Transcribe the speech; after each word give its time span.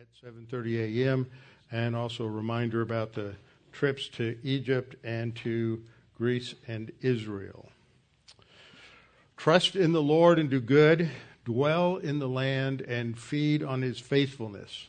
at 0.00 0.06
7:30 0.24 1.04
a.m. 1.04 1.26
and 1.70 1.94
also 1.94 2.24
a 2.24 2.30
reminder 2.30 2.80
about 2.80 3.12
the 3.12 3.34
trips 3.70 4.08
to 4.08 4.38
Egypt 4.42 4.96
and 5.04 5.36
to 5.36 5.82
Greece 6.16 6.54
and 6.66 6.90
Israel. 7.02 7.68
Trust 9.36 9.76
in 9.76 9.92
the 9.92 10.02
Lord 10.02 10.38
and 10.38 10.48
do 10.48 10.60
good, 10.60 11.10
dwell 11.44 11.96
in 11.96 12.18
the 12.18 12.28
land 12.28 12.80
and 12.80 13.18
feed 13.18 13.62
on 13.62 13.82
his 13.82 14.00
faithfulness. 14.00 14.88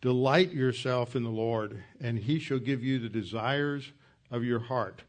Delight 0.00 0.52
yourself 0.52 1.16
in 1.16 1.24
the 1.24 1.30
Lord, 1.30 1.82
and 2.00 2.18
he 2.18 2.38
shall 2.38 2.58
give 2.58 2.84
you 2.84 2.98
the 2.98 3.08
desires 3.08 3.92
of 4.30 4.44
your 4.44 4.60
heart. 4.60 5.02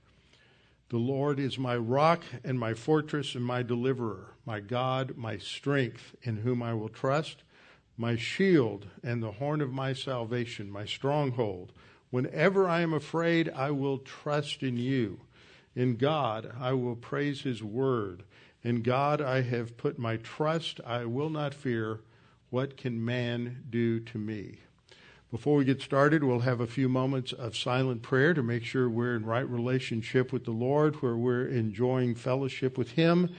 The 0.90 0.98
Lord 0.98 1.40
is 1.40 1.60
my 1.60 1.76
rock 1.76 2.24
and 2.44 2.58
my 2.58 2.74
fortress 2.74 3.36
and 3.36 3.46
my 3.46 3.62
deliverer, 3.64 4.32
my 4.46 4.60
God, 4.60 5.18
my 5.18 5.38
strength, 5.38 6.16
in 6.24 6.38
whom 6.38 6.64
I 6.64 6.74
will 6.74 6.90
trust 6.90 7.44
my 8.00 8.16
shield 8.16 8.88
and 9.04 9.22
the 9.22 9.34
horn 9.34 9.60
of 9.60 9.74
my 9.74 9.92
salvation, 9.92 10.72
my 10.72 10.86
stronghold. 10.86 11.74
Whenever 12.12 12.68
I 12.68 12.80
am 12.80 12.94
afraid, 12.94 13.50
I 13.50 13.72
will 13.72 13.98
trust 13.98 14.64
in 14.64 14.78
you. 14.78 15.20
In 15.76 15.98
God, 15.98 16.50
I 16.58 16.72
will 16.72 16.96
praise 16.96 17.42
his 17.42 17.62
word. 17.62 18.24
In 18.64 18.84
God, 18.84 19.22
I 19.22 19.42
have 19.42 19.76
put 19.76 20.00
my 20.00 20.16
trust. 20.16 20.80
I 20.86 21.06
will 21.06 21.30
not 21.30 21.54
fear. 21.54 22.00
What 22.50 22.78
can 22.78 23.04
man 23.04 23.66
do 23.70 24.00
to 24.00 24.18
me? 24.18 24.60
Before 25.30 25.58
we 25.58 25.66
get 25.66 25.82
started, 25.82 26.24
we'll 26.24 26.40
have 26.40 26.62
a 26.62 26.66
few 26.66 26.90
moments 26.90 27.34
of 27.34 27.56
silent 27.56 28.02
prayer 28.02 28.34
to 28.34 28.42
make 28.42 28.64
sure 28.64 28.90
we're 28.90 29.16
in 29.16 29.26
right 29.26 29.48
relationship 29.48 30.34
with 30.34 30.46
the 30.46 30.52
Lord, 30.52 30.96
where 31.04 31.18
we're 31.18 31.48
enjoying 31.48 32.16
fellowship 32.16 32.78
with 32.78 32.92
Him 32.92 33.30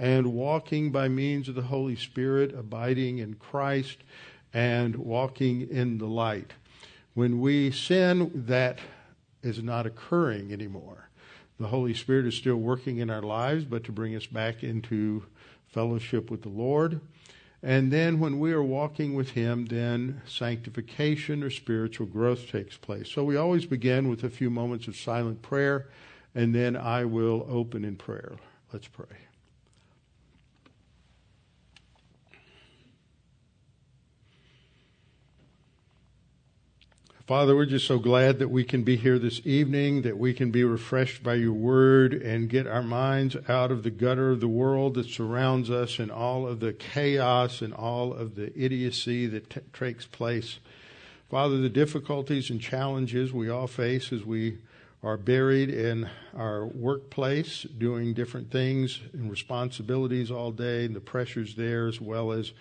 and 0.00 0.32
walking 0.32 0.90
by 0.90 1.08
means 1.08 1.46
of 1.46 1.54
the 1.54 1.60
Holy 1.60 1.94
Spirit, 1.94 2.54
abiding 2.54 3.18
in 3.18 3.34
Christ, 3.34 3.98
and 4.54 4.96
walking 4.96 5.68
in 5.68 5.98
the 5.98 6.06
light. 6.06 6.54
When 7.12 7.38
we 7.38 7.70
sin, 7.70 8.32
that 8.46 8.78
is 9.42 9.62
not 9.62 9.84
occurring 9.84 10.54
anymore. 10.54 11.10
The 11.58 11.66
Holy 11.66 11.92
Spirit 11.92 12.24
is 12.24 12.34
still 12.34 12.56
working 12.56 12.96
in 12.96 13.10
our 13.10 13.20
lives, 13.20 13.66
but 13.66 13.84
to 13.84 13.92
bring 13.92 14.16
us 14.16 14.24
back 14.24 14.64
into 14.64 15.26
fellowship 15.66 16.30
with 16.30 16.40
the 16.40 16.48
Lord. 16.48 17.02
And 17.62 17.92
then 17.92 18.18
when 18.20 18.40
we 18.40 18.54
are 18.54 18.62
walking 18.62 19.12
with 19.12 19.32
Him, 19.32 19.66
then 19.66 20.22
sanctification 20.26 21.42
or 21.42 21.50
spiritual 21.50 22.06
growth 22.06 22.48
takes 22.50 22.78
place. 22.78 23.10
So 23.10 23.22
we 23.22 23.36
always 23.36 23.66
begin 23.66 24.08
with 24.08 24.24
a 24.24 24.30
few 24.30 24.48
moments 24.48 24.88
of 24.88 24.96
silent 24.96 25.42
prayer, 25.42 25.88
and 26.34 26.54
then 26.54 26.74
I 26.74 27.04
will 27.04 27.46
open 27.50 27.84
in 27.84 27.96
prayer. 27.96 28.36
Let's 28.72 28.88
pray. 28.88 29.29
Father, 37.30 37.54
we're 37.54 37.64
just 37.64 37.86
so 37.86 38.00
glad 38.00 38.40
that 38.40 38.50
we 38.50 38.64
can 38.64 38.82
be 38.82 38.96
here 38.96 39.16
this 39.16 39.40
evening, 39.44 40.02
that 40.02 40.18
we 40.18 40.34
can 40.34 40.50
be 40.50 40.64
refreshed 40.64 41.22
by 41.22 41.34
your 41.34 41.52
word 41.52 42.12
and 42.12 42.48
get 42.48 42.66
our 42.66 42.82
minds 42.82 43.36
out 43.48 43.70
of 43.70 43.84
the 43.84 43.90
gutter 43.90 44.32
of 44.32 44.40
the 44.40 44.48
world 44.48 44.94
that 44.94 45.06
surrounds 45.06 45.70
us 45.70 46.00
and 46.00 46.10
all 46.10 46.44
of 46.44 46.58
the 46.58 46.72
chaos 46.72 47.62
and 47.62 47.72
all 47.72 48.12
of 48.12 48.34
the 48.34 48.52
idiocy 48.58 49.28
that 49.28 49.48
t- 49.48 49.60
takes 49.72 50.06
place. 50.06 50.58
Father, 51.30 51.58
the 51.58 51.68
difficulties 51.68 52.50
and 52.50 52.60
challenges 52.60 53.32
we 53.32 53.48
all 53.48 53.68
face 53.68 54.12
as 54.12 54.24
we 54.24 54.58
are 55.00 55.16
buried 55.16 55.70
in 55.70 56.10
our 56.36 56.66
workplace, 56.66 57.62
doing 57.62 58.12
different 58.12 58.50
things 58.50 59.02
and 59.12 59.30
responsibilities 59.30 60.32
all 60.32 60.50
day, 60.50 60.84
and 60.84 60.96
the 60.96 61.00
pressures 61.00 61.54
there, 61.54 61.86
as 61.86 62.00
well 62.00 62.32
as 62.32 62.52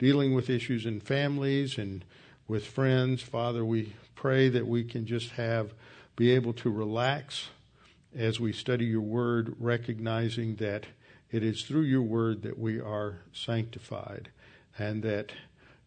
dealing 0.00 0.34
with 0.34 0.50
issues 0.50 0.84
in 0.84 0.98
families 0.98 1.78
and 1.78 2.04
with 2.48 2.66
friends. 2.66 3.22
Father, 3.22 3.64
we 3.64 3.92
pray 4.14 4.48
that 4.48 4.66
we 4.66 4.84
can 4.84 5.06
just 5.06 5.30
have, 5.32 5.72
be 6.16 6.30
able 6.30 6.52
to 6.54 6.70
relax 6.70 7.48
as 8.16 8.40
we 8.40 8.52
study 8.52 8.86
your 8.86 9.00
word, 9.00 9.54
recognizing 9.58 10.56
that 10.56 10.86
it 11.30 11.42
is 11.42 11.64
through 11.64 11.82
your 11.82 12.02
word 12.02 12.42
that 12.42 12.58
we 12.58 12.80
are 12.80 13.18
sanctified 13.32 14.30
and 14.78 15.02
that 15.02 15.32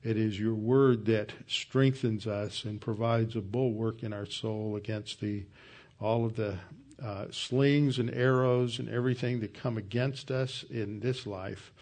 it 0.03 0.17
is 0.17 0.39
your 0.39 0.53
word 0.53 1.05
that 1.05 1.31
strengthens 1.47 2.27
us 2.27 2.63
and 2.63 2.79
provides 2.79 3.35
a 3.35 3.41
bulwark 3.41 4.03
in 4.03 4.13
our 4.13 4.25
soul 4.25 4.75
against 4.75 5.19
the 5.19 5.43
all 5.99 6.25
of 6.25 6.35
the 6.37 6.57
uh, 7.03 7.25
slings 7.31 7.99
and 7.99 8.13
arrows 8.13 8.79
and 8.79 8.89
everything 8.89 9.39
that 9.41 9.53
come 9.53 9.77
against 9.77 10.31
us 10.31 10.63
in 10.69 10.99
this 11.01 11.25
life, 11.27 11.73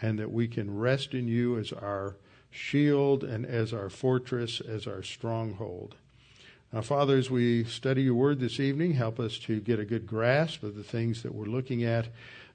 and 0.00 0.18
that 0.18 0.32
we 0.32 0.48
can 0.48 0.76
rest 0.76 1.14
in 1.14 1.28
you 1.28 1.58
as 1.58 1.72
our 1.72 2.16
shield 2.52 3.24
and 3.24 3.44
as 3.44 3.72
our 3.72 3.88
fortress, 3.88 4.60
as 4.60 4.86
our 4.86 5.02
stronghold. 5.02 5.96
Now, 6.72 6.80
Father, 6.80 7.16
as 7.16 7.30
we 7.30 7.64
study 7.64 8.02
your 8.02 8.14
word 8.14 8.40
this 8.40 8.58
evening, 8.58 8.92
help 8.92 9.20
us 9.20 9.38
to 9.40 9.60
get 9.60 9.78
a 9.78 9.84
good 9.84 10.06
grasp 10.06 10.62
of 10.62 10.74
the 10.74 10.82
things 10.82 11.22
that 11.22 11.34
we're 11.34 11.46
looking 11.46 11.84
at, 11.84 12.08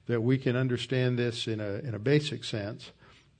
that 0.06 0.22
we 0.22 0.38
can 0.38 0.56
understand 0.56 1.18
this 1.18 1.46
in 1.46 1.60
a, 1.60 1.74
in 1.74 1.94
a 1.94 1.98
basic 1.98 2.42
sense, 2.42 2.90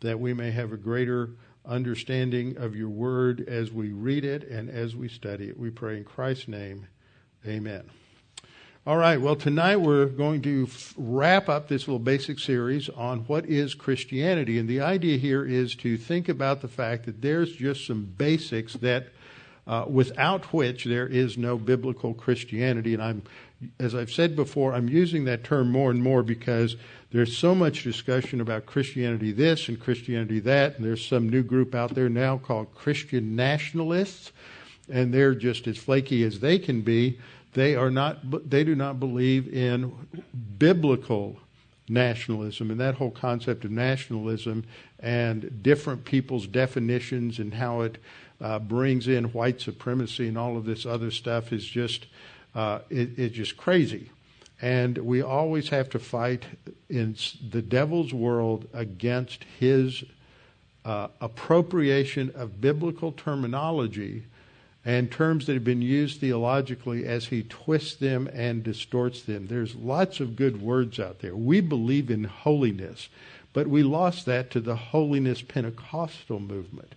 that 0.00 0.20
we 0.20 0.34
may 0.34 0.50
have 0.50 0.72
a 0.72 0.76
greater 0.76 1.30
understanding 1.66 2.56
of 2.56 2.76
your 2.76 2.88
word 2.88 3.46
as 3.48 3.72
we 3.72 3.90
read 3.90 4.24
it 4.24 4.44
and 4.48 4.70
as 4.70 4.94
we 4.94 5.08
study 5.08 5.48
it. 5.48 5.58
We 5.58 5.70
pray 5.70 5.96
in 5.96 6.04
Christ's 6.04 6.48
name. 6.48 6.86
Amen. 7.46 7.90
All 8.88 8.96
right, 8.96 9.20
well, 9.20 9.36
tonight 9.36 9.76
we're 9.76 10.06
going 10.06 10.40
to 10.40 10.66
f- 10.66 10.94
wrap 10.96 11.50
up 11.50 11.68
this 11.68 11.86
little 11.86 11.98
basic 11.98 12.38
series 12.38 12.88
on 12.88 13.18
what 13.26 13.44
is 13.44 13.74
Christianity. 13.74 14.58
And 14.58 14.66
the 14.66 14.80
idea 14.80 15.18
here 15.18 15.44
is 15.44 15.74
to 15.74 15.98
think 15.98 16.30
about 16.30 16.62
the 16.62 16.68
fact 16.68 17.04
that 17.04 17.20
there's 17.20 17.54
just 17.54 17.86
some 17.86 18.06
basics 18.06 18.72
that 18.76 19.08
uh, 19.66 19.84
without 19.86 20.54
which 20.54 20.86
there 20.86 21.06
is 21.06 21.36
no 21.36 21.58
biblical 21.58 22.14
Christianity. 22.14 22.94
And 22.94 23.02
I'm, 23.02 23.22
as 23.78 23.94
I've 23.94 24.10
said 24.10 24.34
before, 24.34 24.72
I'm 24.72 24.88
using 24.88 25.26
that 25.26 25.44
term 25.44 25.70
more 25.70 25.90
and 25.90 26.02
more 26.02 26.22
because 26.22 26.76
there's 27.12 27.36
so 27.36 27.54
much 27.54 27.84
discussion 27.84 28.40
about 28.40 28.64
Christianity 28.64 29.32
this 29.32 29.68
and 29.68 29.78
Christianity 29.78 30.40
that. 30.40 30.76
And 30.76 30.86
there's 30.86 31.06
some 31.06 31.28
new 31.28 31.42
group 31.42 31.74
out 31.74 31.94
there 31.94 32.08
now 32.08 32.38
called 32.38 32.74
Christian 32.74 33.36
nationalists. 33.36 34.32
And 34.90 35.12
they're 35.12 35.34
just 35.34 35.66
as 35.66 35.76
flaky 35.76 36.22
as 36.22 36.40
they 36.40 36.58
can 36.58 36.80
be 36.80 37.18
they 37.58 37.74
are 37.74 37.90
not. 37.90 38.48
They 38.48 38.64
do 38.64 38.74
not 38.74 39.00
believe 39.00 39.52
in 39.52 39.92
biblical 40.58 41.38
nationalism 41.88 42.70
and 42.70 42.78
that 42.78 42.94
whole 42.96 43.10
concept 43.10 43.64
of 43.64 43.70
nationalism 43.70 44.64
and 45.00 45.62
different 45.62 46.04
people's 46.04 46.46
definitions 46.46 47.38
and 47.38 47.54
how 47.54 47.80
it 47.80 47.98
uh, 48.40 48.58
brings 48.58 49.08
in 49.08 49.24
white 49.32 49.60
supremacy 49.60 50.28
and 50.28 50.36
all 50.36 50.56
of 50.56 50.66
this 50.66 50.84
other 50.84 51.10
stuff 51.10 51.52
is 51.52 51.64
just 51.64 52.06
uh, 52.54 52.80
it, 52.90 53.18
it's 53.18 53.34
just 53.34 53.56
crazy. 53.56 54.10
And 54.60 54.98
we 54.98 55.22
always 55.22 55.68
have 55.68 55.88
to 55.90 55.98
fight 55.98 56.44
in 56.88 57.16
the 57.50 57.62
devil's 57.62 58.12
world 58.12 58.68
against 58.72 59.44
his 59.58 60.04
uh, 60.84 61.08
appropriation 61.20 62.32
of 62.34 62.60
biblical 62.60 63.12
terminology 63.12 64.24
and 64.88 65.12
terms 65.12 65.44
that 65.44 65.52
have 65.52 65.64
been 65.64 65.82
used 65.82 66.18
theologically 66.18 67.04
as 67.04 67.26
he 67.26 67.42
twists 67.42 67.96
them 67.96 68.26
and 68.32 68.62
distorts 68.62 69.20
them. 69.20 69.46
There's 69.46 69.74
lots 69.74 70.18
of 70.18 70.34
good 70.34 70.62
words 70.62 70.98
out 70.98 71.18
there. 71.18 71.36
We 71.36 71.60
believe 71.60 72.10
in 72.10 72.24
holiness, 72.24 73.10
but 73.52 73.66
we 73.66 73.82
lost 73.82 74.24
that 74.24 74.50
to 74.52 74.60
the 74.60 74.76
holiness 74.76 75.42
Pentecostal 75.42 76.40
movement. 76.40 76.94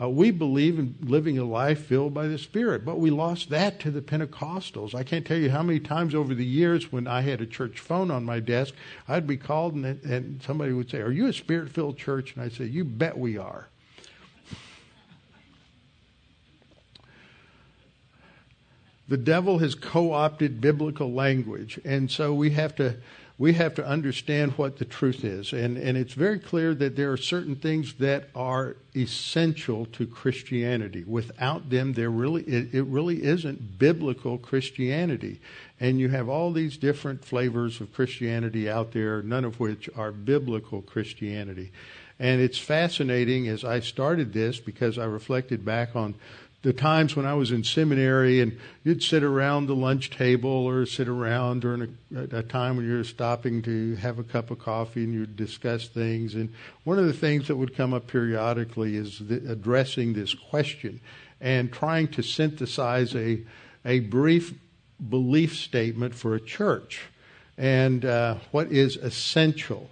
Uh, 0.00 0.08
we 0.08 0.30
believe 0.30 0.78
in 0.78 0.94
living 1.02 1.38
a 1.38 1.44
life 1.44 1.84
filled 1.84 2.14
by 2.14 2.26
the 2.26 2.38
Spirit, 2.38 2.86
but 2.86 3.00
we 3.00 3.10
lost 3.10 3.50
that 3.50 3.80
to 3.80 3.90
the 3.90 4.00
Pentecostals. 4.00 4.94
I 4.94 5.02
can't 5.02 5.26
tell 5.26 5.36
you 5.36 5.50
how 5.50 5.62
many 5.62 5.78
times 5.78 6.14
over 6.14 6.34
the 6.34 6.42
years 6.44 6.90
when 6.90 7.06
I 7.06 7.20
had 7.20 7.42
a 7.42 7.46
church 7.46 7.80
phone 7.80 8.10
on 8.10 8.24
my 8.24 8.40
desk, 8.40 8.72
I'd 9.08 9.26
be 9.26 9.36
called 9.36 9.74
and, 9.74 9.84
and 10.04 10.42
somebody 10.42 10.72
would 10.72 10.88
say, 10.88 11.02
Are 11.02 11.12
you 11.12 11.26
a 11.26 11.34
Spirit 11.34 11.68
filled 11.68 11.98
church? 11.98 12.34
And 12.34 12.42
I'd 12.42 12.54
say, 12.54 12.64
You 12.64 12.84
bet 12.84 13.18
we 13.18 13.36
are. 13.36 13.68
The 19.08 19.16
devil 19.16 19.58
has 19.58 19.74
co-opted 19.74 20.60
biblical 20.60 21.12
language, 21.12 21.80
and 21.84 22.10
so 22.10 22.34
we 22.34 22.50
have 22.50 22.74
to 22.76 22.96
we 23.38 23.52
have 23.52 23.74
to 23.74 23.86
understand 23.86 24.52
what 24.52 24.78
the 24.78 24.84
truth 24.86 25.22
is. 25.22 25.52
And, 25.52 25.76
and 25.76 25.98
it's 25.98 26.14
very 26.14 26.38
clear 26.38 26.74
that 26.74 26.96
there 26.96 27.12
are 27.12 27.18
certain 27.18 27.54
things 27.54 27.92
that 27.94 28.30
are 28.34 28.76
essential 28.94 29.84
to 29.86 30.06
Christianity. 30.06 31.04
Without 31.06 31.68
them, 31.68 31.92
there 31.92 32.08
really, 32.08 32.44
it, 32.44 32.72
it 32.72 32.84
really 32.84 33.22
isn't 33.22 33.78
biblical 33.78 34.38
Christianity. 34.38 35.40
And 35.78 36.00
you 36.00 36.08
have 36.08 36.30
all 36.30 36.50
these 36.50 36.78
different 36.78 37.26
flavors 37.26 37.78
of 37.82 37.92
Christianity 37.92 38.70
out 38.70 38.92
there, 38.92 39.22
none 39.22 39.44
of 39.44 39.60
which 39.60 39.90
are 39.94 40.12
biblical 40.12 40.80
Christianity. 40.80 41.72
And 42.18 42.40
it's 42.40 42.56
fascinating 42.56 43.48
as 43.48 43.62
I 43.62 43.80
started 43.80 44.32
this 44.32 44.58
because 44.58 44.96
I 44.96 45.04
reflected 45.04 45.62
back 45.62 45.94
on 45.94 46.14
the 46.66 46.72
times 46.72 47.14
when 47.14 47.24
I 47.24 47.34
was 47.34 47.52
in 47.52 47.62
seminary 47.62 48.40
and 48.40 48.58
you'd 48.82 49.00
sit 49.00 49.22
around 49.22 49.66
the 49.66 49.76
lunch 49.76 50.10
table 50.10 50.50
or 50.50 50.84
sit 50.84 51.06
around 51.06 51.60
during 51.60 51.96
a, 52.12 52.38
a 52.38 52.42
time 52.42 52.76
when 52.76 52.84
you're 52.84 53.04
stopping 53.04 53.62
to 53.62 53.94
have 53.94 54.18
a 54.18 54.24
cup 54.24 54.50
of 54.50 54.58
coffee 54.58 55.04
and 55.04 55.14
you'd 55.14 55.36
discuss 55.36 55.86
things. 55.86 56.34
And 56.34 56.52
one 56.82 56.98
of 56.98 57.06
the 57.06 57.12
things 57.12 57.46
that 57.46 57.54
would 57.54 57.76
come 57.76 57.94
up 57.94 58.08
periodically 58.08 58.96
is 58.96 59.20
the, 59.20 59.48
addressing 59.48 60.14
this 60.14 60.34
question 60.34 61.00
and 61.40 61.72
trying 61.72 62.08
to 62.08 62.22
synthesize 62.24 63.14
a, 63.14 63.42
a 63.84 64.00
brief 64.00 64.52
belief 65.08 65.56
statement 65.56 66.16
for 66.16 66.34
a 66.34 66.40
church 66.40 67.02
and 67.56 68.04
uh, 68.04 68.38
what 68.50 68.72
is 68.72 68.96
essential 68.96 69.88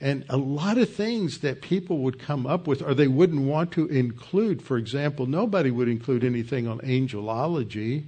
and 0.00 0.24
a 0.28 0.36
lot 0.36 0.76
of 0.76 0.92
things 0.92 1.38
that 1.38 1.62
people 1.62 1.98
would 1.98 2.18
come 2.18 2.46
up 2.46 2.66
with 2.66 2.82
or 2.82 2.92
they 2.92 3.08
wouldn't 3.08 3.42
want 3.42 3.72
to 3.72 3.86
include. 3.86 4.62
For 4.62 4.76
example, 4.76 5.26
nobody 5.26 5.70
would 5.70 5.88
include 5.88 6.22
anything 6.22 6.68
on 6.68 6.80
angelology 6.80 8.04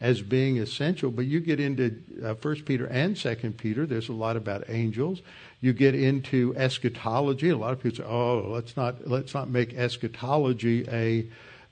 as 0.00 0.20
being 0.20 0.58
essential, 0.58 1.12
but 1.12 1.26
you 1.26 1.38
get 1.38 1.60
into 1.60 1.96
uh, 2.24 2.34
First 2.34 2.64
Peter 2.64 2.86
and 2.86 3.16
Second 3.16 3.56
Peter. 3.56 3.86
There's 3.86 4.08
a 4.08 4.12
lot 4.12 4.36
about 4.36 4.64
angels. 4.68 5.22
You 5.60 5.72
get 5.72 5.94
into 5.94 6.52
eschatology. 6.56 7.50
A 7.50 7.56
lot 7.56 7.72
of 7.72 7.80
people 7.80 7.98
say, 7.98 8.10
"Oh, 8.10 8.46
let's 8.48 8.76
not 8.76 9.06
let's 9.06 9.32
not 9.32 9.48
make 9.48 9.74
eschatology 9.74 10.84
a 10.88 11.28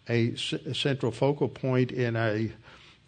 a, 0.08 0.34
a 0.64 0.74
central 0.74 1.10
focal 1.10 1.48
point 1.48 1.90
in 1.90 2.14
a, 2.14 2.52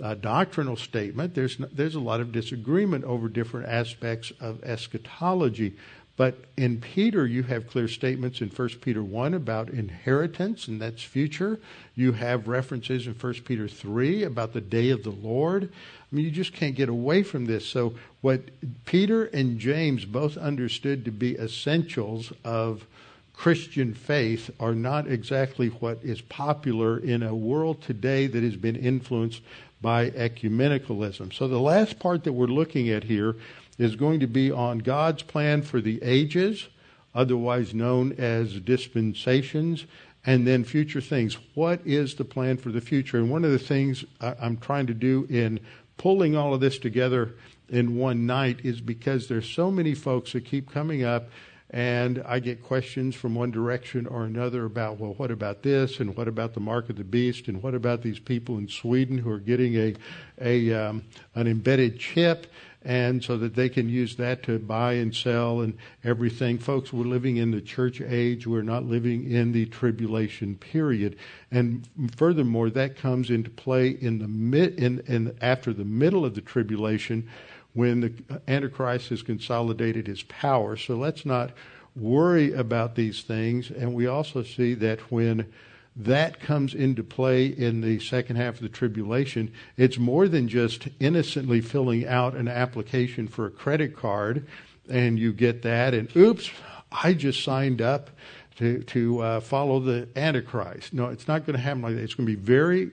a 0.00 0.17
doctrinal 0.17 0.75
statement." 0.75 1.37
There's 1.37 1.56
there's 1.73 1.94
a 1.94 2.00
lot 2.00 2.20
of 2.20 2.32
disagreement 2.32 3.05
over 3.05 3.29
different 3.29 3.69
aspects 3.69 4.32
of 4.41 4.62
eschatology. 4.65 5.76
But 6.23 6.45
in 6.57 6.81
Peter, 6.81 7.27
you 7.27 7.43
have 7.43 7.67
clear 7.67 7.89
statements 7.89 8.41
in 8.41 8.49
1 8.49 8.69
Peter 8.81 9.03
1 9.03 9.35
about 9.35 9.71
inheritance, 9.71 10.69
and 10.69 10.81
that's 10.81 11.03
future. 11.03 11.59
You 11.97 12.13
have 12.13 12.47
references 12.47 13.09
in 13.09 13.15
1 13.15 13.33
Peter 13.45 13.67
3 13.67 14.23
about 14.23 14.53
the 14.53 14.61
day 14.61 14.91
of 14.91 15.03
the 15.03 15.11
Lord. 15.11 15.65
I 15.65 16.15
mean, 16.15 16.25
you 16.25 16.31
just 16.31 16.53
can't 16.53 16.77
get 16.77 16.89
away 16.89 17.25
from 17.25 17.47
this. 17.47 17.67
So, 17.67 17.95
what 18.21 18.51
Peter 18.85 19.25
and 19.25 19.59
James 19.59 20.05
both 20.05 20.37
understood 20.37 21.05
to 21.07 21.11
be 21.11 21.37
essentials 21.37 22.33
of 22.45 22.87
Christian 23.35 23.93
faith 23.93 24.49
are 24.61 24.77
not 24.77 25.09
exactly 25.09 25.71
what 25.71 25.99
is 26.05 26.21
popular 26.21 27.01
in 27.01 27.25
a 27.25 27.35
world 27.35 27.83
today 27.83 28.29
that 28.29 28.45
has 28.45 28.55
been 28.55 28.77
influenced 28.77 29.43
by 29.81 30.11
ecumenicalism. 30.11 31.33
So, 31.33 31.49
the 31.49 31.59
last 31.59 31.99
part 31.99 32.23
that 32.23 32.33
we're 32.33 32.47
looking 32.47 32.91
at 32.91 33.03
here 33.03 33.35
is 33.79 33.97
going 33.97 34.21
to 34.21 34.27
be 34.27 34.51
on 34.51 34.79
God's 34.79 35.23
plan 35.23 35.63
for 35.63 35.81
the 35.81 36.03
ages, 36.03 36.69
otherwise 37.15 37.75
known 37.75 38.13
as 38.13 38.61
dispensations, 38.61 39.87
and 40.25 40.47
then 40.47 40.65
future 40.65 41.01
things. 41.01 41.37
What 41.55 41.81
is 41.85 42.15
the 42.15 42.25
plan 42.25 42.57
for 42.57 42.71
the 42.71 42.81
future? 42.81 43.19
And 43.19 43.31
one 43.31 43.45
of 43.45 43.51
the 43.51 43.59
things 43.59 44.05
I'm 44.21 44.57
trying 44.57 44.87
to 44.87 44.95
do 44.95 45.27
in 45.29 45.61
pulling 45.97 46.37
all 46.37 46.55
of 46.55 46.61
this 46.61 46.79
together 46.79 47.35
in 47.69 47.97
one 47.97 48.27
night 48.27 48.61
is 48.63 48.81
because 48.81 49.29
there's 49.29 49.49
so 49.49 49.71
many 49.71 49.95
folks 49.95 50.33
that 50.33 50.45
keep 50.45 50.71
coming 50.71 51.05
up 51.05 51.29
and 51.73 52.23
I 52.27 52.39
get 52.39 52.63
questions 52.63 53.15
from 53.15 53.35
one 53.35 53.51
direction 53.51 54.07
or 54.07 54.25
another 54.25 54.67
about, 54.67 54.99
well, 54.99 55.15
what 55.15 55.31
about 55.31 55.63
this, 55.63 56.01
and 56.01 56.15
what 56.15 56.29
about 56.29 56.53
the 56.53 56.61
mark 56.61 56.91
of 56.91 56.97
the 56.97 57.05
beast, 57.05 57.49
and 57.49 57.63
what 57.63 57.75
about 57.75 58.03
these 58.03 58.19
people 58.19 58.59
in 58.59 58.69
Sweden 58.69 59.17
who 59.17 59.31
are 59.31 59.39
getting 59.39 59.75
a, 59.77 59.95
a 60.39 60.73
um, 60.75 61.03
an 61.35 61.47
embedded 61.47 61.99
chip, 61.99 62.47
and 62.84 63.23
so 63.23 63.37
that 63.37 63.55
they 63.55 63.69
can 63.69 63.88
use 63.88 64.17
that 64.17 64.43
to 64.44 64.58
buy 64.58 64.94
and 64.94 65.14
sell 65.14 65.61
and 65.61 65.76
everything. 66.02 66.58
Folks, 66.58 66.93
we're 66.93 67.05
living 67.05 67.37
in 67.37 67.50
the 67.50 67.61
church 67.61 68.00
age. 68.00 68.46
We're 68.46 68.62
not 68.62 68.84
living 68.84 69.31
in 69.31 69.52
the 69.52 69.67
tribulation 69.67 70.56
period. 70.56 71.17
And 71.50 71.88
furthermore, 72.17 72.70
that 72.70 72.96
comes 72.96 73.31
into 73.31 73.50
play 73.50 73.88
in 73.88 74.19
the 74.19 74.29
mid, 74.29 74.79
in, 74.79 75.00
in 75.06 75.37
after 75.40 75.73
the 75.73 75.84
middle 75.84 76.25
of 76.25 76.34
the 76.34 76.40
tribulation 76.40 77.29
when 77.75 78.00
the 78.00 78.40
Antichrist 78.49 79.08
has 79.11 79.23
consolidated 79.23 80.06
his 80.06 80.23
power. 80.25 80.76
So 80.76 80.96
let's 80.96 81.25
not 81.25 81.52
worry 81.96 82.52
about 82.52 82.94
these 82.94 83.23
things. 83.23 83.70
And 83.70 83.94
we 83.94 84.06
also 84.06 84.43
see 84.43 84.75
that 84.75 85.00
when 85.12 85.52
that 85.94 86.41
comes 86.41 86.75
into 86.75 87.03
play 87.05 87.47
in 87.47 87.81
the 87.83 87.99
second 88.00 88.37
half 88.37 88.55
of 88.55 88.62
the 88.62 88.69
tribulation. 88.69 89.53
It's 89.77 89.99
more 89.99 90.27
than 90.27 90.49
just 90.49 90.89
innocently 90.99 91.61
filling 91.61 92.06
out 92.06 92.35
an 92.35 92.49
application 92.49 93.29
for 93.29 93.47
a 93.47 93.50
credit 93.50 93.94
card 93.94 94.47
and 94.89 95.19
you 95.19 95.33
get 95.33 95.62
that 95.62 95.94
and 95.94 96.15
oops, 96.17 96.50
I 96.91 97.12
just 97.12 97.44
signed 97.44 97.81
up 97.81 98.11
to, 98.56 98.83
to 98.83 99.21
uh, 99.21 99.41
follow 99.41 99.81
the 99.81 100.09
Antichrist. 100.17 100.93
No, 100.93 101.06
it's 101.06 101.29
not 101.29 101.47
going 101.47 101.56
to 101.56 101.62
happen 101.62 101.83
like 101.83 101.94
that. 101.94 102.03
It's 102.03 102.15
going 102.15 102.27
to 102.27 102.37
be 102.37 102.41
very 102.41 102.91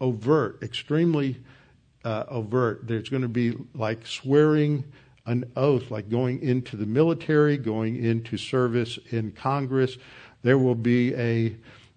overt, 0.00 0.62
extremely 0.62 1.36
uh, 2.04 2.24
overt. 2.28 2.86
There's 2.86 3.08
going 3.08 3.22
to 3.22 3.28
be 3.28 3.54
like 3.74 4.06
swearing 4.06 4.84
an 5.26 5.44
oath, 5.56 5.90
like 5.90 6.08
going 6.08 6.42
into 6.42 6.76
the 6.76 6.86
military, 6.86 7.56
going 7.56 8.02
into 8.02 8.36
service 8.36 8.98
in 9.10 9.32
Congress. 9.32 9.96
There 10.42 10.58
will 10.58 10.74
be 10.74 11.14
a 11.14 11.54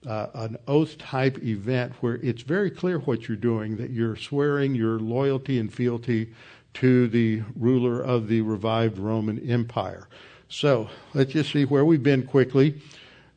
uh, 0.07 0.28
an 0.34 0.57
oath 0.68 0.98
type 0.98 1.42
event 1.44 1.94
where 2.02 2.16
it's 2.16 2.42
very 2.42 2.69
clear 2.72 3.00
what 3.00 3.28
you're 3.28 3.38
doing, 3.38 3.78
that 3.78 3.90
you're 3.90 4.16
swearing 4.16 4.75
your 4.75 5.00
loyalty 5.00 5.60
and 5.60 5.74
fealty 5.74 6.34
to 6.75 7.07
the 7.07 7.42
ruler 7.56 8.02
of 8.02 8.28
the 8.28 8.42
revived 8.42 8.98
Roman 8.98 9.40
Empire. 9.50 10.07
So 10.48 10.90
let's 11.13 11.34
just 11.34 11.52
see 11.52 11.66
where 11.66 11.86
we've 11.86 12.04
been 12.04 12.24
quickly. 12.24 12.81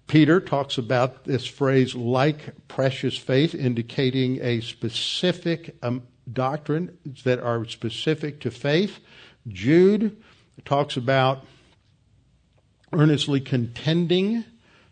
Peter 0.07 0.41
talks 0.41 0.79
about 0.79 1.25
this 1.25 1.47
phrase, 1.47 1.95
like 1.95 2.55
precious 2.67 3.17
faith, 3.17 3.55
indicating 3.55 4.41
a 4.43 4.61
specific 4.61 5.77
um, 5.83 6.03
doctrine 6.33 6.97
that 7.25 7.39
are 7.39 7.65
specific 7.67 8.41
to 8.41 8.51
faith. 8.51 9.01
Jude 9.47 10.17
talks 10.65 10.97
about 10.97 11.45
earnestly 12.93 13.41
contending 13.41 14.45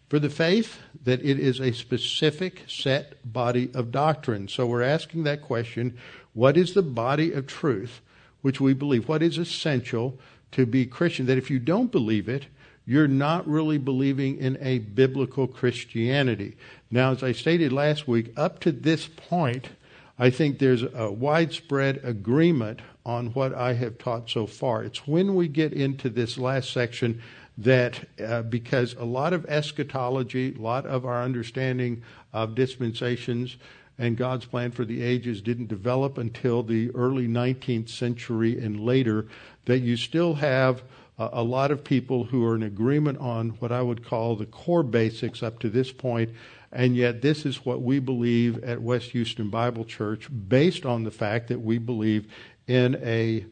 for 0.08 0.19
the 0.19 0.31
faith 0.31 0.78
that 1.06 1.25
it 1.25 1.38
is 1.38 1.61
a 1.61 1.73
specific 1.73 2.64
set 2.67 3.32
body 3.32 3.70
of 3.75 3.93
doctrine. 3.93 4.49
So 4.49 4.67
we're 4.67 4.82
asking 4.82 5.23
that 5.23 5.41
question 5.41 5.97
what 6.35 6.56
is 6.56 6.75
the 6.75 6.82
body 6.82 7.32
of 7.32 7.47
truth 7.47 8.03
which 8.43 8.61
we 8.61 8.75
believe? 8.75 9.08
What 9.08 9.23
is 9.23 9.38
essential 9.38 10.19
to 10.53 10.67
be 10.67 10.85
Christian? 10.85 11.26
That 11.26 11.38
if 11.38 11.50
you 11.50 11.58
don't 11.58 11.91
believe 11.91 12.29
it, 12.29 12.47
you're 12.85 13.08
not 13.08 13.49
really 13.49 13.79
believing 13.79 14.38
in 14.38 14.58
a 14.61 14.79
biblical 14.79 15.47
Christianity. 15.47 16.56
Now, 16.91 17.12
as 17.12 17.23
I 17.23 17.32
stated 17.32 17.73
last 17.73 18.06
week, 18.06 18.32
up 18.37 18.61
to 18.61 18.73
this 18.73 19.06
point, 19.06 19.70
I 20.19 20.31
think 20.31 20.59
there's 20.59 20.82
a 20.82 21.11
widespread 21.11 22.00
agreement 22.02 22.81
on 23.05 23.29
what 23.29 23.55
I 23.55 23.75
have 23.75 23.99
taught 23.99 24.29
so 24.29 24.47
far. 24.47 24.82
It's 24.82 25.06
when 25.06 25.35
we 25.35 25.47
get 25.47 25.73
into 25.73 26.11
this 26.11 26.37
last 26.37 26.73
section 26.73 27.23
that 27.58 28.05
uh, 28.23 28.43
because 28.43 28.94
a 28.94 29.05
lot 29.05 29.32
of 29.32 29.44
eschatology, 29.47 30.55
a 30.55 30.61
lot 30.61 30.87
of 30.87 31.06
our 31.06 31.23
understanding 31.23 32.03
of 32.32 32.55
dispensations 32.55 33.56
and 33.99 34.17
God's 34.17 34.45
plan 34.45 34.73
for 34.73 34.85
the 34.85 35.02
ages 35.02 35.40
didn't 35.40 35.69
develop 35.69 36.19
until 36.19 36.62
the 36.62 36.90
early 36.90 37.26
19th 37.26 37.88
century 37.88 38.59
and 38.62 38.80
later, 38.80 39.26
that 39.64 39.78
you 39.78 39.97
still 39.97 40.35
have 40.35 40.83
a, 41.19 41.30
a 41.35 41.42
lot 41.42 41.71
of 41.71 41.83
people 41.83 42.25
who 42.25 42.45
are 42.45 42.54
in 42.54 42.62
agreement 42.62 43.19
on 43.19 43.50
what 43.50 43.73
I 43.73 43.83
would 43.83 44.04
call 44.04 44.37
the 44.37 44.47
core 44.47 44.83
basics 44.83 45.42
up 45.42 45.59
to 45.61 45.71
this 45.71 45.92
point, 45.92 46.30
and 46.73 46.95
yet 46.95 47.23
this 47.23 47.47
is 47.47 47.64
what 47.64 47.80
we 47.80 47.99
believe 47.99 48.62
at 48.62 48.83
West 48.83 49.11
Houston 49.11 49.49
Bible 49.49 49.85
Church 49.85 50.28
based 50.49 50.85
on 50.85 51.04
the 51.04 51.11
fact 51.11 51.49
that 51.49 51.61
we 51.61 51.78
believe 51.78 52.30
in 52.66 52.97
a 53.02 53.47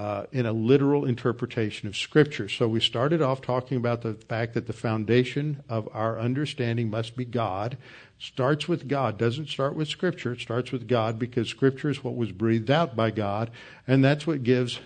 uh, 0.00 0.24
in 0.32 0.46
a 0.46 0.52
literal 0.52 1.04
interpretation 1.04 1.86
of 1.86 1.94
Scripture. 1.94 2.48
So 2.48 2.66
we 2.66 2.80
started 2.80 3.20
off 3.20 3.42
talking 3.42 3.76
about 3.76 4.00
the 4.00 4.14
fact 4.14 4.54
that 4.54 4.66
the 4.66 4.72
foundation 4.72 5.62
of 5.68 5.90
our 5.92 6.18
understanding 6.18 6.88
must 6.88 7.18
be 7.18 7.26
God. 7.26 7.76
Starts 8.18 8.66
with 8.66 8.88
God, 8.88 9.18
doesn't 9.18 9.50
start 9.50 9.74
with 9.74 9.88
Scripture. 9.88 10.32
It 10.32 10.40
starts 10.40 10.72
with 10.72 10.88
God 10.88 11.18
because 11.18 11.50
Scripture 11.50 11.90
is 11.90 12.02
what 12.02 12.16
was 12.16 12.32
breathed 12.32 12.70
out 12.70 12.96
by 12.96 13.10
God, 13.10 13.50
and 13.86 14.02
that's 14.02 14.26
what 14.26 14.42
gives 14.42 14.80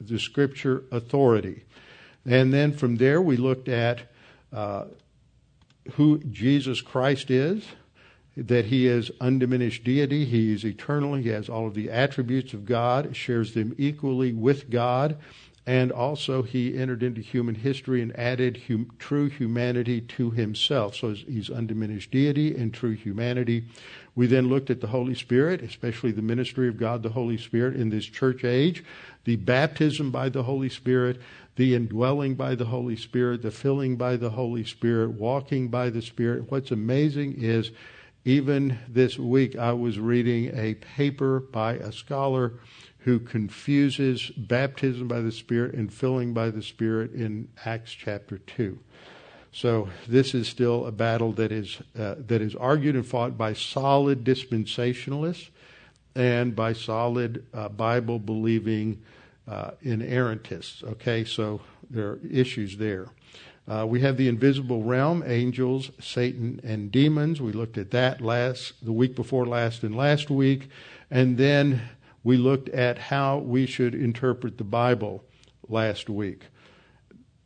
the 0.00 0.18
Scripture 0.18 0.82
authority. 0.90 1.62
And 2.24 2.52
then 2.52 2.72
from 2.72 2.96
there, 2.96 3.22
we 3.22 3.36
looked 3.36 3.68
at 3.68 4.12
uh, 4.52 4.86
who 5.92 6.18
Jesus 6.24 6.80
Christ 6.80 7.30
is 7.30 7.64
that 8.36 8.66
he 8.66 8.86
is 8.86 9.10
undiminished 9.20 9.82
deity, 9.84 10.24
he 10.24 10.52
is 10.52 10.64
eternal, 10.64 11.14
he 11.14 11.30
has 11.30 11.48
all 11.48 11.66
of 11.66 11.74
the 11.74 11.90
attributes 11.90 12.52
of 12.52 12.66
God, 12.66 13.16
shares 13.16 13.54
them 13.54 13.74
equally 13.78 14.32
with 14.32 14.68
God, 14.68 15.16
and 15.66 15.90
also 15.90 16.42
he 16.42 16.78
entered 16.78 17.02
into 17.02 17.20
human 17.20 17.56
history 17.56 18.00
and 18.00 18.16
added 18.16 18.62
hum, 18.68 18.92
true 19.00 19.28
humanity 19.28 20.00
to 20.00 20.30
himself. 20.30 20.94
So 20.94 21.12
he's 21.14 21.50
undiminished 21.50 22.12
deity 22.12 22.54
and 22.54 22.72
true 22.72 22.92
humanity. 22.92 23.64
We 24.14 24.28
then 24.28 24.48
looked 24.48 24.70
at 24.70 24.80
the 24.80 24.86
Holy 24.86 25.14
Spirit, 25.16 25.62
especially 25.62 26.12
the 26.12 26.22
ministry 26.22 26.68
of 26.68 26.78
God 26.78 27.02
the 27.02 27.08
Holy 27.08 27.36
Spirit 27.36 27.74
in 27.74 27.88
this 27.90 28.06
church 28.06 28.44
age, 28.44 28.84
the 29.24 29.36
baptism 29.36 30.12
by 30.12 30.28
the 30.28 30.44
Holy 30.44 30.68
Spirit, 30.68 31.20
the 31.56 31.74
indwelling 31.74 32.36
by 32.36 32.54
the 32.54 32.66
Holy 32.66 32.96
Spirit, 32.96 33.42
the 33.42 33.50
filling 33.50 33.96
by 33.96 34.16
the 34.16 34.30
Holy 34.30 34.64
Spirit, 34.64 35.10
walking 35.10 35.68
by 35.68 35.90
the 35.90 36.02
Spirit. 36.02 36.50
What's 36.50 36.70
amazing 36.70 37.42
is 37.42 37.72
even 38.26 38.76
this 38.88 39.20
week, 39.20 39.54
I 39.54 39.72
was 39.72 40.00
reading 40.00 40.50
a 40.52 40.74
paper 40.74 41.38
by 41.38 41.74
a 41.74 41.92
scholar 41.92 42.54
who 42.98 43.20
confuses 43.20 44.32
baptism 44.36 45.06
by 45.06 45.20
the 45.20 45.30
Spirit 45.30 45.74
and 45.74 45.94
filling 45.94 46.34
by 46.34 46.50
the 46.50 46.60
Spirit 46.60 47.12
in 47.12 47.46
Acts 47.64 47.92
chapter 47.92 48.38
2. 48.38 48.80
So 49.52 49.88
this 50.08 50.34
is 50.34 50.48
still 50.48 50.86
a 50.86 50.90
battle 50.90 51.30
that 51.34 51.52
is 51.52 51.78
uh, 51.96 52.16
that 52.18 52.42
is 52.42 52.56
argued 52.56 52.96
and 52.96 53.06
fought 53.06 53.38
by 53.38 53.52
solid 53.52 54.24
dispensationalists 54.24 55.50
and 56.16 56.56
by 56.56 56.72
solid 56.72 57.46
uh, 57.54 57.68
Bible 57.68 58.18
believing 58.18 59.00
uh, 59.46 59.70
inerrantists. 59.84 60.82
Okay, 60.82 61.24
so 61.24 61.60
there 61.88 62.08
are 62.08 62.20
issues 62.28 62.76
there. 62.76 63.06
Uh, 63.68 63.84
we 63.84 64.00
have 64.00 64.16
the 64.16 64.28
invisible 64.28 64.84
realm, 64.84 65.24
angels, 65.26 65.90
Satan, 66.00 66.60
and 66.62 66.92
demons. 66.92 67.40
We 67.40 67.52
looked 67.52 67.76
at 67.78 67.90
that 67.90 68.20
last 68.20 68.84
the 68.84 68.92
week 68.92 69.16
before 69.16 69.44
last 69.44 69.82
and 69.82 69.96
last 69.96 70.30
week, 70.30 70.68
and 71.10 71.36
then 71.36 71.82
we 72.22 72.36
looked 72.36 72.68
at 72.68 72.98
how 72.98 73.38
we 73.38 73.66
should 73.66 73.94
interpret 73.94 74.58
the 74.58 74.64
Bible 74.64 75.24
last 75.68 76.08
week. 76.08 76.42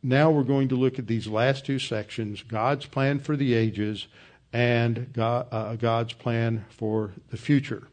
Now 0.03 0.31
we're 0.31 0.43
going 0.43 0.67
to 0.69 0.75
look 0.75 0.99
at 0.99 1.07
these 1.07 1.27
last 1.27 1.65
two 1.65 1.79
sections 1.79 2.43
God's 2.43 2.85
plan 2.85 3.19
for 3.19 3.35
the 3.35 3.53
ages 3.53 4.07
and 4.53 5.11
God, 5.13 5.47
uh, 5.51 5.75
God's 5.75 6.13
plan 6.13 6.65
for 6.69 7.13
the 7.29 7.37
future. 7.37 7.87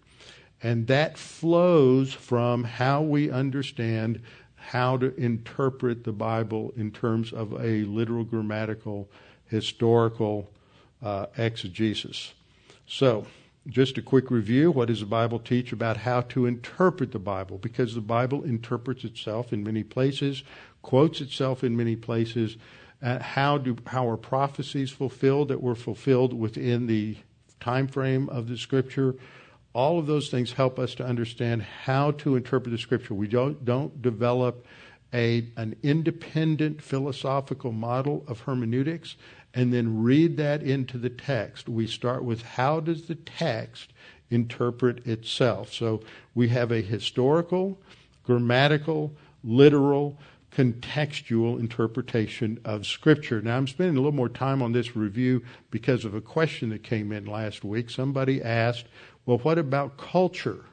And 0.63 0.87
that 0.89 1.17
flows 1.17 2.13
from 2.13 2.65
how 2.65 3.03
we 3.03 3.31
understand 3.31 4.23
how 4.69 4.99
to 4.99 5.15
interpret 5.17 6.05
the 6.05 6.13
Bible 6.13 6.75
in 6.77 6.91
terms 6.91 7.33
of 7.33 7.53
a 7.55 7.85
literal, 7.85 8.23
grammatical, 8.23 9.09
historical 9.47 10.51
uh, 11.03 11.27
exegesis. 11.39 12.35
So, 12.87 13.27
just 13.67 13.97
a 13.99 14.03
quick 14.03 14.31
review 14.31 14.71
what 14.71 14.89
does 14.89 15.01
the 15.01 15.07
Bible 15.07 15.39
teach 15.39 15.73
about 15.73 15.99
how 15.99 16.21
to 16.23 16.45
interpret 16.45 17.13
the 17.13 17.19
Bible? 17.19 17.57
Because 17.57 17.95
the 17.95 18.03
Bible 18.03 18.43
interprets 18.45 19.05
itself 19.05 19.53
in 19.53 19.65
many 19.65 19.83
places 19.83 20.43
quotes 20.83 21.21
itself 21.23 21.65
in 21.65 21.77
many 21.77 21.97
places. 21.97 22.57
Uh, 23.03 23.21
how 23.21 23.57
do 23.57 23.77
how 23.87 24.09
are 24.09 24.17
prophecies 24.17 24.91
fulfilled 24.91 25.49
that 25.49 25.63
were 25.63 25.75
fulfilled 25.75 26.33
within 26.33 26.87
the 26.87 27.17
time 27.59 27.89
frame 27.89 28.29
of 28.29 28.49
the 28.49 28.57
scripture? 28.57 29.15
All 29.75 29.99
of 29.99 30.07
those 30.07 30.29
things 30.29 30.53
help 30.53 30.79
us 30.79 30.95
to 30.97 31.05
understand 31.05 31.63
how 31.63 32.13
to 32.13 32.37
interpret 32.37 32.73
the 32.73 32.79
scripture. 32.79 33.15
We 33.15 33.29
don't 33.29 33.65
don't 33.65 34.01
develop 34.03 34.67
a 35.13 35.49
an 35.57 35.77
independent 35.83 36.83
philosophical 36.83 37.73
model 37.73 38.25
of 38.27 38.41
hermeneutics 38.41 39.17
and 39.55 39.73
then 39.73 40.03
read 40.03 40.37
that 40.37 40.63
into 40.63 40.99
the 40.99 41.11
text. 41.11 41.69
We 41.69 41.87
start 41.87 42.25
with 42.25 42.43
how 42.43 42.81
does 42.81 43.07
the 43.07 43.15
text 43.15 43.93
interpret 44.31 45.07
itself? 45.07 45.73
So 45.73 46.03
we 46.35 46.49
have 46.49 46.71
a 46.71 46.83
historical, 46.83 47.79
grammatical, 48.25 49.15
literal, 49.43 50.19
contextual 50.53 51.61
interpretation 51.61 52.59
of 52.65 52.87
Scripture. 52.87 53.41
Now, 53.41 53.57
I'm 53.57 53.67
spending 53.67 53.97
a 53.97 54.01
little 54.01 54.13
more 54.13 54.29
time 54.29 54.63
on 54.63 54.73
this 54.73 54.97
review 54.97 55.43
because 55.71 56.05
of 56.05 56.15
a 56.15 56.21
question 56.21 56.71
that 56.71 56.83
came 56.83 57.13
in 57.13 57.27
last 57.27 57.65
week. 57.65 57.91
Somebody 57.91 58.43
asked, 58.43 58.87
well, 59.29 59.37
what 59.37 59.59
about 59.59 59.99
culture? 59.99 60.65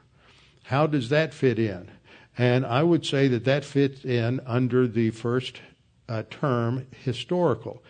How 0.62 0.86
does 0.86 1.10
that 1.10 1.34
fit 1.34 1.58
in? 1.58 1.90
And 2.38 2.64
I 2.64 2.82
would 2.82 3.04
say 3.04 3.28
that 3.28 3.44
that 3.44 3.66
fits 3.66 4.02
in 4.02 4.40
under 4.46 4.88
the 4.88 5.10
first 5.10 5.60
uh, 6.08 6.22
term, 6.30 6.86
historical. 7.04 7.82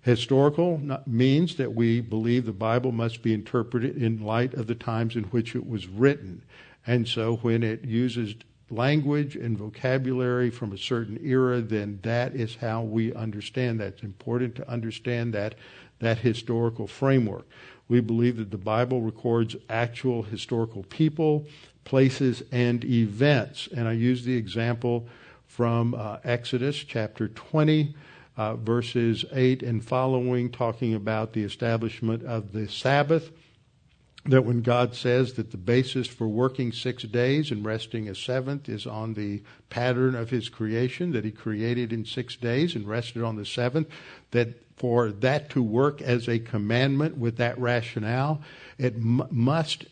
Historical 0.00 0.80
means 1.06 1.56
that 1.56 1.74
we 1.74 2.00
believe 2.00 2.46
the 2.46 2.52
Bible 2.52 2.90
must 2.90 3.20
be 3.20 3.34
interpreted 3.34 4.02
in 4.02 4.24
light 4.24 4.54
of 4.54 4.66
the 4.66 4.74
times 4.74 5.14
in 5.14 5.24
which 5.24 5.54
it 5.54 5.68
was 5.68 5.88
written. 5.88 6.42
And 6.86 7.06
so 7.06 7.36
when 7.36 7.62
it 7.62 7.84
uses 7.84 8.34
language 8.70 9.36
and 9.36 9.58
vocabulary 9.58 10.48
from 10.48 10.72
a 10.72 10.78
certain 10.78 11.20
era, 11.22 11.60
then 11.60 11.98
that 12.02 12.34
is 12.34 12.56
how 12.56 12.80
we 12.80 13.12
understand 13.12 13.78
that. 13.80 13.88
It's 13.88 14.02
important 14.02 14.54
to 14.54 14.70
understand 14.70 15.34
that, 15.34 15.54
that 15.98 16.16
historical 16.16 16.86
framework. 16.86 17.46
We 17.88 18.00
believe 18.00 18.36
that 18.38 18.50
the 18.50 18.58
Bible 18.58 19.02
records 19.02 19.56
actual 19.68 20.22
historical 20.22 20.84
people, 20.84 21.46
places, 21.84 22.42
and 22.50 22.84
events. 22.84 23.68
And 23.76 23.86
I 23.86 23.92
use 23.92 24.24
the 24.24 24.36
example 24.36 25.06
from 25.46 25.94
uh, 25.94 26.18
Exodus 26.24 26.76
chapter 26.76 27.28
20. 27.28 27.94
Uh, 28.36 28.56
verses 28.56 29.24
8 29.30 29.62
and 29.62 29.84
following, 29.84 30.50
talking 30.50 30.92
about 30.92 31.34
the 31.34 31.44
establishment 31.44 32.24
of 32.24 32.50
the 32.50 32.68
Sabbath 32.68 33.30
that 34.26 34.44
when 34.44 34.62
God 34.62 34.94
says 34.94 35.34
that 35.34 35.50
the 35.50 35.58
basis 35.58 36.06
for 36.06 36.26
working 36.26 36.72
six 36.72 37.02
days 37.02 37.50
and 37.50 37.64
resting 37.64 38.08
a 38.08 38.14
seventh 38.14 38.68
is 38.68 38.86
on 38.86 39.14
the 39.14 39.42
pattern 39.68 40.14
of 40.14 40.30
His 40.30 40.48
creation, 40.48 41.12
that 41.12 41.24
He 41.24 41.30
created 41.30 41.92
in 41.92 42.06
six 42.06 42.34
days 42.36 42.74
and 42.74 42.88
rested 42.88 43.22
on 43.22 43.36
the 43.36 43.44
seventh, 43.44 43.88
that 44.30 44.63
for 44.76 45.12
that 45.12 45.50
to 45.50 45.62
work 45.62 46.02
as 46.02 46.28
a 46.28 46.38
commandment 46.38 47.16
with 47.16 47.36
that 47.36 47.58
rationale, 47.58 48.42
it 48.78 48.94
m- 48.94 49.26
must 49.30 49.84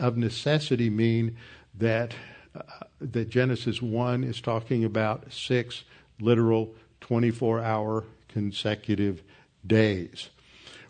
of 0.00 0.16
necessity 0.16 0.90
mean 0.90 1.36
that 1.78 2.14
uh, 2.54 2.62
that 3.00 3.28
Genesis 3.30 3.80
1 3.80 4.22
is 4.24 4.40
talking 4.40 4.84
about 4.84 5.32
six 5.32 5.84
literal 6.20 6.74
24 7.00 7.60
hour 7.60 8.04
consecutive 8.28 9.22
days. 9.66 10.28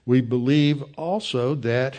We 0.04 0.20
believe 0.20 0.82
also 0.96 1.54
that 1.56 1.96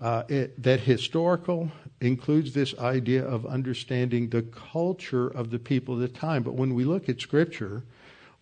uh, 0.00 0.24
it, 0.28 0.60
that 0.62 0.80
historical 0.80 1.70
includes 2.00 2.52
this 2.52 2.76
idea 2.78 3.24
of 3.24 3.46
understanding 3.46 4.28
the 4.28 4.42
culture 4.42 5.28
of 5.28 5.50
the 5.50 5.58
people 5.58 5.94
of 5.94 6.00
the 6.00 6.08
time. 6.08 6.42
But 6.42 6.54
when 6.54 6.74
we 6.74 6.84
look 6.84 7.08
at 7.08 7.20
Scripture, 7.20 7.82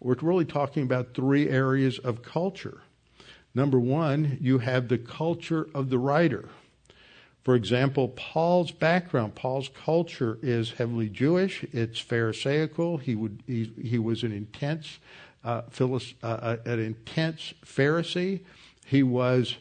we're 0.00 0.16
really 0.22 0.44
talking 0.44 0.82
about 0.82 1.14
three 1.14 1.48
areas 1.48 1.98
of 1.98 2.22
culture. 2.22 2.80
Number 3.54 3.78
one, 3.78 4.38
you 4.40 4.58
have 4.58 4.88
the 4.88 4.98
culture 4.98 5.68
of 5.74 5.90
the 5.90 5.98
writer. 5.98 6.48
For 7.42 7.54
example, 7.54 8.08
Paul's 8.08 8.70
background, 8.70 9.34
Paul's 9.34 9.68
culture 9.68 10.38
is 10.42 10.72
heavily 10.72 11.08
Jewish. 11.08 11.64
It's 11.72 11.98
Pharisaical. 11.98 12.98
He 12.98 13.14
would 13.14 13.42
he, 13.46 13.72
he 13.82 13.98
was 13.98 14.22
an 14.22 14.32
intense, 14.32 14.98
uh, 15.44 15.62
uh, 15.80 15.98
uh 16.22 16.56
an 16.64 16.78
intense 16.78 17.54
Pharisee. 17.64 18.40
He 18.84 19.02
was 19.02 19.56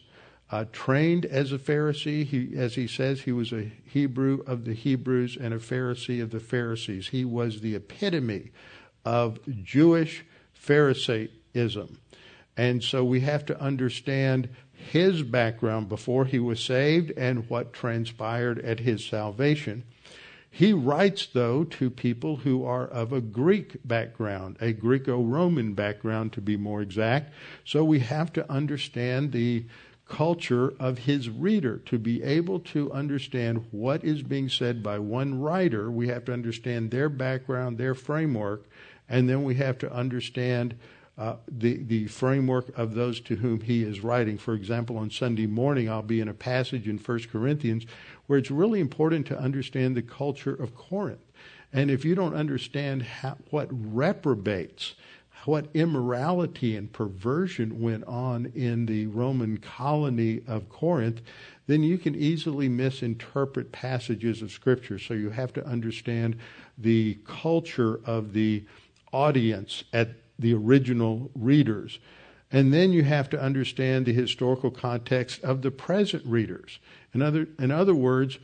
uh, 0.52 0.66
trained 0.72 1.26
as 1.26 1.52
a 1.52 1.58
Pharisee. 1.58 2.26
He, 2.26 2.52
as 2.58 2.76
he 2.76 2.86
says, 2.86 3.22
he 3.22 3.32
was 3.32 3.54
a 3.54 3.72
Hebrew 3.86 4.44
of 4.46 4.66
the 4.66 4.74
Hebrews 4.74 5.38
and 5.40 5.54
a 5.54 5.60
Pharisee 5.60 6.22
of 6.22 6.32
the 6.32 6.40
Pharisees. 6.40 7.10
He 7.10 7.24
was 7.24 7.62
the 7.62 7.76
epitome 7.76 8.52
of 9.06 9.40
Jewish 9.64 10.26
Pharisaism. 10.60 12.00
And 12.58 12.84
so 12.84 13.06
we 13.06 13.22
have 13.22 13.46
to 13.46 13.62
understand 13.62 14.50
his 14.74 15.24
background 15.24 15.90
before 15.90 16.26
he 16.26 16.40
was 16.40 16.60
saved 16.60 17.12
and 17.18 17.50
what 17.50 17.74
transpired 17.74 18.60
at 18.60 18.82
his 18.82 19.06
salvation. 19.06 19.84
He 20.52 20.74
writes, 20.74 21.28
though, 21.28 21.64
to 21.64 21.90
people 21.90 22.38
who 22.38 22.66
are 22.66 22.88
of 22.88 23.14
a 23.14 23.22
Greek 23.22 23.78
background, 23.86 24.58
a 24.60 24.74
Greco 24.74 25.22
Roman 25.22 25.74
background 25.74 26.34
to 26.34 26.42
be 26.42 26.58
more 26.58 26.82
exact. 26.82 27.34
So 27.64 27.84
we 27.84 28.00
have 28.00 28.34
to 28.34 28.52
understand 28.52 29.32
the 29.32 29.66
culture 30.08 30.74
of 30.80 30.98
his 30.98 31.30
reader. 31.30 31.78
To 31.78 32.00
be 32.00 32.24
able 32.24 32.60
to 32.62 32.92
understand 32.92 33.68
what 33.72 34.04
is 34.04 34.24
being 34.24 34.50
said 34.50 34.82
by 34.82 34.98
one 34.98 35.40
writer, 35.40 35.92
we 35.92 36.08
have 36.08 36.26
to 36.26 36.34
understand 36.34 36.90
their 36.90 37.10
background, 37.10 37.78
their 37.78 37.94
framework, 37.94 38.66
and 39.10 39.28
then 39.28 39.44
we 39.44 39.56
have 39.56 39.78
to 39.80 39.92
understand 39.92 40.76
uh, 41.18 41.36
the, 41.50 41.84
the 41.84 42.08
framework 42.08 42.78
of 42.78 42.94
those 42.94 43.20
to 43.20 43.36
whom 43.36 43.60
he 43.60 43.84
is 43.84 44.00
writing. 44.00 44.38
For 44.38 44.54
example, 44.54 44.98
on 44.98 45.12
Sunday 45.12 45.48
morning, 45.48 45.90
I'll 45.90 46.02
be 46.02 46.22
in 46.22 46.30
a 46.30 46.34
passage 46.34 46.88
in 46.88 46.98
1 46.98 47.20
Corinthians 47.30 47.86
where 48.28 48.40
it's 48.40 48.50
really 48.50 48.80
important 48.80 49.28
to 49.28 49.38
understand 49.38 49.98
the 49.98 50.02
culture 50.02 50.54
of 50.54 50.76
Corinth. 50.76 51.20
And 51.74 51.92
if 51.92 52.06
you 52.06 52.16
don't 52.16 52.36
understand 52.36 53.04
how, 53.04 53.38
what 53.50 53.68
reprobates, 53.70 54.96
what 55.44 55.68
immorality 55.74 56.78
and 56.78 56.92
perversion 56.92 57.82
went 57.82 58.06
on 58.06 58.52
in 58.56 58.86
the 58.86 59.08
Roman 59.08 59.58
colony 59.58 60.42
of 60.48 60.70
Corinth, 60.70 61.22
then 61.68 61.84
you 61.84 61.98
can 61.98 62.16
easily 62.16 62.70
misinterpret 62.70 63.72
passages 63.72 64.42
of 64.42 64.52
Scripture. 64.52 64.98
So 64.98 65.14
you 65.14 65.30
have 65.32 65.52
to 65.54 65.66
understand 65.66 66.38
the 66.78 67.18
culture 67.26 68.00
of 68.06 68.34
the 68.34 68.64
audience 69.12 69.84
at 69.94 70.10
the 70.38 70.54
original 70.54 71.32
readers. 71.36 72.00
And 72.52 72.74
then 72.74 72.92
you 72.92 73.04
have 73.04 73.30
to 73.30 73.42
understand 73.42 74.06
the 74.06 74.14
historical 74.14 74.72
context 74.72 75.44
of 75.44 75.62
the 75.62 75.72
present 75.72 76.26
readers. 76.26 76.80
In 77.14 77.22
other, 77.22 77.48
in 77.60 77.72
other 77.72 77.94
words, 77.94 78.40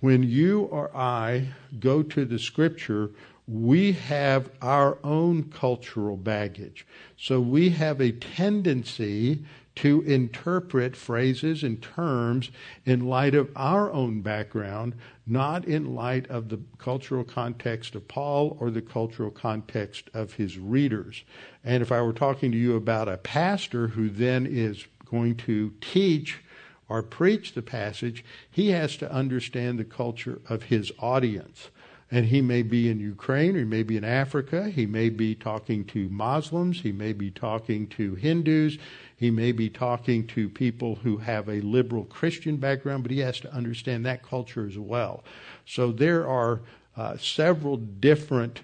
when 0.00 0.22
you 0.22 0.62
or 0.62 0.96
I 0.96 1.48
go 1.80 2.02
to 2.02 2.24
the 2.24 2.38
Scripture, 2.38 3.10
we 3.48 3.92
have 3.92 4.50
our 4.62 4.98
own 5.02 5.44
cultural 5.44 6.16
baggage. 6.16 6.86
So 7.16 7.40
we 7.40 7.70
have 7.70 8.00
a 8.00 8.12
tendency 8.12 9.44
to 9.78 10.02
interpret 10.02 10.96
phrases 10.96 11.62
and 11.62 11.80
terms 11.80 12.50
in 12.84 13.06
light 13.06 13.32
of 13.32 13.48
our 13.54 13.92
own 13.92 14.20
background, 14.22 14.92
not 15.24 15.64
in 15.66 15.94
light 15.94 16.28
of 16.28 16.48
the 16.48 16.58
cultural 16.78 17.22
context 17.22 17.94
of 17.94 18.08
Paul 18.08 18.56
or 18.58 18.72
the 18.72 18.82
cultural 18.82 19.30
context 19.30 20.10
of 20.12 20.32
his 20.32 20.58
readers. 20.58 21.22
And 21.62 21.80
if 21.80 21.92
I 21.92 22.02
were 22.02 22.12
talking 22.12 22.50
to 22.50 22.58
you 22.58 22.74
about 22.74 23.08
a 23.08 23.18
pastor 23.18 23.86
who 23.88 24.08
then 24.08 24.46
is 24.46 24.84
going 25.08 25.36
to 25.36 25.72
teach 25.80 26.40
or 26.88 27.00
preach 27.00 27.54
the 27.54 27.62
passage, 27.62 28.24
he 28.50 28.70
has 28.70 28.96
to 28.96 29.12
understand 29.12 29.78
the 29.78 29.84
culture 29.84 30.40
of 30.48 30.64
his 30.64 30.90
audience. 30.98 31.68
And 32.10 32.26
he 32.26 32.40
may 32.40 32.62
be 32.62 32.88
in 32.88 33.00
Ukraine, 33.00 33.54
or 33.54 33.60
he 33.60 33.64
may 33.66 33.82
be 33.82 33.98
in 33.98 34.04
Africa, 34.04 34.70
he 34.70 34.86
may 34.86 35.10
be 35.10 35.34
talking 35.34 35.84
to 35.86 36.08
Muslims, 36.08 36.80
he 36.80 36.90
may 36.90 37.12
be 37.12 37.30
talking 37.30 37.86
to 37.88 38.14
Hindus, 38.14 38.78
he 39.18 39.32
may 39.32 39.50
be 39.50 39.68
talking 39.68 40.26
to 40.28 40.48
people 40.48 40.94
who 40.94 41.16
have 41.16 41.48
a 41.48 41.60
liberal 41.60 42.04
Christian 42.04 42.56
background, 42.56 43.02
but 43.02 43.10
he 43.10 43.18
has 43.18 43.40
to 43.40 43.52
understand 43.52 44.06
that 44.06 44.22
culture 44.22 44.64
as 44.64 44.78
well. 44.78 45.24
So 45.66 45.90
there 45.90 46.26
are 46.28 46.60
uh, 46.96 47.16
several 47.16 47.76
different 47.76 48.60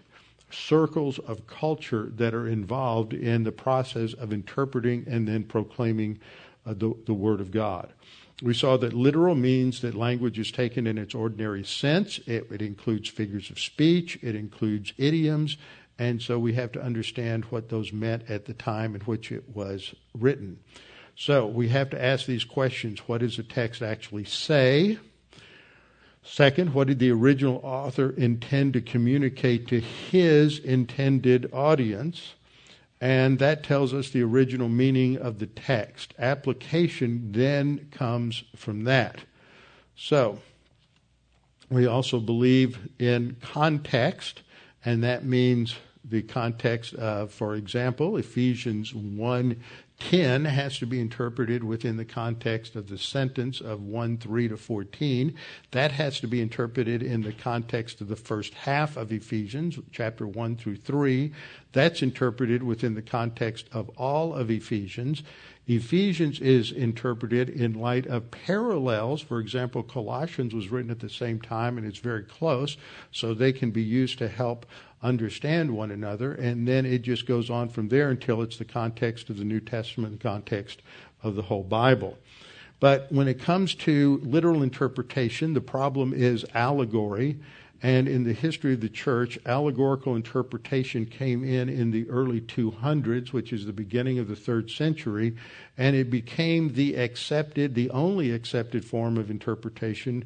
circles 0.52 1.18
of 1.18 1.48
culture 1.48 2.12
that 2.14 2.34
are 2.34 2.48
involved 2.48 3.12
in 3.12 3.42
the 3.42 3.50
process 3.50 4.12
of 4.12 4.32
interpreting 4.32 5.04
and 5.08 5.26
then 5.26 5.42
proclaiming 5.42 6.20
uh, 6.64 6.74
the, 6.74 6.94
the 7.06 7.14
Word 7.14 7.40
of 7.40 7.50
God. 7.50 7.92
We 8.42 8.54
saw 8.54 8.76
that 8.76 8.92
literal 8.92 9.34
means 9.34 9.80
that 9.80 9.94
language 9.94 10.38
is 10.38 10.52
taken 10.52 10.86
in 10.86 10.98
its 10.98 11.14
ordinary 11.14 11.64
sense. 11.64 12.18
It, 12.26 12.46
it, 12.50 12.62
includes 12.62 13.08
figures 13.08 13.50
of 13.50 13.58
speech, 13.58 14.18
it 14.22 14.34
includes 14.34 14.92
idioms, 14.98 15.56
and 15.98 16.20
so 16.20 16.38
we 16.38 16.54
have 16.54 16.72
to 16.72 16.82
understand 16.82 17.44
what 17.46 17.68
those 17.68 17.92
meant 17.92 18.28
at 18.28 18.46
the 18.46 18.54
time 18.54 18.94
in 18.94 19.00
which 19.02 19.30
it 19.30 19.54
was 19.54 19.94
written. 20.18 20.58
So 21.16 21.46
we 21.46 21.68
have 21.68 21.90
to 21.90 22.04
ask 22.04 22.26
these 22.26 22.44
questions 22.44 23.00
what 23.06 23.20
does 23.20 23.36
the 23.36 23.42
text 23.42 23.82
actually 23.82 24.24
say? 24.24 24.98
Second, 26.24 26.72
what 26.72 26.88
did 26.88 26.98
the 26.98 27.10
original 27.10 27.60
author 27.62 28.10
intend 28.10 28.72
to 28.72 28.80
communicate 28.80 29.68
to 29.68 29.80
his 29.80 30.58
intended 30.58 31.50
audience? 31.52 32.34
And 33.00 33.38
that 33.38 33.62
tells 33.62 33.92
us 33.92 34.08
the 34.08 34.22
original 34.22 34.70
meaning 34.70 35.18
of 35.18 35.38
the 35.38 35.46
text. 35.46 36.14
Application 36.18 37.32
then 37.32 37.88
comes 37.90 38.44
from 38.56 38.84
that. 38.84 39.20
So, 39.94 40.38
we 41.70 41.86
also 41.86 42.18
believe 42.20 42.88
in 42.98 43.36
context, 43.42 44.40
and 44.84 45.02
that 45.02 45.24
means 45.24 45.76
the 46.04 46.22
context 46.22 46.94
of, 46.94 47.32
for 47.32 47.54
example, 47.54 48.16
Ephesians 48.16 48.94
1 48.94 49.56
10 50.00 50.44
has 50.44 50.78
to 50.78 50.86
be 50.86 51.00
interpreted 51.00 51.62
within 51.62 51.96
the 51.96 52.04
context 52.04 52.74
of 52.74 52.88
the 52.88 52.98
sentence 52.98 53.60
of 53.60 53.80
1 53.80 54.18
3 54.18 54.48
to 54.48 54.56
14. 54.56 55.34
That 55.70 55.92
has 55.92 56.18
to 56.20 56.26
be 56.26 56.40
interpreted 56.40 57.02
in 57.02 57.22
the 57.22 57.32
context 57.32 58.00
of 58.00 58.08
the 58.08 58.16
first 58.16 58.54
half 58.54 58.96
of 58.96 59.12
Ephesians, 59.12 59.78
chapter 59.92 60.26
1 60.26 60.56
through 60.56 60.76
3. 60.78 61.32
That's 61.72 62.02
interpreted 62.02 62.62
within 62.62 62.94
the 62.94 63.02
context 63.02 63.68
of 63.72 63.88
all 63.90 64.34
of 64.34 64.50
Ephesians. 64.50 65.22
Ephesians 65.66 66.40
is 66.40 66.72
interpreted 66.72 67.48
in 67.48 67.72
light 67.72 68.06
of 68.06 68.30
parallels. 68.30 69.22
For 69.22 69.38
example, 69.38 69.82
Colossians 69.82 70.54
was 70.54 70.68
written 70.68 70.90
at 70.90 71.00
the 71.00 71.08
same 71.08 71.40
time 71.40 71.78
and 71.78 71.86
it's 71.86 71.98
very 71.98 72.24
close, 72.24 72.76
so 73.12 73.32
they 73.32 73.52
can 73.52 73.70
be 73.70 73.82
used 73.82 74.18
to 74.18 74.28
help 74.28 74.66
understand 75.04 75.70
one 75.76 75.90
another, 75.90 76.32
and 76.32 76.66
then 76.66 76.86
it 76.86 77.02
just 77.02 77.26
goes 77.26 77.50
on 77.50 77.68
from 77.68 77.88
there 77.88 78.10
until 78.10 78.42
it's 78.42 78.56
the 78.56 78.64
context 78.64 79.30
of 79.30 79.36
the 79.36 79.44
New 79.44 79.60
Testament, 79.60 80.18
the 80.18 80.28
context 80.28 80.80
of 81.22 81.36
the 81.36 81.42
whole 81.42 81.62
Bible. 81.62 82.18
But 82.80 83.12
when 83.12 83.28
it 83.28 83.38
comes 83.38 83.74
to 83.76 84.20
literal 84.24 84.62
interpretation, 84.62 85.54
the 85.54 85.60
problem 85.60 86.12
is 86.12 86.44
allegory. 86.54 87.38
And 87.82 88.08
in 88.08 88.24
the 88.24 88.32
history 88.32 88.72
of 88.72 88.80
the 88.80 88.88
church, 88.88 89.38
allegorical 89.44 90.16
interpretation 90.16 91.04
came 91.04 91.44
in 91.44 91.68
in 91.68 91.90
the 91.90 92.08
early 92.08 92.40
200s, 92.40 93.32
which 93.32 93.52
is 93.52 93.66
the 93.66 93.74
beginning 93.74 94.18
of 94.18 94.26
the 94.26 94.36
third 94.36 94.70
century, 94.70 95.36
and 95.76 95.94
it 95.94 96.10
became 96.10 96.72
the 96.72 96.94
accepted, 96.94 97.74
the 97.74 97.90
only 97.90 98.30
accepted 98.30 98.86
form 98.86 99.18
of 99.18 99.30
interpretation 99.30 100.24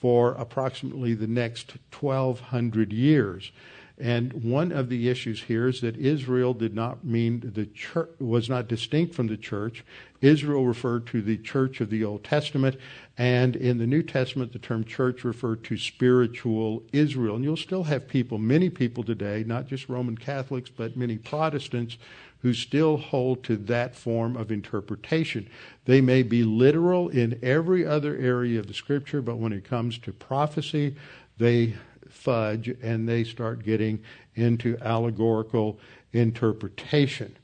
for 0.00 0.32
approximately 0.32 1.14
the 1.14 1.26
next 1.26 1.72
1200 1.92 2.92
years. 2.92 3.50
And 4.00 4.32
one 4.32 4.72
of 4.72 4.88
the 4.88 5.10
issues 5.10 5.42
here 5.42 5.68
is 5.68 5.82
that 5.82 5.96
Israel 5.96 6.54
did 6.54 6.74
not 6.74 7.04
mean 7.04 7.52
the 7.54 7.66
church 7.66 8.08
was 8.18 8.48
not 8.48 8.66
distinct 8.66 9.14
from 9.14 9.26
the 9.26 9.36
church. 9.36 9.84
Israel 10.22 10.66
referred 10.66 11.06
to 11.08 11.20
the 11.20 11.36
church 11.36 11.82
of 11.82 11.90
the 11.90 12.02
Old 12.02 12.24
Testament, 12.24 12.76
and 13.18 13.56
in 13.56 13.76
the 13.76 13.86
New 13.86 14.02
Testament, 14.02 14.52
the 14.52 14.58
term 14.58 14.84
church 14.84 15.22
referred 15.22 15.64
to 15.64 15.76
spiritual 15.76 16.82
Israel. 16.92 17.36
And 17.36 17.44
you'll 17.44 17.56
still 17.58 17.84
have 17.84 18.08
people, 18.08 18.38
many 18.38 18.70
people 18.70 19.04
today, 19.04 19.44
not 19.46 19.66
just 19.66 19.88
Roman 19.88 20.16
Catholics, 20.16 20.70
but 20.70 20.96
many 20.96 21.18
Protestants, 21.18 21.98
who 22.40 22.54
still 22.54 22.96
hold 22.96 23.44
to 23.44 23.56
that 23.56 23.94
form 23.94 24.34
of 24.34 24.50
interpretation. 24.50 25.46
They 25.84 26.00
may 26.00 26.22
be 26.22 26.42
literal 26.42 27.10
in 27.10 27.38
every 27.42 27.86
other 27.86 28.16
area 28.16 28.58
of 28.60 28.66
the 28.66 28.74
scripture, 28.74 29.20
but 29.20 29.36
when 29.36 29.52
it 29.52 29.64
comes 29.64 29.98
to 29.98 30.12
prophecy, 30.12 30.96
they 31.36 31.74
fudge 32.20 32.68
and 32.82 33.08
they 33.08 33.24
start 33.24 33.64
getting 33.64 34.02
into 34.34 34.76
allegorical 34.82 35.78
interpretation. 36.12 37.36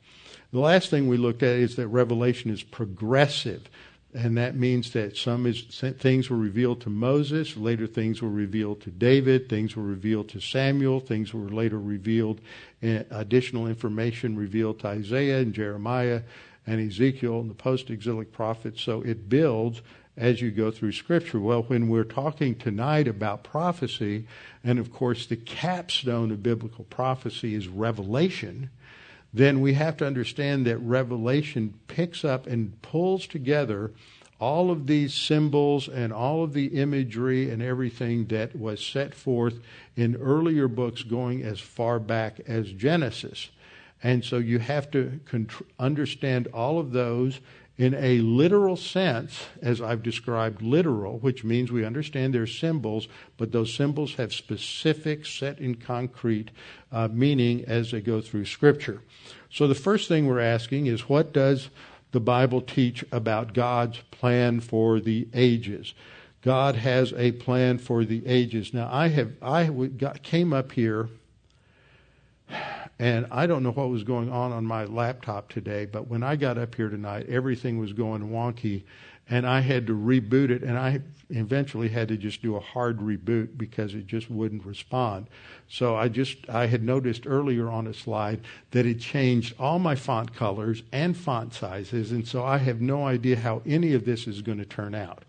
The 0.53 0.61
last 0.61 0.91
thing 0.91 1.09
we 1.09 1.17
looked 1.17 1.43
at 1.43 1.57
is 1.57 1.77
that 1.77 1.89
Revelation 1.89 2.51
is 2.51 2.63
progressive. 2.63 3.69
And 4.15 4.39
that 4.39 4.57
means 4.57 4.93
that 4.93 5.15
some 5.15 5.45
is, 5.45 5.63
things 5.99 6.31
were 6.31 6.39
revealed 6.39 6.81
to 6.83 6.91
Moses, 6.91 7.55
later 7.55 7.87
things 7.87 8.23
were 8.23 8.31
revealed 8.31 8.81
to 8.83 8.91
David, 8.91 9.51
things 9.51 9.77
were 9.77 9.83
revealed 9.83 10.31
to 10.31 10.41
Samuel, 10.41 11.01
things 11.01 11.35
were 11.35 11.51
later 11.51 11.79
revealed, 11.79 12.41
eh, 12.83 13.03
additional 13.11 13.67
information 13.67 14.35
revealed 14.35 14.81
to 14.81 14.87
Isaiah 14.87 15.41
and 15.41 15.53
Jeremiah 15.53 16.23
and 16.67 16.81
Ezekiel 16.81 17.41
and 17.41 17.51
the 17.51 17.55
post 17.55 17.91
exilic 17.91 18.33
prophets. 18.33 18.81
So 18.81 19.03
it 19.03 19.29
builds 19.29 19.83
as 20.17 20.41
you 20.41 20.51
go 20.51 20.71
through 20.71 20.93
Scripture. 20.93 21.41
Well, 21.41 21.63
when 21.65 21.89
we're 21.89 22.05
talking 22.05 22.55
tonight 22.55 23.07
about 23.07 23.45
prophecy, 23.45 24.27
and 24.65 24.79
of 24.79 24.93
course 24.93 25.27
the 25.27 25.37
capstone 25.37 26.31
of 26.31 26.43
biblical 26.43 26.85
prophecy 26.85 27.55
is 27.55 27.69
revelation, 27.69 28.71
then 29.35 29.61
we 29.61 29.75
have 29.75 29.97
to 29.99 30.07
understand 30.07 30.67
that 30.67 30.79
revelation 30.79 31.75
picks 31.89 32.25
up 32.25 32.47
and 32.47 32.81
pulls 32.81 33.27
together 33.27 33.93
all 34.39 34.71
of 34.71 34.87
these 34.87 35.15
symbols 35.15 35.89
and 35.89 36.13
all 36.13 36.45
of 36.45 36.53
the 36.53 36.67
imagery 36.67 37.51
and 37.51 37.63
everything 37.63 38.27
that 38.27 38.55
was 38.55 38.85
set 38.85 39.15
forth 39.15 39.61
in 39.97 40.17
earlier 40.17 40.69
books 40.69 41.03
going 41.03 41.43
as 41.43 41.59
far 41.59 41.99
back 41.99 42.41
as 42.47 42.71
Genesis. 42.73 43.51
And 44.03 44.25
so 44.25 44.37
you 44.37 44.59
have 44.59 44.91
to 44.91 45.21
understand 45.79 46.49
all 46.49 46.79
of 46.79 46.93
those 46.93 47.41
in 47.79 47.95
a 47.95 48.21
literal 48.21 48.77
sense, 48.77 49.47
as 49.61 49.83
I've 49.83 50.03
described 50.03 50.63
literal, 50.63 51.19
which 51.19 51.45
means 51.45 51.71
we 51.71 51.85
understand 51.85 52.33
they're 52.33 52.47
symbols, 52.47 53.07
but 53.37 53.53
those 53.53 53.75
symbols 53.75 54.15
have 54.15 54.33
specific, 54.33 55.27
set 55.27 55.59
in 55.59 55.75
concrete 55.75 56.51
uh, 56.91 57.09
meaning 57.13 57.65
as 57.67 57.91
they 57.91 58.01
go 58.01 58.23
through 58.23 58.47
Scripture. 58.47 59.03
So 59.51 59.67
the 59.67 59.75
first 59.75 60.09
thing 60.09 60.27
we're 60.27 60.41
asking 60.41 60.87
is 60.87 61.09
what 61.09 61.33
does 61.33 61.69
the 62.13 62.21
Bible 62.21 62.63
teach 62.63 63.05
about 63.13 63.53
God's 63.53 63.99
plan 64.11 64.61
for 64.61 64.99
the 64.99 65.29
ages? 65.35 65.93
God 66.41 66.77
has 66.77 67.13
a 67.15 67.33
plan 67.33 67.77
for 67.77 68.05
the 68.05 68.27
ages. 68.27 68.73
Now, 68.73 68.89
I 68.91 69.09
have 69.09 69.33
I 69.43 69.69
came 70.23 70.53
up 70.53 70.73
here 70.73 71.09
and 72.99 73.27
I 73.31 73.47
don't 73.47 73.63
know 73.63 73.73
what 73.73 73.91
was 73.91 74.05
going 74.05 74.31
on 74.31 74.53
on 74.53 74.65
my 74.65 74.85
laptop 74.85 75.49
today, 75.49 75.85
but 75.85 76.09
when 76.09 76.23
I 76.23 76.37
got 76.37 76.57
up 76.57 76.75
here 76.75 76.89
tonight, 76.89 77.27
everything 77.29 77.79
was 77.79 77.93
going 77.93 78.31
wonky, 78.31 78.85
and 79.29 79.47
I 79.47 79.61
had 79.61 79.87
to 79.89 79.93
reboot 79.93 80.51
it, 80.51 80.63
and 80.63 80.79
I 80.79 81.01
eventually 81.31 81.89
had 81.89 82.09
to 82.09 82.17
just 82.17 82.41
do 82.41 82.57
a 82.57 82.61
hard 82.61 83.01
reboot 83.01 83.59
because 83.59 83.95
it 83.95 84.07
just 84.07 84.31
wouldn't 84.31 84.65
respond. 84.65 85.27
So 85.69 85.97
I 85.97 86.09
just 86.09 86.49
I 86.49 86.67
had 86.67 86.83
noticed 86.83 87.27
earlier 87.27 87.69
on 87.69 87.87
a 87.87 87.95
slide 87.95 88.41
that 88.71 88.87
it 88.87 89.01
changed 89.01 89.55
all 89.59 89.79
my 89.79 89.97
font 89.97 90.35
colors 90.35 90.83
and 90.93 91.17
font 91.17 91.53
sizes, 91.53 92.13
and 92.13 92.27
so 92.27 92.45
I 92.45 92.59
have 92.59 92.81
no 92.81 93.05
idea 93.05 93.37
how 93.37 93.63
any 93.67 93.93
of 93.93 94.05
this 94.05 94.27
is 94.27 94.41
going 94.41 94.59
to 94.59 94.65
turn 94.65 94.95
out. 94.95 95.25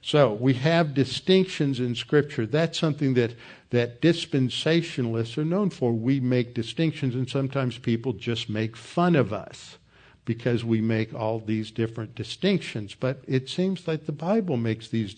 So 0.00 0.32
we 0.32 0.54
have 0.54 0.94
distinctions 0.94 1.80
in 1.80 1.94
Scripture. 1.94 2.46
That's 2.46 2.78
something 2.78 3.14
that, 3.14 3.34
that 3.70 4.00
dispensationalists 4.00 5.36
are 5.36 5.44
known 5.44 5.70
for. 5.70 5.92
We 5.92 6.20
make 6.20 6.54
distinctions, 6.54 7.14
and 7.14 7.28
sometimes 7.28 7.78
people 7.78 8.12
just 8.12 8.48
make 8.48 8.76
fun 8.76 9.16
of 9.16 9.32
us 9.32 9.78
because 10.24 10.62
we 10.62 10.80
make 10.80 11.14
all 11.14 11.40
these 11.40 11.70
different 11.70 12.14
distinctions. 12.14 12.94
But 12.94 13.22
it 13.26 13.48
seems 13.48 13.88
like 13.88 14.04
the 14.04 14.12
Bible 14.12 14.58
makes 14.58 14.88
these, 14.88 15.14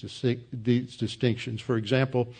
these 0.53 0.97
distinctions. 0.97 1.61
For 1.61 1.77
example, 1.77 2.33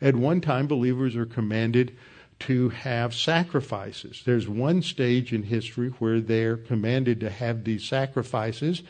at 0.00 0.14
one 0.14 0.40
time, 0.40 0.66
believers 0.66 1.16
are 1.16 1.26
commanded 1.26 1.96
to 2.40 2.68
have 2.68 3.14
sacrifices. 3.14 4.22
There's 4.24 4.48
one 4.48 4.82
stage 4.82 5.32
in 5.32 5.42
history 5.42 5.88
where 5.98 6.20
they're 6.20 6.56
commanded 6.56 7.20
to 7.20 7.30
have 7.30 7.64
these 7.64 7.84
sacrifices, 7.84 8.82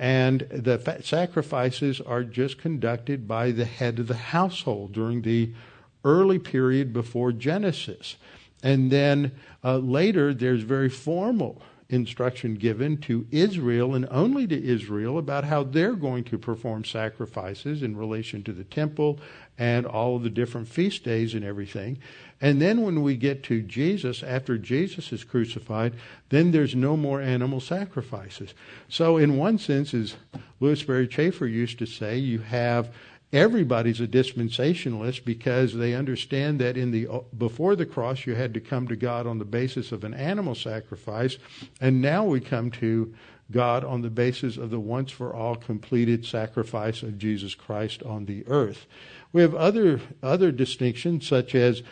and 0.00 0.40
the 0.50 0.78
sacrifices 1.04 2.00
are 2.00 2.24
just 2.24 2.56
conducted 2.56 3.28
by 3.28 3.50
the 3.50 3.66
head 3.66 3.98
of 3.98 4.06
the 4.06 4.16
household 4.16 4.92
during 4.92 5.20
the 5.20 5.52
early 6.04 6.38
period 6.38 6.90
before 6.90 7.32
Genesis. 7.32 8.16
And 8.62 8.90
then 8.90 9.32
uh, 9.62 9.76
later, 9.76 10.32
there's 10.32 10.62
very 10.62 10.88
formal 10.88 11.60
instruction 11.90 12.54
given 12.54 12.96
to 12.96 13.26
Israel 13.30 13.94
and 13.94 14.08
only 14.10 14.46
to 14.46 14.64
Israel 14.64 15.18
about 15.18 15.44
how 15.44 15.64
they're 15.64 15.96
going 15.96 16.24
to 16.24 16.38
perform 16.38 16.82
sacrifices 16.82 17.82
in 17.82 17.94
relation 17.94 18.42
to 18.44 18.54
the 18.54 18.64
temple 18.64 19.20
and 19.58 19.84
all 19.84 20.16
of 20.16 20.22
the 20.22 20.30
different 20.30 20.66
feast 20.66 21.04
days 21.04 21.34
and 21.34 21.44
everything. 21.44 21.98
And 22.40 22.60
then 22.60 22.82
when 22.82 23.02
we 23.02 23.16
get 23.16 23.42
to 23.44 23.60
Jesus, 23.60 24.22
after 24.22 24.56
Jesus 24.56 25.12
is 25.12 25.24
crucified, 25.24 25.92
then 26.30 26.52
there's 26.52 26.74
no 26.74 26.96
more 26.96 27.20
animal 27.20 27.60
sacrifices. 27.60 28.54
So, 28.88 29.18
in 29.18 29.36
one 29.36 29.58
sense, 29.58 29.92
as 29.92 30.16
Lewis 30.58 30.80
Sperry 30.80 31.06
Chafer 31.06 31.46
used 31.46 31.78
to 31.80 31.86
say, 31.86 32.16
you 32.16 32.38
have 32.38 32.94
everybody's 33.32 34.00
a 34.00 34.06
dispensationalist 34.06 35.24
because 35.24 35.74
they 35.74 35.94
understand 35.94 36.60
that 36.60 36.76
in 36.76 36.90
the 36.90 37.06
before 37.36 37.76
the 37.76 37.86
cross 37.86 38.26
you 38.26 38.34
had 38.34 38.52
to 38.54 38.60
come 38.60 38.88
to 38.88 38.96
God 38.96 39.26
on 39.26 39.38
the 39.38 39.44
basis 39.44 39.92
of 39.92 40.02
an 40.02 40.14
animal 40.14 40.54
sacrifice 40.54 41.38
and 41.80 42.02
now 42.02 42.24
we 42.24 42.40
come 42.40 42.72
to 42.72 43.14
God 43.50 43.84
on 43.84 44.02
the 44.02 44.10
basis 44.10 44.56
of 44.56 44.70
the 44.70 44.80
once 44.80 45.10
for 45.10 45.34
all 45.34 45.56
completed 45.56 46.24
sacrifice 46.24 47.02
of 47.02 47.18
Jesus 47.18 47.54
Christ 47.54 48.02
on 48.02 48.26
the 48.26 48.44
earth. 48.46 48.86
We 49.32 49.42
have 49.42 49.54
other 49.54 50.00
other 50.22 50.52
distinctions 50.52 51.26
such 51.26 51.54
as 51.54 51.82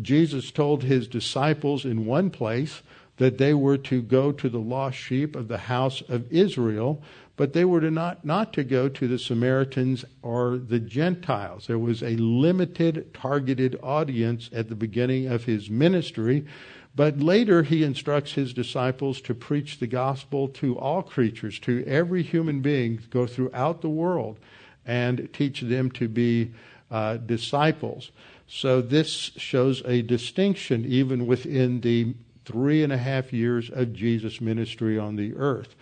Jesus 0.00 0.50
told 0.50 0.82
his 0.82 1.08
disciples 1.08 1.84
in 1.84 2.06
one 2.06 2.30
place 2.30 2.82
that 3.18 3.38
they 3.38 3.54
were 3.54 3.78
to 3.78 4.02
go 4.02 4.30
to 4.32 4.48
the 4.48 4.58
lost 4.58 4.98
sheep 4.98 5.34
of 5.36 5.48
the 5.48 5.58
house 5.58 6.02
of 6.08 6.30
Israel 6.30 7.02
but 7.36 7.52
they 7.52 7.64
were 7.64 7.80
to 7.80 7.90
not, 7.90 8.24
not 8.24 8.52
to 8.54 8.64
go 8.64 8.88
to 8.88 9.06
the 9.06 9.18
Samaritans 9.18 10.04
or 10.22 10.56
the 10.56 10.80
Gentiles. 10.80 11.66
There 11.66 11.78
was 11.78 12.02
a 12.02 12.16
limited, 12.16 13.12
targeted 13.12 13.78
audience 13.82 14.48
at 14.52 14.68
the 14.68 14.74
beginning 14.74 15.26
of 15.26 15.44
his 15.44 15.68
ministry, 15.68 16.46
but 16.96 17.20
later 17.20 17.62
he 17.62 17.84
instructs 17.84 18.32
his 18.32 18.54
disciples 18.54 19.20
to 19.20 19.34
preach 19.34 19.78
the 19.78 19.86
gospel 19.86 20.48
to 20.48 20.78
all 20.78 21.02
creatures, 21.02 21.58
to 21.60 21.84
every 21.86 22.22
human 22.22 22.62
being, 22.62 23.00
go 23.10 23.26
throughout 23.26 23.82
the 23.82 23.88
world 23.88 24.38
and 24.86 25.28
teach 25.32 25.60
them 25.60 25.90
to 25.90 26.08
be 26.08 26.52
uh, 26.90 27.18
disciples. 27.18 28.10
So 28.48 28.80
this 28.80 29.10
shows 29.10 29.82
a 29.84 30.02
distinction 30.02 30.84
even 30.86 31.26
within 31.26 31.80
the 31.82 32.14
three 32.44 32.82
and 32.82 32.92
a 32.92 32.98
half 32.98 33.32
years 33.32 33.68
of 33.68 33.92
Jesus' 33.92 34.40
ministry 34.40 34.98
on 34.98 35.16
the 35.16 35.34
earth. 35.34 35.74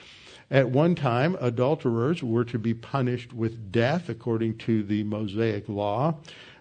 At 0.51 0.71
one 0.71 0.95
time, 0.95 1.37
adulterers 1.41 2.23
were 2.23 2.45
to 2.45 2.59
be 2.59 2.75
punished 2.75 3.33
with 3.33 3.71
death 3.71 4.09
according 4.09 4.59
to 4.59 4.83
the 4.83 5.05
Mosaic 5.05 5.69
law. 5.69 6.17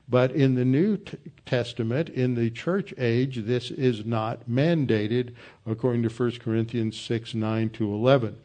But 0.08 0.32
in 0.32 0.56
the 0.56 0.66
New 0.66 0.98
Testament, 1.46 2.10
in 2.10 2.36
the 2.36 2.50
church 2.50 2.94
age, 2.98 3.46
this 3.46 3.72
is 3.72 4.06
not 4.06 4.50
mandated 4.50 5.34
according 5.66 6.04
to 6.04 6.10
1 6.10 6.40
Corinthians 6.40 7.00
6 7.00 7.34
9 7.34 7.70
to 7.72 7.94
11. 7.94 8.36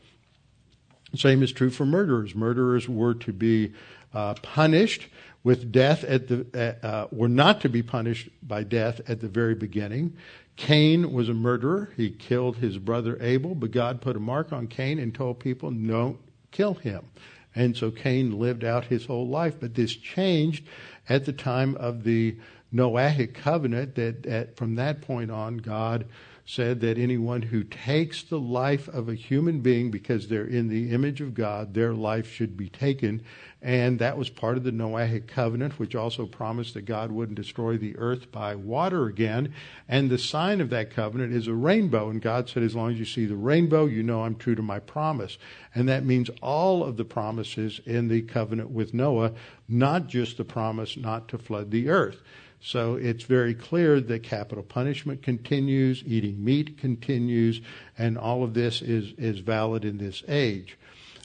Same 1.15 1.43
is 1.43 1.53
true 1.53 1.71
for 1.71 1.87
murderers. 1.87 2.35
Murderers 2.35 2.89
were 2.89 3.15
to 3.15 3.33
be 3.33 3.73
uh, 4.15 4.35
punished 4.35 5.09
with 5.43 5.73
death 5.73 6.05
at 6.05 6.29
the 6.29 6.47
uh, 6.55 6.87
uh 6.87 7.07
were 7.11 7.29
not 7.29 7.61
to 7.63 7.69
be 7.69 7.83
punished 7.83 8.29
by 8.43 8.63
death 8.63 9.01
at 9.09 9.21
the 9.21 9.29
very 9.29 9.55
beginning. 9.55 10.15
Cain 10.57 11.13
was 11.13 11.29
a 11.29 11.35
murderer. 11.35 11.91
He 11.97 12.11
killed 12.11 12.57
his 12.57 12.79
brother 12.79 13.17
Abel, 13.21 13.55
but 13.55 13.71
God 13.71 14.01
put 14.01 14.17
a 14.17 14.21
mark 14.21 14.53
on 14.53 14.67
Cain 14.67 14.99
and 14.99 15.15
told 15.15 15.39
people, 15.39 15.71
don't 15.71 16.19
kill 16.51 16.75
him. 16.75 17.05
And 17.55 17.77
so 17.77 17.91
Cain 17.91 18.39
lived 18.39 18.65
out 18.65 18.85
his 18.85 19.07
whole 19.07 19.29
life. 19.29 19.55
But 19.61 19.75
this 19.75 19.95
changed 19.95 20.67
at 21.09 21.25
the 21.25 21.33
time 21.33 21.77
of 21.77 22.05
the 22.05 22.37
Noahic 22.73 23.35
covenant 23.35 23.95
that, 23.95 24.23
that 24.25 24.57
from 24.57 24.75
that 24.75 25.01
point 25.01 25.31
on, 25.31 25.59
God 25.59 26.07
said 26.45 26.81
that 26.81 26.97
anyone 26.97 27.43
who 27.43 27.63
takes 27.63 28.23
the 28.23 28.41
life 28.41 28.89
of 28.89 29.09
a 29.09 29.15
human 29.15 29.61
being 29.61 29.91
because 29.91 30.29
they're 30.29 30.47
in 30.47 30.69
the 30.69 30.91
image 30.91 31.21
of 31.21 31.35
God, 31.35 31.75
their 31.75 31.93
life 31.93 32.31
should 32.31 32.57
be 32.57 32.71
taken. 32.71 33.23
And 33.61 33.99
that 33.99 34.17
was 34.17 34.31
part 34.31 34.57
of 34.57 34.63
the 34.63 34.71
Noahic 34.71 35.27
covenant, 35.27 35.81
which 35.81 35.97
also 35.97 36.27
promised 36.27 36.75
that 36.75 36.83
God 36.85 37.11
wouldn't 37.11 37.37
destroy 37.37 37.77
the 37.77 37.97
earth 37.97 38.31
by 38.31 38.55
water 38.55 39.07
again. 39.07 39.53
And 39.89 40.09
the 40.09 40.19
sign 40.19 40.61
of 40.61 40.71
that 40.71 40.93
covenant 40.93 41.35
is 41.35 41.49
a 41.49 41.55
rainbow. 41.55 42.09
And 42.09 42.23
God 42.23 42.49
said, 42.49 42.63
as 42.63 42.77
long 42.77 42.93
as 42.93 43.01
you 43.01 43.05
see 43.05 43.27
the 43.27 43.35
rainbow, 43.35 43.87
you 43.87 44.05
know 44.05 44.23
I'm 44.23 44.37
true 44.37 44.55
to 44.55 44.63
my 44.63 44.79
promise. 44.79 45.39
And 45.75 45.89
that 45.89 46.05
means 46.05 46.31
all 46.41 46.85
of 46.85 46.97
the 46.97 47.05
promises 47.05 47.81
in 47.85 48.07
the 48.07 48.23
covenant 48.23 48.71
with 48.71 48.95
Noah, 48.95 49.33
not 49.69 50.07
just 50.07 50.37
the 50.37 50.45
promise 50.45 50.97
not 50.97 51.27
to 51.29 51.39
flood 51.39 51.73
the 51.73 51.89
earth. 51.89 52.23
So 52.61 52.95
it's 52.95 53.25
very 53.25 53.55
clear 53.55 54.01
that 54.01 54.23
capital 54.23 54.65
punishment 54.65 55.23
continues, 55.23 56.03
eating 56.07 56.45
meat 56.45 56.79
continues, 56.79 57.61
and 57.97 58.19
all 58.19 58.43
of 58.45 58.55
this 58.55 58.83
is, 58.83 59.13
is 59.17 59.41
valid 59.41 59.85
in 59.85 59.99
this 59.99 60.23
age. 60.29 60.77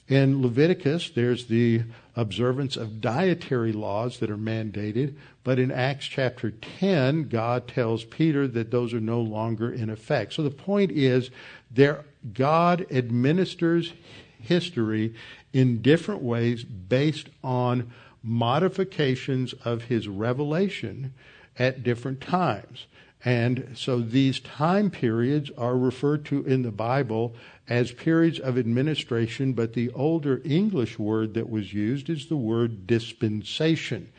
In 0.07 0.41
Leviticus, 0.41 1.11
there's 1.11 1.45
the 1.45 1.83
observance 2.15 2.77
of 2.77 3.01
dietary 3.01 3.71
laws 3.71 4.19
that 4.19 4.29
are 4.29 4.37
mandated, 4.37 5.15
but 5.43 5.57
in 5.59 5.71
Acts 5.71 6.05
chapter 6.05 6.51
10, 6.51 7.27
God 7.27 7.67
tells 7.67 8.03
Peter 8.05 8.47
that 8.47 8.71
those 8.71 8.93
are 8.93 8.99
no 8.99 9.21
longer 9.21 9.71
in 9.71 9.89
effect. 9.89 10.33
So 10.33 10.43
the 10.43 10.51
point 10.51 10.91
is, 10.91 11.31
there, 11.71 12.05
God 12.33 12.85
administers 12.91 13.93
history 14.39 15.15
in 15.53 15.81
different 15.81 16.21
ways 16.21 16.63
based 16.63 17.29
on 17.43 17.91
modifications 18.21 19.53
of 19.65 19.83
his 19.83 20.07
revelation 20.07 21.13
at 21.57 21.83
different 21.83 22.21
times. 22.21 22.85
And 23.25 23.71
so 23.75 23.99
these 23.99 24.39
time 24.41 24.89
periods 24.89 25.49
are 25.57 25.77
referred 25.77 26.25
to 26.25 26.43
in 26.43 26.63
the 26.63 26.71
Bible 26.71 27.35
as 27.69 27.93
periods 27.93 28.39
of 28.39 28.57
administration, 28.57 29.53
but 29.53 29.73
the 29.73 29.89
older 29.91 30.41
English 30.43 30.99
word 30.99 31.33
that 31.35 31.49
was 31.49 31.73
used 31.73 32.09
is 32.09 32.27
the 32.27 32.35
word 32.35 32.85
dispensation. 32.85 34.11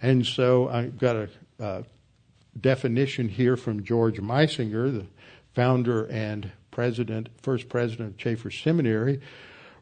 And 0.00 0.26
so 0.26 0.68
I've 0.68 0.98
got 0.98 1.16
a, 1.16 1.28
a 1.58 1.84
definition 2.58 3.28
here 3.28 3.56
from 3.56 3.84
George 3.84 4.20
Meisinger, 4.20 5.00
the 5.00 5.06
founder 5.54 6.06
and 6.06 6.50
president, 6.70 7.28
first 7.42 7.68
president 7.68 8.10
of 8.10 8.16
Chafer 8.16 8.50
Seminary, 8.50 9.20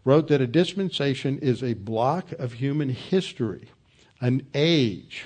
wrote 0.05 0.29
that 0.29 0.41
a 0.41 0.47
dispensation 0.47 1.39
is 1.39 1.63
a 1.63 1.75
block 1.75 2.33
of 2.33 2.55
human 2.55 2.89
history, 2.89 3.69
an 4.21 4.47
age, 4.53 5.25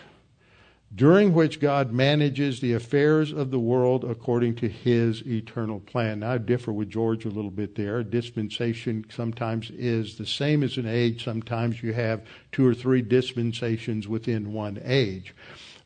during 0.94 1.34
which 1.34 1.60
God 1.60 1.92
manages 1.92 2.60
the 2.60 2.72
affairs 2.72 3.30
of 3.30 3.50
the 3.50 3.58
world 3.58 4.04
according 4.04 4.54
to 4.56 4.68
his 4.68 5.20
eternal 5.26 5.80
plan. 5.80 6.20
Now, 6.20 6.32
I 6.32 6.38
differ 6.38 6.72
with 6.72 6.88
George 6.88 7.26
a 7.26 7.30
little 7.30 7.50
bit 7.50 7.74
there. 7.74 8.02
Dispensation 8.02 9.04
sometimes 9.14 9.70
is 9.70 10.16
the 10.16 10.26
same 10.26 10.62
as 10.62 10.78
an 10.78 10.86
age. 10.86 11.24
Sometimes 11.24 11.82
you 11.82 11.92
have 11.92 12.22
two 12.52 12.66
or 12.66 12.74
three 12.74 13.02
dispensations 13.02 14.08
within 14.08 14.52
one 14.52 14.80
age. 14.82 15.34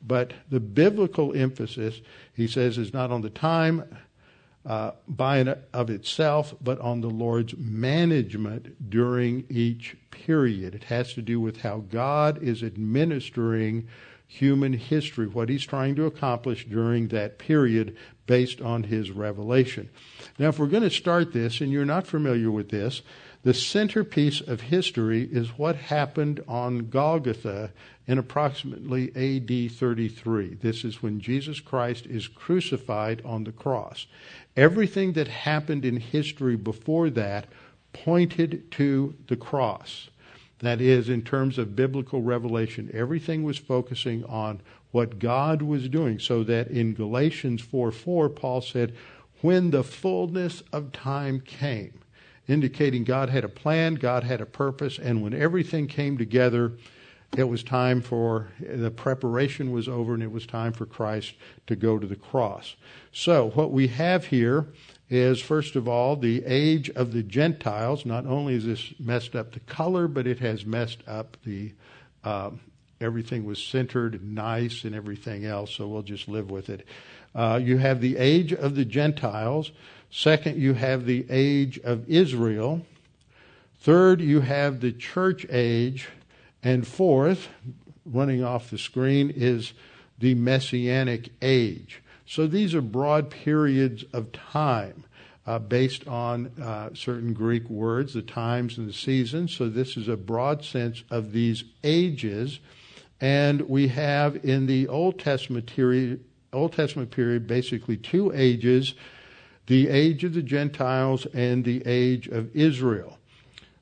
But 0.00 0.34
the 0.48 0.60
biblical 0.60 1.34
emphasis, 1.34 2.00
he 2.32 2.46
says, 2.46 2.78
is 2.78 2.92
not 2.92 3.10
on 3.10 3.22
the 3.22 3.30
time 3.30 3.96
uh, 4.64 4.92
by 5.08 5.38
and 5.38 5.56
of 5.72 5.90
itself, 5.90 6.54
but 6.60 6.80
on 6.80 7.00
the 7.00 7.10
Lord's 7.10 7.56
management 7.56 8.88
during 8.88 9.44
each 9.48 9.96
period. 10.12 10.74
It 10.74 10.84
has 10.84 11.14
to 11.14 11.22
do 11.22 11.40
with 11.40 11.62
how 11.62 11.78
God 11.78 12.40
is 12.42 12.62
administering 12.62 13.88
human 14.32 14.72
history, 14.72 15.26
what 15.26 15.50
he's 15.50 15.64
trying 15.64 15.94
to 15.94 16.06
accomplish 16.06 16.64
during 16.64 17.08
that 17.08 17.38
period 17.38 17.94
based 18.26 18.62
on 18.62 18.84
his 18.84 19.10
revelation. 19.10 19.90
Now, 20.38 20.48
if 20.48 20.58
we're 20.58 20.68
going 20.68 20.84
to 20.84 20.90
start 20.90 21.34
this, 21.34 21.60
and 21.60 21.70
you're 21.70 21.84
not 21.84 22.06
familiar 22.06 22.50
with 22.50 22.70
this, 22.70 23.02
the 23.42 23.52
centerpiece 23.52 24.40
of 24.40 24.62
history 24.62 25.28
is 25.30 25.58
what 25.58 25.76
happened 25.76 26.42
on 26.48 26.88
Golgotha 26.88 27.72
in 28.06 28.16
approximately 28.16 29.10
AD 29.10 29.72
33. 29.72 30.54
This 30.54 30.82
is 30.82 31.02
when 31.02 31.20
Jesus 31.20 31.60
Christ 31.60 32.06
is 32.06 32.26
crucified 32.26 33.20
on 33.26 33.44
the 33.44 33.52
cross. 33.52 34.06
Everything 34.56 35.12
that 35.12 35.28
happened 35.28 35.84
in 35.84 35.98
history 35.98 36.56
before 36.56 37.10
that 37.10 37.48
pointed 37.92 38.70
to 38.72 39.14
the 39.28 39.36
cross. 39.36 40.08
That 40.62 40.80
is, 40.80 41.08
in 41.08 41.22
terms 41.22 41.58
of 41.58 41.74
biblical 41.74 42.22
revelation, 42.22 42.88
everything 42.94 43.42
was 43.42 43.58
focusing 43.58 44.24
on 44.24 44.60
what 44.92 45.18
God 45.18 45.60
was 45.60 45.88
doing. 45.88 46.20
So 46.20 46.44
that 46.44 46.68
in 46.68 46.94
Galatians 46.94 47.60
4 47.60 47.90
4, 47.90 48.28
Paul 48.28 48.60
said, 48.60 48.94
When 49.40 49.70
the 49.70 49.82
fullness 49.82 50.62
of 50.72 50.92
time 50.92 51.40
came, 51.40 52.00
indicating 52.46 53.02
God 53.02 53.28
had 53.28 53.42
a 53.42 53.48
plan, 53.48 53.96
God 53.96 54.22
had 54.22 54.40
a 54.40 54.46
purpose, 54.46 54.98
and 54.98 55.20
when 55.20 55.34
everything 55.34 55.88
came 55.88 56.16
together, 56.16 56.72
it 57.36 57.48
was 57.48 57.64
time 57.64 58.00
for 58.00 58.48
the 58.60 58.90
preparation 58.90 59.72
was 59.72 59.88
over 59.88 60.12
and 60.12 60.22
it 60.22 60.30
was 60.30 60.46
time 60.46 60.72
for 60.72 60.84
Christ 60.84 61.34
to 61.66 61.74
go 61.74 61.98
to 61.98 62.06
the 62.06 62.14
cross. 62.14 62.76
So 63.10 63.50
what 63.54 63.72
we 63.72 63.88
have 63.88 64.26
here 64.26 64.66
is 65.12 65.40
first 65.40 65.76
of 65.76 65.86
all 65.86 66.16
the 66.16 66.42
age 66.46 66.88
of 66.90 67.12
the 67.12 67.22
Gentiles. 67.22 68.06
Not 68.06 68.26
only 68.26 68.54
is 68.54 68.64
this 68.64 68.94
messed 68.98 69.34
up 69.36 69.52
the 69.52 69.60
color, 69.60 70.08
but 70.08 70.26
it 70.26 70.38
has 70.38 70.64
messed 70.64 71.02
up 71.06 71.36
the 71.44 71.72
uh, 72.24 72.50
everything 73.00 73.44
was 73.44 73.62
centered 73.62 74.24
nice 74.24 74.84
and 74.84 74.94
everything 74.94 75.44
else. 75.44 75.72
So 75.72 75.88
we'll 75.88 76.02
just 76.02 76.28
live 76.28 76.50
with 76.50 76.70
it. 76.70 76.86
Uh, 77.34 77.60
you 77.62 77.78
have 77.78 78.00
the 78.00 78.16
age 78.16 78.52
of 78.52 78.74
the 78.74 78.84
Gentiles. 78.84 79.72
Second, 80.10 80.58
you 80.60 80.74
have 80.74 81.06
the 81.06 81.26
age 81.28 81.78
of 81.80 82.08
Israel. 82.08 82.86
Third, 83.80 84.20
you 84.20 84.40
have 84.40 84.80
the 84.80 84.92
church 84.92 85.46
age. 85.50 86.08
And 86.62 86.86
fourth, 86.86 87.48
running 88.04 88.44
off 88.44 88.70
the 88.70 88.78
screen, 88.78 89.30
is 89.30 89.72
the 90.18 90.34
messianic 90.34 91.30
age. 91.40 92.01
So 92.32 92.46
these 92.46 92.74
are 92.74 92.80
broad 92.80 93.28
periods 93.28 94.06
of 94.14 94.32
time 94.32 95.04
uh, 95.46 95.58
based 95.58 96.08
on 96.08 96.46
uh, 96.58 96.88
certain 96.94 97.34
Greek 97.34 97.68
words, 97.68 98.14
the 98.14 98.22
times 98.22 98.78
and 98.78 98.88
the 98.88 98.94
seasons. 98.94 99.54
So 99.54 99.68
this 99.68 99.98
is 99.98 100.08
a 100.08 100.16
broad 100.16 100.64
sense 100.64 101.02
of 101.10 101.32
these 101.32 101.64
ages. 101.84 102.58
And 103.20 103.68
we 103.68 103.88
have 103.88 104.46
in 104.46 104.64
the 104.64 104.88
Old 104.88 105.18
Testament 105.18 105.66
period, 105.66 106.24
Old 106.54 106.72
Testament 106.72 107.10
period 107.10 107.46
basically 107.46 107.98
two 107.98 108.32
ages 108.34 108.94
the 109.66 109.90
age 109.90 110.24
of 110.24 110.32
the 110.32 110.42
Gentiles 110.42 111.26
and 111.34 111.66
the 111.66 111.82
age 111.84 112.28
of 112.28 112.56
Israel. 112.56 113.18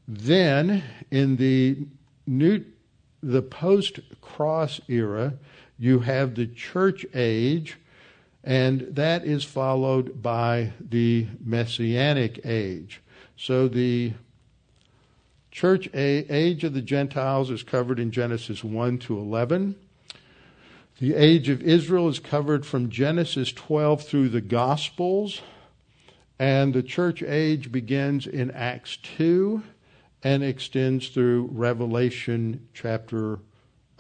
Then 0.09 0.83
in 1.13 1.37
the 1.37 1.87
new 2.27 2.65
the 3.23 3.43
post 3.43 4.01
cross 4.21 4.81
era, 4.89 5.35
you 5.79 6.01
have 6.01 6.35
the 6.35 6.49
church 6.49 7.07
age, 7.15 7.77
and 8.43 8.81
that 8.93 9.25
is 9.25 9.45
followed 9.45 10.23
by 10.23 10.73
the 10.81 11.27
messianic 11.45 12.41
age. 12.45 13.01
So 13.37 13.69
the 13.69 14.15
church 15.51 15.89
age 15.95 16.65
of 16.65 16.75
the 16.75 16.83
Gentiles 16.83 17.51
is 17.51 17.63
covered 17.63 17.99
in 17.99 18.11
Genesis 18.11 18.65
1 18.65 18.99
to 19.01 19.19
11. 19.19 19.77
The 21.01 21.15
age 21.15 21.49
of 21.49 21.63
Israel 21.63 22.09
is 22.09 22.19
covered 22.19 22.67
from 22.67 22.91
Genesis 22.91 23.53
12 23.53 24.03
through 24.03 24.29
the 24.31 24.41
Gospels. 24.41 25.41
And 26.39 26.73
the 26.73 26.83
church 26.83 27.23
age 27.23 27.71
begins 27.71 28.27
in 28.27 28.51
Acts 28.53 28.97
2 29.17 29.63
and 30.23 30.43
extends 30.43 31.09
through 31.09 31.49
Revelation 31.53 32.69
chapter, 32.73 33.41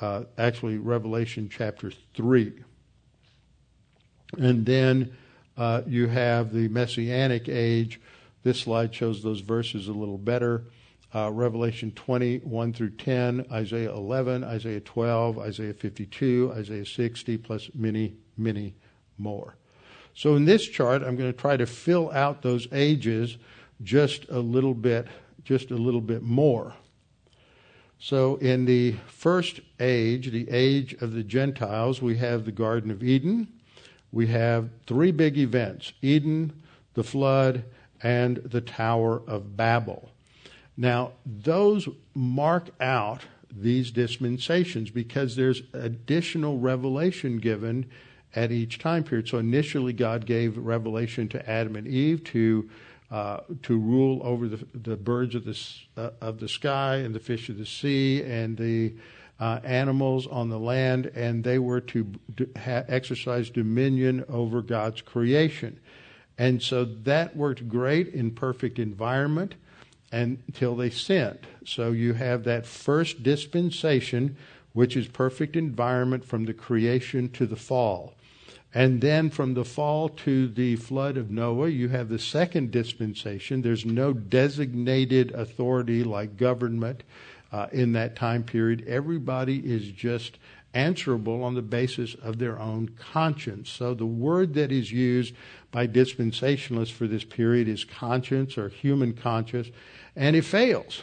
uh, 0.00 0.24
actually, 0.38 0.78
Revelation 0.78 1.50
chapter 1.50 1.92
3. 2.14 2.52
And 4.38 4.64
then 4.64 5.16
uh, 5.56 5.82
you 5.86 6.08
have 6.08 6.52
the 6.52 6.68
Messianic 6.68 7.48
age. 7.48 8.00
This 8.42 8.60
slide 8.60 8.94
shows 8.94 9.22
those 9.22 9.40
verses 9.40 9.88
a 9.88 9.92
little 9.92 10.18
better. 10.18 10.64
Uh, 11.12 11.30
Revelation 11.32 11.90
20, 11.92 12.38
1 12.38 12.72
through 12.72 12.90
10, 12.90 13.46
Isaiah 13.50 13.92
11, 13.92 14.44
Isaiah 14.44 14.80
12, 14.80 15.38
Isaiah 15.38 15.74
52, 15.74 16.52
Isaiah 16.56 16.86
60, 16.86 17.36
plus 17.38 17.68
many, 17.74 18.14
many 18.36 18.74
more. 19.18 19.56
So 20.14 20.36
in 20.36 20.44
this 20.44 20.66
chart, 20.66 21.02
I'm 21.02 21.16
going 21.16 21.32
to 21.32 21.36
try 21.36 21.56
to 21.56 21.66
fill 21.66 22.12
out 22.12 22.42
those 22.42 22.68
ages 22.72 23.38
just 23.82 24.28
a 24.28 24.38
little 24.38 24.74
bit 24.74 25.08
just 25.44 25.70
a 25.70 25.76
little 25.76 26.00
bit 26.00 26.22
more. 26.22 26.74
So, 27.98 28.36
in 28.36 28.64
the 28.64 28.92
first 29.08 29.60
age, 29.78 30.30
the 30.30 30.48
age 30.48 30.94
of 30.94 31.12
the 31.12 31.22
Gentiles, 31.22 32.00
we 32.00 32.16
have 32.16 32.44
the 32.44 32.52
Garden 32.52 32.90
of 32.90 33.02
Eden. 33.02 33.48
We 34.12 34.26
have 34.28 34.70
three 34.86 35.12
big 35.12 35.38
events 35.38 35.92
Eden, 36.02 36.62
the 36.94 37.04
flood, 37.04 37.64
and 38.02 38.36
the 38.38 38.60
Tower 38.60 39.22
of 39.26 39.56
Babel. 39.56 40.10
Now, 40.76 41.12
those 41.26 41.88
mark 42.14 42.70
out 42.80 43.22
these 43.50 43.90
dispensations 43.90 44.90
because 44.90 45.36
there's 45.36 45.62
additional 45.72 46.58
revelation 46.58 47.38
given 47.38 47.90
at 48.34 48.52
each 48.52 48.78
time 48.78 49.04
period. 49.04 49.28
So, 49.28 49.38
initially, 49.38 49.92
God 49.92 50.24
gave 50.24 50.56
revelation 50.56 51.28
to 51.28 51.50
Adam 51.50 51.76
and 51.76 51.86
Eve 51.86 52.24
to 52.24 52.70
uh, 53.10 53.40
to 53.62 53.76
rule 53.76 54.20
over 54.22 54.46
the, 54.46 54.64
the 54.72 54.96
birds 54.96 55.34
of 55.34 55.44
the, 55.44 55.58
uh, 55.96 56.10
of 56.20 56.38
the 56.38 56.48
sky 56.48 56.96
and 56.96 57.12
the 57.12 57.18
fish 57.18 57.48
of 57.48 57.58
the 57.58 57.66
sea 57.66 58.22
and 58.22 58.56
the 58.56 58.94
uh, 59.40 59.58
animals 59.64 60.26
on 60.26 60.50
the 60.50 60.58
land, 60.58 61.06
and 61.14 61.42
they 61.42 61.58
were 61.58 61.80
to 61.80 62.06
ha- 62.56 62.84
exercise 62.88 63.48
dominion 63.48 64.24
over 64.28 64.60
God's 64.60 65.00
creation. 65.00 65.80
And 66.36 66.62
so 66.62 66.84
that 66.84 67.36
worked 67.36 67.68
great 67.68 68.08
in 68.08 68.30
perfect 68.30 68.78
environment 68.78 69.54
until 70.12 70.76
they 70.76 70.90
sinned. 70.90 71.46
So 71.64 71.92
you 71.92 72.14
have 72.14 72.44
that 72.44 72.66
first 72.66 73.22
dispensation, 73.22 74.36
which 74.72 74.96
is 74.96 75.08
perfect 75.08 75.56
environment 75.56 76.24
from 76.24 76.44
the 76.44 76.54
creation 76.54 77.30
to 77.30 77.46
the 77.46 77.56
fall. 77.56 78.14
And 78.72 79.00
then 79.00 79.30
from 79.30 79.54
the 79.54 79.64
fall 79.64 80.08
to 80.08 80.46
the 80.46 80.76
flood 80.76 81.16
of 81.16 81.30
Noah, 81.30 81.68
you 81.68 81.88
have 81.88 82.08
the 82.08 82.20
second 82.20 82.70
dispensation. 82.70 83.62
There's 83.62 83.84
no 83.84 84.12
designated 84.12 85.32
authority 85.32 86.04
like 86.04 86.36
government 86.36 87.02
uh, 87.52 87.66
in 87.72 87.92
that 87.92 88.16
time 88.16 88.42
period. 88.42 88.84
Everybody 88.86 89.58
is 89.58 89.90
just 89.90 90.38
answerable 90.72 91.42
on 91.42 91.54
the 91.54 91.62
basis 91.62 92.14
of 92.14 92.38
their 92.38 92.58
own 92.58 92.88
conscience. 92.90 93.70
So 93.70 93.94
the 93.94 94.06
word 94.06 94.54
that 94.54 94.70
is 94.70 94.92
used 94.92 95.34
by 95.72 95.86
dispensationalists 95.86 96.92
for 96.92 97.06
this 97.06 97.24
period 97.24 97.68
is 97.68 97.84
conscience 97.84 98.56
or 98.56 98.68
human 98.68 99.14
conscience, 99.14 99.70
and 100.14 100.36
it 100.36 100.44
fails 100.44 101.02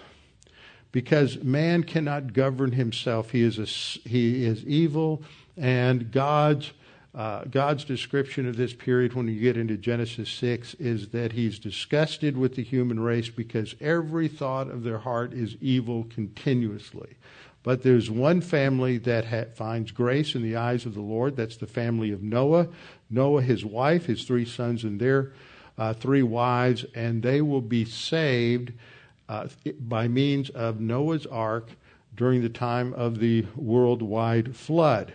because 0.91 1.43
man 1.43 1.83
cannot 1.83 2.33
govern 2.33 2.71
himself. 2.71 3.31
He 3.31 3.41
is 3.41 3.59
a, 3.59 3.65
he 4.07 4.45
is 4.45 4.63
evil, 4.65 5.21
and 5.57 6.11
God's 6.11 6.71
uh, 7.17 7.45
God's 7.45 7.83
description 7.83 8.47
of 8.47 8.57
this 8.57 8.73
period 8.73 9.15
when 9.15 9.27
you 9.27 9.41
get 9.41 9.57
into 9.57 9.75
Genesis 9.75 10.29
6 10.29 10.75
is 10.75 11.09
that 11.09 11.31
he's 11.31 11.57
disgusted 11.57 12.37
with 12.37 12.55
the 12.55 12.63
human 12.63 12.99
race 12.99 13.27
because 13.27 13.73
every 13.81 14.27
thought 14.27 14.69
of 14.69 14.83
their 14.83 14.99
heart 14.99 15.33
is 15.33 15.55
evil 15.59 16.05
continuously. 16.11 17.15
But 17.63 17.81
there's 17.81 18.11
one 18.11 18.41
family 18.41 18.99
that 18.99 19.25
ha- 19.25 19.45
finds 19.55 19.89
grace 19.89 20.35
in 20.35 20.43
the 20.43 20.57
eyes 20.57 20.85
of 20.85 20.93
the 20.93 21.01
Lord. 21.01 21.35
That's 21.35 21.57
the 21.57 21.65
family 21.65 22.11
of 22.11 22.21
Noah. 22.21 22.67
Noah, 23.09 23.41
his 23.41 23.65
wife, 23.65 24.05
his 24.05 24.23
three 24.23 24.45
sons, 24.45 24.83
and 24.83 24.99
their 24.99 25.31
uh, 25.75 25.93
three 25.95 26.21
wives, 26.23 26.85
and 26.93 27.23
they 27.23 27.41
will 27.41 27.61
be 27.61 27.83
saved 27.83 28.73
uh, 29.27 29.47
by 29.79 30.07
means 30.07 30.51
of 30.51 30.79
Noah's 30.79 31.25
ark 31.25 31.69
during 32.15 32.43
the 32.43 32.49
time 32.49 32.93
of 32.93 33.17
the 33.17 33.47
worldwide 33.55 34.55
flood. 34.55 35.13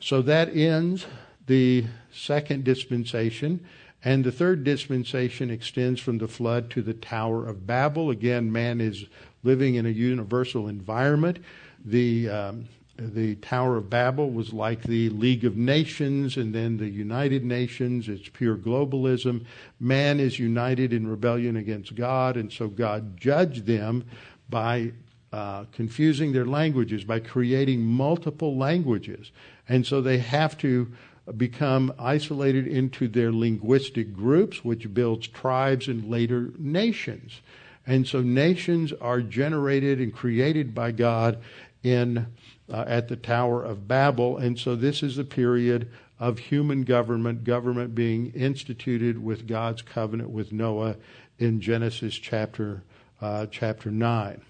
So 0.00 0.22
that 0.22 0.54
ends 0.54 1.06
the 1.46 1.84
second 2.12 2.64
dispensation. 2.64 3.64
And 4.04 4.24
the 4.24 4.32
third 4.32 4.62
dispensation 4.62 5.50
extends 5.50 6.00
from 6.00 6.18
the 6.18 6.28
flood 6.28 6.70
to 6.70 6.82
the 6.82 6.94
Tower 6.94 7.46
of 7.46 7.66
Babel. 7.66 8.10
Again, 8.10 8.52
man 8.52 8.80
is 8.80 9.06
living 9.42 9.74
in 9.74 9.86
a 9.86 9.90
universal 9.90 10.68
environment. 10.68 11.38
The, 11.84 12.28
um, 12.28 12.68
the 12.98 13.36
Tower 13.36 13.76
of 13.76 13.90
Babel 13.90 14.30
was 14.30 14.52
like 14.52 14.82
the 14.82 15.08
League 15.10 15.44
of 15.44 15.56
Nations 15.56 16.36
and 16.36 16.54
then 16.54 16.76
the 16.76 16.88
United 16.88 17.44
Nations. 17.44 18.08
It's 18.08 18.28
pure 18.28 18.56
globalism. 18.56 19.44
Man 19.80 20.20
is 20.20 20.38
united 20.38 20.92
in 20.92 21.06
rebellion 21.06 21.56
against 21.56 21.94
God, 21.94 22.36
and 22.36 22.52
so 22.52 22.68
God 22.68 23.16
judged 23.16 23.66
them 23.66 24.04
by 24.48 24.92
uh, 25.32 25.64
confusing 25.72 26.32
their 26.32 26.46
languages, 26.46 27.04
by 27.04 27.20
creating 27.20 27.82
multiple 27.82 28.56
languages. 28.56 29.32
And 29.68 29.84
so 29.84 30.00
they 30.00 30.18
have 30.18 30.56
to 30.58 30.92
become 31.36 31.92
isolated 31.98 32.66
into 32.66 33.08
their 33.08 33.32
linguistic 33.32 34.14
groups, 34.14 34.64
which 34.64 34.92
builds 34.94 35.26
tribes 35.26 35.88
and 35.88 36.08
later 36.08 36.50
nations. 36.58 37.40
And 37.86 38.06
so 38.06 38.20
nations 38.20 38.92
are 38.92 39.20
generated 39.20 40.00
and 40.00 40.12
created 40.12 40.74
by 40.74 40.92
God 40.92 41.38
in 41.82 42.26
uh, 42.68 42.84
at 42.88 43.08
the 43.08 43.16
Tower 43.16 43.62
of 43.62 43.86
Babel. 43.86 44.38
And 44.38 44.58
so 44.58 44.74
this 44.74 45.02
is 45.02 45.18
a 45.18 45.24
period 45.24 45.88
of 46.18 46.38
human 46.38 46.82
government, 46.82 47.44
government 47.44 47.94
being 47.94 48.32
instituted 48.32 49.22
with 49.22 49.46
God's 49.46 49.82
covenant 49.82 50.30
with 50.30 50.52
Noah 50.52 50.96
in 51.38 51.60
Genesis 51.60 52.14
chapter 52.14 52.82
uh, 53.20 53.46
chapter 53.50 53.90
nine. 53.90 54.40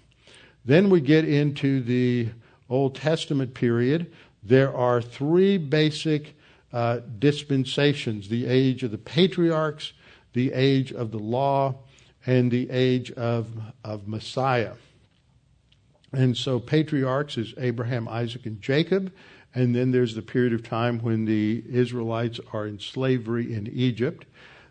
Then 0.65 0.89
we 0.89 0.99
get 0.99 1.27
into 1.27 1.81
the 1.81 2.29
Old 2.69 2.95
Testament 2.95 3.53
period. 3.53 4.11
There 4.43 4.75
are 4.75 5.01
three 5.01 5.57
basic 5.57 6.36
uh, 6.73 6.99
dispensations 7.19 8.29
the 8.29 8.45
age 8.45 8.83
of 8.83 8.91
the 8.91 8.97
patriarchs, 8.97 9.93
the 10.33 10.51
age 10.53 10.91
of 10.91 11.11
the 11.11 11.19
law, 11.19 11.75
and 12.25 12.51
the 12.51 12.69
age 12.69 13.11
of, 13.11 13.47
of 13.83 14.07
Messiah. 14.07 14.73
And 16.11 16.35
so 16.35 16.59
patriarchs 16.59 17.37
is 17.37 17.53
Abraham, 17.57 18.07
Isaac, 18.07 18.45
and 18.45 18.61
Jacob. 18.61 19.11
And 19.55 19.75
then 19.75 19.91
there's 19.91 20.13
the 20.13 20.21
period 20.21 20.53
of 20.53 20.61
time 20.61 20.99
when 20.99 21.25
the 21.25 21.63
Israelites 21.69 22.39
are 22.53 22.67
in 22.67 22.79
slavery 22.79 23.53
in 23.53 23.67
Egypt. 23.67 24.25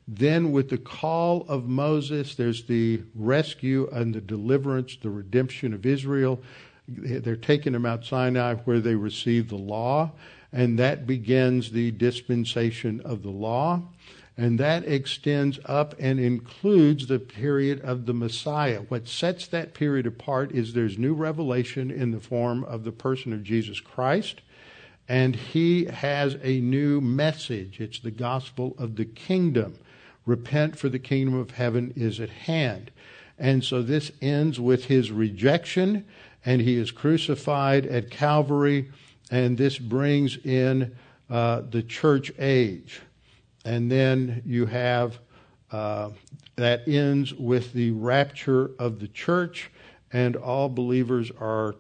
Then, 0.08 0.52
with 0.52 0.68
the 0.68 0.78
call 0.78 1.44
of 1.48 1.66
Moses, 1.66 2.36
there's 2.36 2.64
the 2.64 3.02
rescue 3.14 3.88
and 3.90 4.14
the 4.14 4.20
deliverance, 4.20 4.96
the 5.02 5.10
redemption 5.10 5.74
of 5.74 5.84
Israel. 5.84 6.40
They're 6.86 7.34
taken 7.34 7.72
to 7.72 7.80
Mount 7.80 8.04
Sinai 8.04 8.54
where 8.54 8.78
they 8.78 8.94
receive 8.94 9.48
the 9.48 9.56
law, 9.56 10.12
and 10.52 10.78
that 10.78 11.06
begins 11.06 11.72
the 11.72 11.90
dispensation 11.90 13.00
of 13.00 13.22
the 13.22 13.30
law. 13.30 13.82
And 14.38 14.60
that 14.60 14.86
extends 14.86 15.58
up 15.64 15.94
and 15.98 16.20
includes 16.20 17.06
the 17.06 17.18
period 17.18 17.80
of 17.80 18.04
the 18.04 18.12
Messiah. 18.12 18.80
What 18.88 19.08
sets 19.08 19.46
that 19.46 19.72
period 19.72 20.06
apart 20.06 20.52
is 20.52 20.74
there's 20.74 20.98
new 20.98 21.14
revelation 21.14 21.90
in 21.90 22.10
the 22.10 22.20
form 22.20 22.62
of 22.64 22.84
the 22.84 22.92
person 22.92 23.32
of 23.32 23.42
Jesus 23.42 23.80
Christ, 23.80 24.42
and 25.08 25.34
he 25.36 25.86
has 25.86 26.36
a 26.42 26.60
new 26.60 27.00
message. 27.00 27.80
It's 27.80 27.98
the 27.98 28.10
gospel 28.10 28.74
of 28.78 28.96
the 28.96 29.06
kingdom. 29.06 29.78
Repent, 30.26 30.76
for 30.78 30.90
the 30.90 30.98
kingdom 30.98 31.34
of 31.34 31.52
heaven 31.52 31.94
is 31.96 32.20
at 32.20 32.28
hand. 32.28 32.90
And 33.38 33.64
so 33.64 33.80
this 33.80 34.10
ends 34.20 34.60
with 34.60 34.86
his 34.86 35.10
rejection, 35.10 36.04
and 36.44 36.60
he 36.60 36.76
is 36.76 36.90
crucified 36.90 37.86
at 37.86 38.10
Calvary, 38.10 38.90
and 39.30 39.56
this 39.58 39.78
brings 39.78 40.36
in 40.44 40.94
uh, 41.28 41.62
the 41.70 41.82
church 41.82 42.32
age 42.38 43.00
and 43.66 43.90
then 43.90 44.42
you 44.46 44.64
have 44.64 45.18
uh, 45.72 46.10
that 46.54 46.86
ends 46.86 47.34
with 47.34 47.72
the 47.72 47.90
rapture 47.90 48.70
of 48.78 49.00
the 49.00 49.08
church, 49.08 49.70
and 50.12 50.36
all 50.36 50.68
believers 50.68 51.30
are 51.40 51.74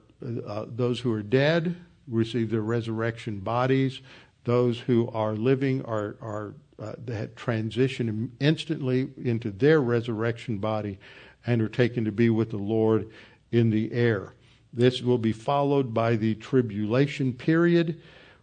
uh, 0.46 0.66
those 0.68 0.98
who 1.00 1.12
are 1.12 1.22
dead 1.22 1.76
receive 2.08 2.50
their 2.50 2.62
resurrection 2.62 3.38
bodies. 3.38 4.00
Those 4.44 4.80
who 4.80 5.08
are 5.10 5.34
living 5.34 5.82
are 5.84 6.16
are 6.20 6.54
uh, 6.78 6.94
that 7.06 7.36
transition 7.36 8.32
instantly 8.40 9.08
into 9.24 9.50
their 9.50 9.80
resurrection 9.80 10.58
body, 10.58 10.98
and 11.46 11.62
are 11.62 11.68
taken 11.68 12.04
to 12.04 12.12
be 12.12 12.30
with 12.30 12.50
the 12.50 12.58
Lord 12.58 13.08
in 13.52 13.70
the 13.70 13.92
air. 13.92 14.34
This 14.72 15.02
will 15.02 15.18
be 15.18 15.32
followed 15.32 15.94
by 15.94 16.16
the 16.16 16.34
tribulation 16.34 17.32
period, 17.32 18.00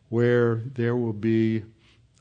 where 0.10 0.56
there 0.76 0.96
will 0.96 1.14
be 1.14 1.64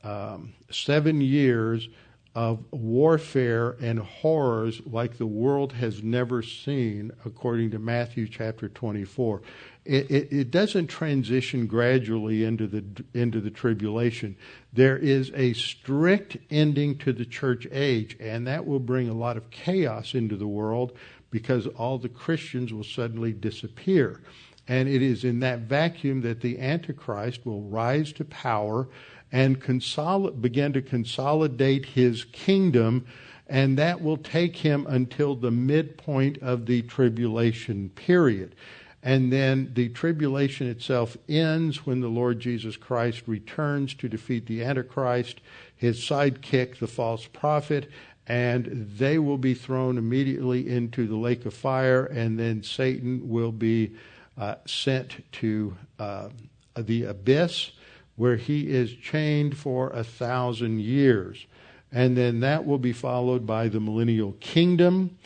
um, 0.03 0.53
seven 0.69 1.21
years 1.21 1.87
of 2.35 2.63
warfare 2.71 3.75
and 3.79 3.99
horrors 3.99 4.81
like 4.87 5.17
the 5.17 5.25
world 5.25 5.71
has 5.73 6.01
never 6.01 6.41
seen, 6.41 7.11
according 7.25 7.69
to 7.71 7.77
Matthew 7.77 8.27
chapter 8.27 8.69
24. 8.69 9.41
It, 9.85 10.09
it, 10.09 10.33
it, 10.33 10.51
doesn't 10.51 10.87
transition 10.87 11.67
gradually 11.67 12.43
into 12.43 12.67
the 12.67 12.83
into 13.13 13.39
the 13.41 13.51
tribulation. 13.51 14.35
There 14.71 14.97
is 14.97 15.31
a 15.35 15.53
strict 15.53 16.37
ending 16.49 16.97
to 16.99 17.13
the 17.13 17.25
church 17.25 17.67
age, 17.71 18.17
and 18.19 18.47
that 18.47 18.65
will 18.65 18.79
bring 18.79 19.09
a 19.09 19.13
lot 19.13 19.37
of 19.37 19.49
chaos 19.51 20.15
into 20.15 20.35
the 20.35 20.47
world 20.47 20.93
because 21.33 21.65
all 21.65 21.97
the 21.97 22.07
Christians 22.07 22.71
will 22.71 22.83
suddenly 22.83 23.33
disappear. 23.33 24.21
And 24.67 24.87
it 24.87 25.01
is 25.01 25.23
in 25.23 25.39
that 25.39 25.61
vacuum 25.61 26.21
that 26.21 26.41
the 26.41 26.59
Antichrist 26.59 27.43
will 27.43 27.63
rise 27.63 28.13
to 28.13 28.23
power 28.23 28.87
and 29.31 29.59
consol- 29.59 30.39
begin 30.39 30.73
to 30.73 30.81
consolidate 30.83 31.87
his 31.87 32.25
kingdom, 32.25 33.07
and 33.47 33.79
that 33.79 33.99
will 33.99 34.15
take 34.15 34.57
him 34.57 34.85
until 34.87 35.33
the 35.33 35.49
midpoint 35.49 36.37
of 36.37 36.67
the 36.67 36.83
tribulation 36.83 37.89
period. 37.89 38.53
And 39.01 39.33
then 39.33 39.71
the 39.73 39.89
tribulation 39.89 40.67
itself 40.69 41.17
ends 41.27 41.83
when 41.83 41.99
the 41.99 42.09
Lord 42.09 42.39
Jesus 42.39 42.77
Christ 42.77 43.23
returns 43.25 43.95
to 43.95 44.07
defeat 44.07 44.45
the 44.45 44.63
Antichrist, 44.63 45.41
his 45.75 45.99
sidekick, 45.99 46.77
the 46.77 46.87
false 46.87 47.25
prophet, 47.25 47.89
and 48.27 48.89
they 48.97 49.19
will 49.19 49.37
be 49.37 49.53
thrown 49.53 49.97
immediately 49.97 50.69
into 50.69 51.07
the 51.07 51.15
lake 51.15 51.45
of 51.45 51.53
fire, 51.53 52.05
and 52.05 52.39
then 52.39 52.63
Satan 52.63 53.29
will 53.29 53.51
be 53.51 53.95
uh, 54.37 54.55
sent 54.65 55.29
to 55.33 55.75
uh, 55.99 56.29
the 56.75 57.03
abyss 57.03 57.71
where 58.15 58.37
he 58.37 58.69
is 58.69 58.93
chained 58.95 59.57
for 59.57 59.89
a 59.89 60.03
thousand 60.03 60.79
years. 60.79 61.45
And 61.91 62.17
then 62.17 62.39
that 62.39 62.65
will 62.65 62.77
be 62.77 62.93
followed 62.93 63.45
by 63.45 63.67
the 63.67 63.79
millennial 63.79 64.33
kingdom, 64.39 65.17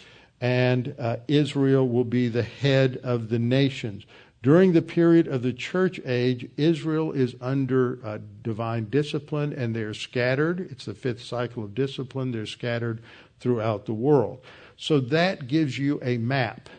and 0.42 0.94
uh, 1.00 1.18
Israel 1.28 1.88
will 1.88 2.04
be 2.04 2.28
the 2.28 2.44
head 2.44 3.00
of 3.04 3.30
the 3.30 3.40
nations. 3.40 4.06
During 4.48 4.72
the 4.72 4.82
period 4.82 5.28
of 5.28 5.42
the 5.42 5.52
church 5.52 6.00
age, 6.06 6.50
Israel 6.56 7.12
is 7.12 7.36
under 7.42 8.00
uh, 8.02 8.20
divine 8.44 8.90
discipline 8.90 9.52
and 9.52 9.76
they're 9.76 9.94
scattered. 9.94 10.72
It's 10.72 10.86
the 10.86 10.94
fifth 10.94 11.22
cycle 11.22 11.66
of 11.66 11.76
discipline. 11.76 12.32
They're 12.32 12.46
scattered 12.46 13.02
throughout 13.42 13.86
the 13.86 13.94
world. 13.94 14.40
So 14.78 15.02
that 15.02 15.50
gives 15.50 15.78
you 15.78 16.00
a 16.02 16.18
map 16.18 16.70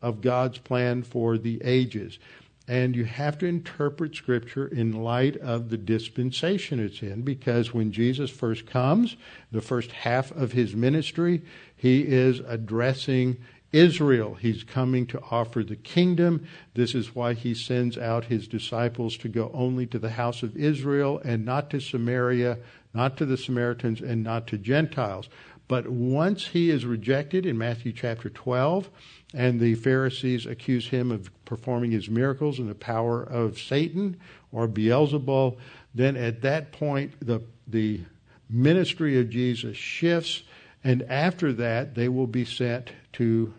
of 0.00 0.20
God's 0.20 0.58
plan 0.58 1.02
for 1.02 1.36
the 1.36 1.60
ages. 1.64 2.20
And 2.68 2.94
you 2.94 3.04
have 3.06 3.36
to 3.38 3.46
interpret 3.46 4.14
Scripture 4.14 4.68
in 4.68 4.92
light 4.92 5.36
of 5.38 5.70
the 5.70 5.76
dispensation 5.76 6.78
it's 6.78 7.02
in, 7.02 7.22
because 7.22 7.74
when 7.74 7.90
Jesus 7.90 8.30
first 8.30 8.64
comes, 8.64 9.16
the 9.50 9.60
first 9.60 9.90
half 9.90 10.30
of 10.36 10.52
his 10.52 10.76
ministry, 10.76 11.42
he 11.74 12.02
is 12.02 12.38
addressing 12.46 13.38
Israel. 13.72 14.34
He's 14.34 14.64
coming 14.64 15.06
to 15.08 15.20
offer 15.30 15.62
the 15.62 15.76
kingdom. 15.76 16.46
This 16.74 16.94
is 16.94 17.14
why 17.14 17.34
he 17.34 17.54
sends 17.54 17.98
out 17.98 18.26
his 18.26 18.48
disciples 18.48 19.16
to 19.18 19.28
go 19.28 19.50
only 19.52 19.86
to 19.86 19.98
the 19.98 20.10
house 20.10 20.42
of 20.42 20.56
Israel 20.56 21.20
and 21.24 21.44
not 21.44 21.70
to 21.70 21.80
Samaria, 21.80 22.58
not 22.94 23.16
to 23.18 23.26
the 23.26 23.36
Samaritans, 23.36 24.00
and 24.00 24.22
not 24.22 24.46
to 24.48 24.58
Gentiles. 24.58 25.28
But 25.68 25.88
once 25.88 26.46
he 26.48 26.70
is 26.70 26.86
rejected 26.86 27.44
in 27.44 27.58
Matthew 27.58 27.92
chapter 27.92 28.30
12, 28.30 28.88
and 29.34 29.60
the 29.60 29.74
Pharisees 29.74 30.46
accuse 30.46 30.88
him 30.88 31.12
of 31.12 31.30
performing 31.44 31.90
his 31.90 32.08
miracles 32.08 32.58
in 32.58 32.68
the 32.68 32.74
power 32.74 33.22
of 33.22 33.58
Satan 33.58 34.16
or 34.50 34.66
Beelzebul, 34.66 35.58
then 35.94 36.16
at 36.16 36.40
that 36.40 36.72
point 36.72 37.12
the, 37.20 37.42
the 37.66 38.00
ministry 38.48 39.20
of 39.20 39.28
Jesus 39.28 39.76
shifts, 39.76 40.42
and 40.88 41.02
after 41.02 41.52
that 41.52 41.94
they 41.94 42.08
will 42.08 42.26
be 42.26 42.46
sent 42.46 42.92
to 43.12 43.52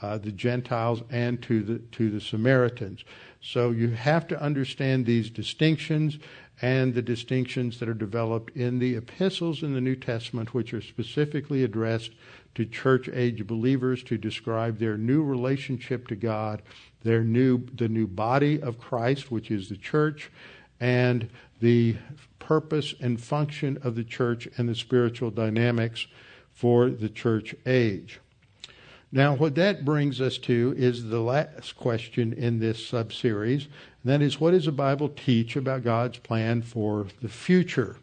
uh, 0.00 0.16
the 0.16 0.30
Gentiles 0.30 1.02
and 1.10 1.42
to 1.42 1.60
the 1.64 1.78
to 1.90 2.08
the 2.08 2.20
Samaritans. 2.20 3.04
So 3.40 3.72
you 3.72 3.88
have 3.90 4.28
to 4.28 4.40
understand 4.40 5.04
these 5.04 5.28
distinctions 5.28 6.18
and 6.62 6.94
the 6.94 7.02
distinctions 7.02 7.80
that 7.80 7.88
are 7.88 7.94
developed 7.94 8.56
in 8.56 8.78
the 8.78 8.94
epistles 8.94 9.64
in 9.64 9.74
the 9.74 9.80
New 9.80 9.96
Testament, 9.96 10.54
which 10.54 10.72
are 10.72 10.80
specifically 10.80 11.64
addressed 11.64 12.12
to 12.54 12.64
church 12.64 13.08
age 13.12 13.44
believers 13.44 14.04
to 14.04 14.16
describe 14.16 14.78
their 14.78 14.96
new 14.96 15.24
relationship 15.24 16.06
to 16.06 16.14
God, 16.14 16.62
their 17.02 17.24
new 17.24 17.66
the 17.74 17.88
new 17.88 18.06
body 18.06 18.62
of 18.62 18.78
Christ, 18.78 19.32
which 19.32 19.50
is 19.50 19.68
the 19.68 19.76
church, 19.76 20.30
and 20.78 21.28
the 21.58 21.96
purpose 22.38 22.94
and 23.00 23.20
function 23.20 23.78
of 23.82 23.96
the 23.96 24.04
church 24.04 24.48
and 24.56 24.68
the 24.68 24.76
spiritual 24.76 25.32
dynamics 25.32 26.06
for 26.58 26.90
the 26.90 27.08
church 27.08 27.54
age. 27.66 28.18
Now, 29.12 29.36
what 29.36 29.54
that 29.54 29.84
brings 29.84 30.20
us 30.20 30.38
to 30.38 30.74
is 30.76 31.04
the 31.04 31.20
last 31.20 31.76
question 31.76 32.32
in 32.32 32.58
this 32.58 32.90
subseries. 32.90 33.68
And 34.02 34.12
that 34.12 34.22
is, 34.22 34.40
what 34.40 34.50
does 34.50 34.64
the 34.64 34.72
Bible 34.72 35.08
teach 35.08 35.54
about 35.54 35.84
God's 35.84 36.18
plan 36.18 36.62
for 36.62 37.06
the 37.22 37.28
future? 37.28 37.98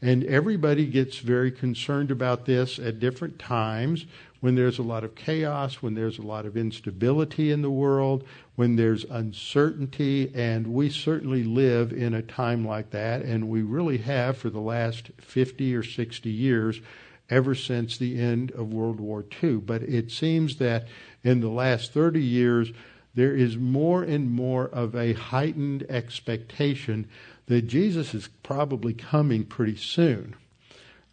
And 0.00 0.24
everybody 0.24 0.86
gets 0.86 1.18
very 1.18 1.52
concerned 1.52 2.10
about 2.10 2.46
this 2.46 2.78
at 2.78 3.00
different 3.00 3.38
times 3.38 4.06
when 4.40 4.54
there's 4.54 4.78
a 4.78 4.82
lot 4.82 5.04
of 5.04 5.14
chaos, 5.14 5.82
when 5.82 5.92
there's 5.92 6.18
a 6.18 6.22
lot 6.22 6.46
of 6.46 6.56
instability 6.56 7.50
in 7.50 7.60
the 7.60 7.70
world, 7.70 8.24
when 8.56 8.76
there's 8.76 9.04
uncertainty. 9.04 10.32
And 10.34 10.68
we 10.68 10.88
certainly 10.88 11.44
live 11.44 11.92
in 11.92 12.14
a 12.14 12.22
time 12.22 12.66
like 12.66 12.88
that, 12.92 13.20
and 13.20 13.50
we 13.50 13.60
really 13.60 13.98
have 13.98 14.38
for 14.38 14.48
the 14.48 14.58
last 14.58 15.10
50 15.18 15.76
or 15.76 15.82
60 15.82 16.30
years, 16.30 16.80
ever 17.30 17.54
since 17.54 17.96
the 17.96 18.20
end 18.20 18.50
of 18.52 18.72
World 18.72 19.00
War 19.00 19.24
II. 19.42 19.56
But 19.56 19.82
it 19.82 20.10
seems 20.10 20.56
that 20.56 20.86
in 21.22 21.40
the 21.40 21.48
last 21.48 21.92
30 21.92 22.22
years, 22.22 22.72
there 23.14 23.34
is 23.34 23.56
more 23.56 24.02
and 24.02 24.30
more 24.30 24.66
of 24.68 24.94
a 24.94 25.14
heightened 25.14 25.84
expectation 25.88 27.08
that 27.46 27.62
Jesus 27.62 28.14
is 28.14 28.28
probably 28.42 28.94
coming 28.94 29.44
pretty 29.44 29.76
soon. 29.76 30.34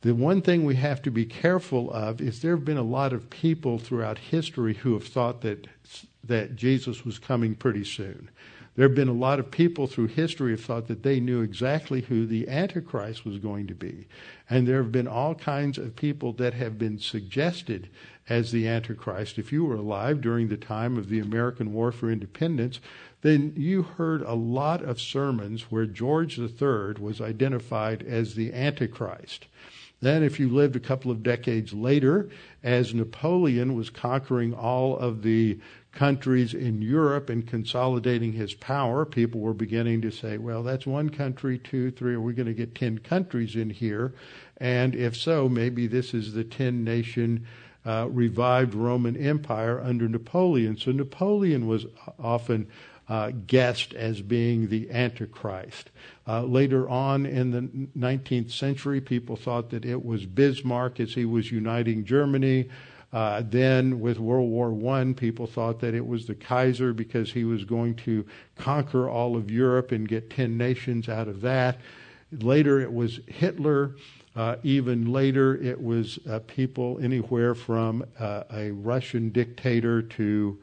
The 0.02 0.14
one 0.14 0.42
thing 0.42 0.64
we 0.64 0.76
have 0.76 1.02
to 1.04 1.12
be 1.12 1.26
careful 1.26 1.92
of 1.92 2.22
is 2.22 2.42
there 2.42 2.56
have 2.56 2.66
been 2.66 2.78
a 2.78 2.84
lot 2.84 3.13
of 3.13 3.30
people 3.30 3.80
throughout 3.80 4.20
history 4.20 4.76
who 4.76 4.94
have 4.94 5.08
thought 5.08 5.42
that 5.42 5.68
that 6.24 6.56
Jesus 6.56 7.06
was 7.06 7.20
coming 7.20 7.56
pretty 7.56 7.84
soon. 7.84 8.30
There 8.76 8.88
have 8.88 8.96
been 8.96 9.08
a 9.08 9.13
lot 9.13 9.40
of 9.40 9.50
people 9.50 9.88
through 9.88 10.08
history 10.08 10.52
who 10.52 10.58
have 10.58 10.65
thought 10.65 10.88
that 10.88 11.02
they 11.02 11.20
knew 11.20 11.42
exactly 11.42 12.02
who 12.02 12.28
the 12.28 12.48
Antichrist 12.48 13.26
was 13.26 13.40
going 13.40 13.68
to 13.68 13.74
be. 13.74 14.08
And 14.50 14.67
there 14.67 14.81
have 14.81 14.91
been 14.91 15.08
all 15.08 15.35
kinds 15.35 15.77
of 15.77 15.95
people 15.95 16.31
that 16.33 16.54
have 16.54 16.77
been 16.77 17.00
suggested 17.00 17.89
as 18.29 18.52
the 18.52 18.67
Antichrist. 18.67 19.37
If 19.37 19.52
you 19.52 19.65
were 19.65 19.75
alive 19.75 20.21
during 20.21 20.48
the 20.48 20.58
time 20.58 20.98
of 20.98 21.10
the 21.10 21.19
American 21.19 21.73
War 21.73 21.91
for 21.91 22.10
Independence, 22.10 22.79
then 23.21 23.54
you 23.56 23.83
heard 23.83 24.21
a 24.21 24.33
lot 24.33 24.83
of 24.83 25.02
sermons 25.02 25.63
where 25.71 25.85
George 25.85 26.39
III 26.39 26.93
was 27.00 27.19
identified 27.19 28.04
as 28.04 28.35
the 28.35 28.54
Antichrist. 28.54 29.48
Then, 30.00 30.21
if 30.21 30.39
you 30.39 30.48
lived 30.48 30.75
a 30.75 30.81
couple 30.81 31.10
of 31.10 31.23
decades 31.23 31.73
later, 31.73 32.29
as 32.63 32.93
Napoleon 32.93 33.75
was 33.75 33.89
conquering 33.89 34.54
all 34.54 34.95
of 34.95 35.23
the 35.23 35.60
countries 35.98 36.54
in 36.54 36.79
Europe 36.79 37.27
and 37.27 37.48
consolidating 37.48 38.33
his 38.33 38.54
power, 38.54 39.04
people 39.04 39.41
were 39.41 39.54
beginning 39.54 40.00
to 40.00 40.12
say, 40.12 40.37
well, 40.37 40.62
that's 40.62 40.85
one 40.85 41.10
country, 41.10 41.58
two, 41.58 41.89
three, 41.89 42.13
are 42.13 42.21
we 42.21 42.33
going 42.33 42.45
to 42.45 42.54
get 42.54 42.75
10 42.75 43.00
countries 43.00 43.56
in 43.56 43.71
here? 43.71 44.13
And 44.58 44.93
if 44.93 45.17
so, 45.17 45.50
maybe 45.50 45.87
this 45.87 46.13
is 46.13 46.33
the 46.33 46.43
10 46.43 46.83
nation 46.83 47.48
uh, 47.83 48.08
revived 48.12 48.75
Roman 48.75 49.17
Empire 49.17 49.81
under 49.81 50.08
Napoleon. 50.08 50.77
So 50.77 50.91
Napoleon 50.91 51.65
was 51.65 51.87
often 52.19 52.67
uh, 53.10 53.31
guessed 53.48 53.95
as 53.95 54.21
being 54.21 54.67
the 54.67 54.91
Antichrist. 54.91 55.89
Uh, 56.27 56.43
later 56.43 56.87
on 56.87 57.25
in 57.25 57.52
the 57.52 57.62
19th 57.98 58.52
century, 58.52 59.02
people 59.02 59.35
thought 59.35 59.71
that 59.71 59.83
it 59.83 60.06
was 60.06 60.27
Bismarck 60.27 61.00
as 61.00 61.15
he 61.15 61.25
was 61.25 61.52
uniting 61.52 62.06
Germany. 62.06 62.69
Uh, 63.18 63.42
then, 63.44 64.00
with 64.00 64.20
World 64.20 64.48
War 64.48 64.96
I, 64.96 65.13
people 65.13 65.48
thought 65.48 65.80
that 65.80 65.96
it 65.96 66.06
was 66.06 66.28
the 66.28 66.36
Kaiser 66.36 66.94
because 66.94 67.32
he 67.32 67.46
was 67.46 67.65
going 67.65 67.96
to 67.96 68.24
conquer 68.56 69.10
all 69.10 69.36
of 69.36 69.50
Europe 69.50 69.92
and 69.92 70.08
get 70.08 70.30
10 70.30 70.56
nations 70.56 71.10
out 71.10 71.28
of 71.28 71.42
that. 71.42 71.80
Later, 72.32 72.80
it 72.80 72.94
was 72.94 73.20
Hitler. 73.26 73.96
Uh, 74.36 74.58
even 74.62 75.12
later, 75.12 75.56
it 75.58 75.82
was 75.82 76.20
uh, 76.30 76.42
people 76.46 77.00
anywhere 77.02 77.56
from 77.56 78.06
uh, 78.20 78.44
a 78.54 78.70
Russian 78.70 79.32
dictator 79.32 80.04
to 80.04 80.60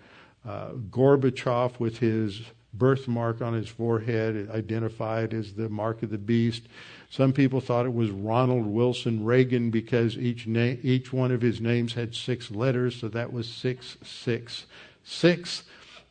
uh, 0.46 0.74
Gorbachev 0.90 1.80
with 1.80 1.98
his 1.98 2.40
birthmark 2.72 3.42
on 3.42 3.52
his 3.54 3.68
forehead, 3.68 4.48
identified 4.52 5.34
as 5.34 5.54
the 5.54 5.68
mark 5.68 6.04
of 6.04 6.10
the 6.10 6.18
beast. 6.18 6.68
Some 7.14 7.32
people 7.32 7.60
thought 7.60 7.86
it 7.86 7.94
was 7.94 8.10
Ronald 8.10 8.66
Wilson 8.66 9.24
Reagan 9.24 9.70
because 9.70 10.18
each 10.18 10.48
na- 10.48 10.74
each 10.82 11.12
one 11.12 11.30
of 11.30 11.40
his 11.40 11.60
names 11.60 11.92
had 11.92 12.12
six 12.12 12.50
letters, 12.50 12.96
so 12.96 13.06
that 13.06 13.32
was 13.32 13.46
six 13.48 13.96
six 14.02 14.66
six. 15.04 15.62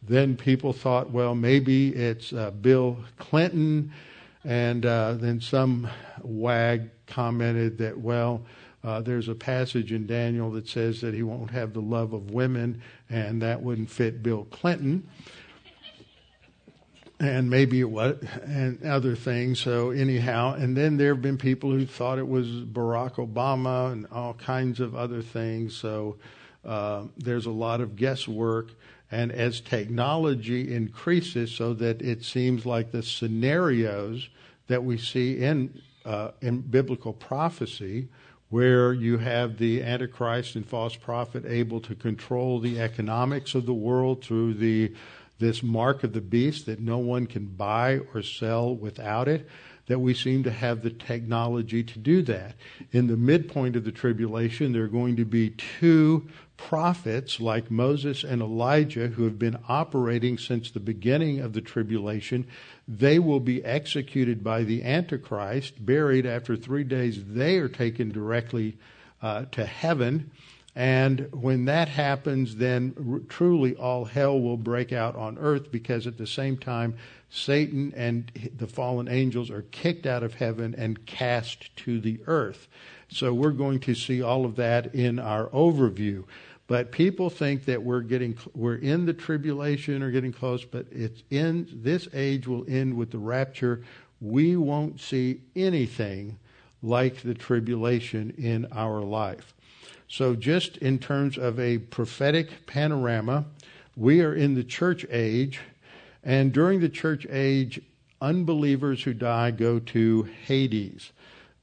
Then 0.02 0.38
people 0.38 0.72
thought, 0.72 1.12
well, 1.12 1.36
maybe 1.36 1.90
it's 1.90 2.32
uh, 2.32 2.52
Bill 2.52 3.00
Clinton, 3.18 3.92
and 4.46 4.86
uh, 4.86 5.16
then 5.16 5.42
some 5.42 5.90
wag 6.22 6.90
commented 7.06 7.80
that, 7.80 8.00
well, 8.00 8.46
uh, 8.82 9.02
there's 9.02 9.28
a 9.28 9.36
passage 9.36 9.92
in 9.92 10.08
Daniel 10.08 10.52
that 10.52 10.70
says 10.70 11.02
that 11.02 11.14
he 11.14 11.24
won't 11.24 11.52
have 11.52 11.74
the 11.74 11.82
love 11.82 12.14
of 12.14 12.32
women, 12.32 12.82
and 13.10 13.42
that 13.42 13.62
wouldn't 13.62 13.90
fit 13.90 14.24
Bill 14.24 14.46
Clinton. 14.46 15.06
And 17.24 17.50
maybe 17.50 17.80
it 17.80 17.90
was, 17.90 18.18
and 18.44 18.84
other 18.84 19.16
things. 19.16 19.58
So, 19.62 19.92
anyhow, 19.92 20.56
and 20.56 20.76
then 20.76 20.98
there 20.98 21.14
have 21.14 21.22
been 21.22 21.38
people 21.38 21.72
who 21.72 21.86
thought 21.86 22.20
it 22.20 22.28
was 22.28 22.48
Barack 22.48 23.14
Obama 23.14 23.94
and 23.94 24.06
all 24.12 24.34
kinds 24.34 24.82
of 24.82 24.94
other 24.94 25.22
things. 25.22 25.74
So, 25.74 26.18
uh, 26.66 27.06
there's 27.18 27.46
a 27.46 27.52
lot 27.52 27.80
of 27.80 27.96
guesswork. 27.96 28.72
And 29.10 29.32
as 29.32 29.62
technology 29.62 30.76
increases, 30.76 31.52
so 31.52 31.74
that 31.76 32.02
it 32.02 32.26
seems 32.26 32.66
like 32.66 32.92
the 32.92 33.02
scenarios 33.02 34.28
that 34.68 34.84
we 34.84 34.98
see 34.98 35.38
in 35.38 35.82
uh, 36.04 36.32
in 36.42 36.60
biblical 36.60 37.14
prophecy 37.14 38.10
where 38.50 38.92
you 38.94 39.18
have 39.18 39.58
the 39.58 39.82
Antichrist 39.82 40.56
and 40.56 40.68
false 40.68 40.96
prophet 40.96 41.46
able 41.48 41.80
to 41.80 41.96
control 41.96 42.60
the 42.60 42.82
economics 42.82 43.56
of 43.56 43.66
the 43.66 43.74
world 43.74 44.24
through 44.24 44.56
the 44.56 44.94
this 45.44 45.62
mark 45.62 46.04
of 46.04 46.14
the 46.14 46.22
beast 46.22 46.66
that 46.66 46.80
no 46.80 46.98
one 46.98 47.28
can 47.28 47.46
buy 47.46 48.00
or 48.14 48.22
sell 48.22 48.74
without 48.74 49.28
it, 49.28 49.48
that 49.88 50.00
we 50.00 50.14
seem 50.14 50.42
to 50.44 50.52
have 50.52 50.82
the 50.82 50.90
technology 50.90 51.84
to 51.84 52.00
do 52.00 52.22
that. 52.22 52.56
In 52.94 53.08
the 53.08 53.18
midpoint 53.18 53.76
of 53.76 53.84
the 53.84 53.92
tribulation, 53.92 54.72
there 54.72 54.84
are 54.84 54.88
going 54.88 55.18
to 55.18 55.26
be 55.26 55.50
two 55.50 56.30
prophets 56.56 57.42
like 57.42 57.70
Moses 57.70 58.24
and 58.24 58.42
Elijah 58.42 59.08
who 59.08 59.26
have 59.26 59.38
been 59.38 59.58
operating 59.68 60.38
since 60.38 60.72
the 60.72 60.80
beginning 60.80 61.42
of 61.42 61.52
the 61.52 61.62
tribulation 61.62 62.48
they 62.88 63.20
will 63.20 63.40
be 63.40 63.64
executed 63.64 64.44
by 64.44 64.64
the 64.64 64.84
Antichrist, 64.84 65.86
buried 65.86 66.26
after 66.26 66.56
three 66.56 66.84
days. 66.84 67.24
They 67.26 67.58
are 67.58 67.70
taken 67.70 68.12
directly 68.12 68.78
uh, 69.22 69.46
to 69.52 69.66
heaven. 69.66 70.32
And 70.76 71.28
when 71.32 71.66
that 71.66 71.88
happens, 71.88 72.56
then 72.56 72.96
r- 72.98 73.20
truly 73.30 73.76
all 73.76 74.06
hell 74.06 74.40
will 74.40 74.58
break 74.58 74.92
out 74.92 75.16
on 75.16 75.38
earth 75.38 75.72
because 75.72 76.08
at 76.08 76.18
the 76.18 76.26
same 76.26 76.58
time, 76.58 76.96
Satan 77.30 77.94
and 77.96 78.32
the 78.58 78.68
fallen 78.68 79.08
angels 79.08 79.50
are 79.52 79.64
kicked 79.72 80.06
out 80.06 80.24
of 80.24 80.36
heaven 80.36 80.74
and 80.78 81.06
cast 81.06 81.76
to 81.78 82.00
the 82.00 82.20
earth. 82.26 82.68
So 83.08 83.34
we're 83.34 83.52
going 83.52 83.80
to 83.82 83.94
see 83.94 84.22
all 84.22 84.46
of 84.46 84.56
that 84.56 84.96
in 84.96 85.20
our 85.20 85.48
overview. 85.50 86.24
But 86.66 86.92
people 86.92 87.30
think 87.30 87.66
that 87.66 87.84
we're 87.84 88.02
getting 88.02 88.38
we're 88.56 88.76
in 88.76 89.06
the 89.06 89.14
tribulation 89.14 90.02
or 90.02 90.12
getting 90.12 90.32
close, 90.32 90.64
but 90.64 90.88
it's 90.92 91.22
in 91.30 91.68
this 91.72 92.08
age 92.14 92.48
will 92.48 92.66
end 92.68 92.96
with 92.96 93.12
the 93.12 93.18
rapture. 93.18 93.84
We 94.22 94.56
won't 94.56 95.00
see 95.00 95.42
anything 95.56 96.40
like 96.82 97.22
the 97.22 97.34
tribulation 97.34 98.34
in 98.38 98.68
our 98.72 99.02
life. 99.02 99.54
So 100.14 100.36
just 100.36 100.78
in 100.78 101.00
terms 101.00 101.40
of 101.40 101.60
a 101.60 101.80
prophetic 101.80 102.68
panorama, 102.68 103.46
we 103.96 104.22
are 104.22 104.36
in 104.36 104.54
the 104.54 104.64
church 104.64 105.08
age, 105.10 105.60
and 106.24 106.54
during 106.54 106.82
the 106.82 106.88
church 106.88 107.26
age, 107.32 107.82
unbelievers 108.22 109.02
who 109.02 109.16
die 109.16 109.50
go 109.50 109.80
to 109.80 110.30
Hades. 110.46 111.12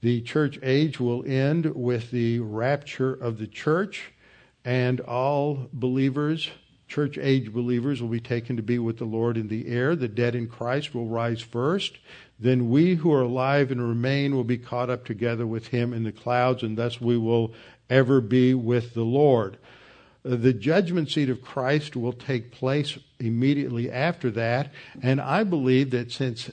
The 0.01 0.21
church 0.23 0.59
age 0.65 0.99
will 0.99 1.25
end 1.25 1.77
with 1.77 2.11
the 2.11 2.41
rapture 2.41 3.15
of 3.15 3.39
the 3.39 3.47
church 3.47 4.11
and 4.65 4.99
all 4.99 5.69
believers, 5.73 6.51
church 6.89 7.19
age 7.19 7.53
believers, 7.53 8.03
will 8.03 8.09
be 8.09 8.19
taken 8.19 8.57
to 8.57 8.63
be 8.63 8.81
with 8.81 8.99
the 8.99 9.05
Lord 9.05 9.37
in 9.37 9.47
the 9.47 9.69
air. 9.69 9.95
The 9.95 10.09
dead 10.09 10.35
in 10.35 10.49
Christ 10.49 10.93
will 10.93 11.07
rise 11.07 11.41
first. 11.41 11.99
Then 12.41 12.69
we 12.69 12.97
who 12.97 13.13
are 13.13 13.23
alive 13.23 13.71
and 13.71 13.81
remain 13.81 14.35
will 14.35 14.43
be 14.43 14.59
caught 14.59 14.91
up 14.91 15.05
together 15.05 15.47
with 15.47 15.69
him 15.69 15.93
in 15.93 16.03
the 16.03 16.11
clouds, 16.11 16.65
and 16.65 16.77
thus 16.77 17.01
we 17.01 17.17
will 17.17 17.55
ever 17.91 18.21
be 18.21 18.55
with 18.55 18.95
the 18.95 19.05
Lord. 19.05 19.59
Uh, 20.25 20.37
the 20.37 20.53
judgment 20.53 21.11
seat 21.11 21.29
of 21.29 21.43
Christ 21.43 21.97
will 21.97 22.13
take 22.13 22.53
place 22.53 22.99
immediately 23.19 23.91
after 23.91 24.31
that, 24.31 24.73
and 25.03 25.21
I 25.21 25.45
believe 25.45 25.91
that 25.91 26.13
since 26.13 26.51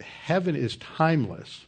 heaven 0.00 0.54
is 0.54 0.76
timeless, 0.76 1.66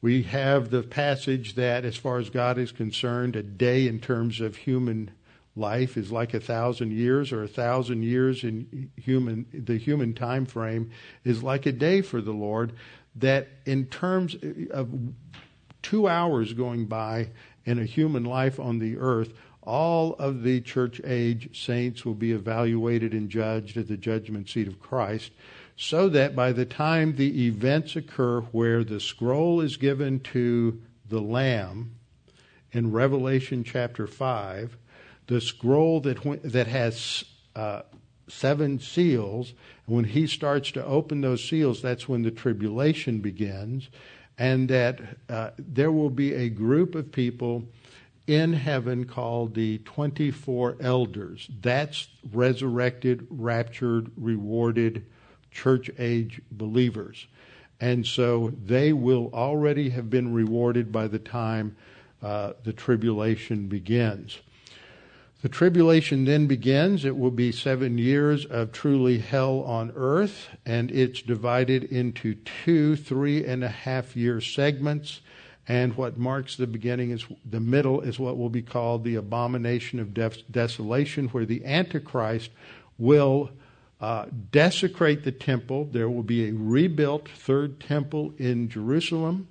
we 0.00 0.24
have 0.24 0.70
the 0.70 0.82
passage 0.82 1.54
that, 1.54 1.84
as 1.84 1.96
far 1.96 2.18
as 2.18 2.28
God 2.28 2.58
is 2.58 2.72
concerned, 2.72 3.36
a 3.36 3.42
day 3.42 3.88
in 3.88 4.00
terms 4.00 4.40
of 4.40 4.56
human 4.56 5.10
life 5.56 5.96
is 5.96 6.12
like 6.12 6.34
a 6.34 6.40
thousand 6.40 6.92
years, 6.92 7.32
or 7.32 7.42
a 7.42 7.48
thousand 7.48 8.02
years 8.02 8.44
in 8.44 8.90
human 8.96 9.46
the 9.52 9.78
human 9.78 10.12
time 10.12 10.44
frame 10.44 10.90
is 11.24 11.42
like 11.42 11.64
a 11.64 11.72
day 11.72 12.02
for 12.02 12.20
the 12.20 12.32
Lord. 12.32 12.72
That 13.16 13.48
in 13.64 13.86
terms 13.86 14.36
of 14.70 14.90
two 15.82 16.08
hours 16.08 16.52
going 16.52 16.86
by 16.86 17.28
in 17.64 17.78
a 17.78 17.84
human 17.84 18.24
life 18.24 18.58
on 18.60 18.78
the 18.78 18.96
earth, 18.98 19.32
all 19.62 20.14
of 20.14 20.42
the 20.42 20.60
church 20.60 21.00
age 21.04 21.58
saints 21.58 22.04
will 22.04 22.14
be 22.14 22.32
evaluated 22.32 23.12
and 23.12 23.30
judged 23.30 23.76
at 23.76 23.88
the 23.88 23.96
judgment 23.96 24.48
seat 24.48 24.68
of 24.68 24.80
Christ 24.80 25.32
so 25.76 26.08
that 26.10 26.36
by 26.36 26.52
the 26.52 26.64
time 26.64 27.16
the 27.16 27.46
events 27.46 27.96
occur 27.96 28.40
where 28.40 28.84
the 28.84 29.00
scroll 29.00 29.60
is 29.60 29.76
given 29.76 30.20
to 30.20 30.80
the 31.08 31.20
Lamb 31.20 31.94
in 32.72 32.92
Revelation 32.92 33.64
chapter 33.64 34.06
5, 34.06 34.76
the 35.26 35.40
scroll 35.40 36.00
that, 36.00 36.42
that 36.42 36.66
has 36.66 37.24
uh, 37.56 37.82
seven 38.28 38.78
seals, 38.78 39.54
when 39.86 40.04
he 40.04 40.26
starts 40.26 40.70
to 40.72 40.84
open 40.84 41.20
those 41.20 41.42
seals, 41.42 41.82
that's 41.82 42.08
when 42.08 42.22
the 42.22 42.30
tribulation 42.30 43.18
begins, 43.20 43.88
and 44.38 44.68
that 44.68 45.00
uh, 45.28 45.50
there 45.58 45.92
will 45.92 46.10
be 46.10 46.34
a 46.34 46.48
group 46.48 46.94
of 46.94 47.12
people 47.12 47.64
in 48.26 48.52
heaven 48.52 49.04
called 49.04 49.54
the 49.54 49.78
24 49.78 50.76
elders. 50.80 51.48
That's 51.60 52.08
resurrected, 52.32 53.26
raptured, 53.30 54.10
rewarded 54.16 55.04
church 55.50 55.90
age 55.98 56.40
believers. 56.50 57.26
And 57.80 58.06
so 58.06 58.52
they 58.64 58.92
will 58.92 59.30
already 59.34 59.90
have 59.90 60.08
been 60.08 60.32
rewarded 60.32 60.90
by 60.90 61.06
the 61.06 61.18
time 61.18 61.76
uh, 62.22 62.54
the 62.62 62.72
tribulation 62.72 63.66
begins. 63.68 64.40
The 65.44 65.50
tribulation 65.50 66.24
then 66.24 66.46
begins. 66.46 67.04
It 67.04 67.18
will 67.18 67.30
be 67.30 67.52
seven 67.52 67.98
years 67.98 68.46
of 68.46 68.72
truly 68.72 69.18
hell 69.18 69.60
on 69.60 69.92
earth, 69.94 70.48
and 70.64 70.90
it's 70.90 71.20
divided 71.20 71.84
into 71.84 72.36
two 72.64 72.96
three 72.96 73.44
and 73.44 73.62
a 73.62 73.68
half 73.68 74.16
year 74.16 74.40
segments. 74.40 75.20
And 75.68 75.98
what 75.98 76.16
marks 76.16 76.56
the 76.56 76.66
beginning 76.66 77.10
is 77.10 77.26
the 77.44 77.60
middle 77.60 78.00
is 78.00 78.18
what 78.18 78.38
will 78.38 78.48
be 78.48 78.62
called 78.62 79.04
the 79.04 79.16
abomination 79.16 80.00
of 80.00 80.14
desolation, 80.50 81.28
where 81.28 81.44
the 81.44 81.62
Antichrist 81.66 82.50
will 82.96 83.50
uh, 84.00 84.24
desecrate 84.50 85.24
the 85.24 85.32
temple. 85.32 85.84
There 85.84 86.08
will 86.08 86.22
be 86.22 86.48
a 86.48 86.54
rebuilt 86.54 87.28
third 87.28 87.80
temple 87.80 88.32
in 88.38 88.70
Jerusalem, 88.70 89.48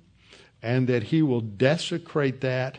and 0.60 0.88
that 0.88 1.04
he 1.04 1.22
will 1.22 1.40
desecrate 1.40 2.40
that 2.40 2.78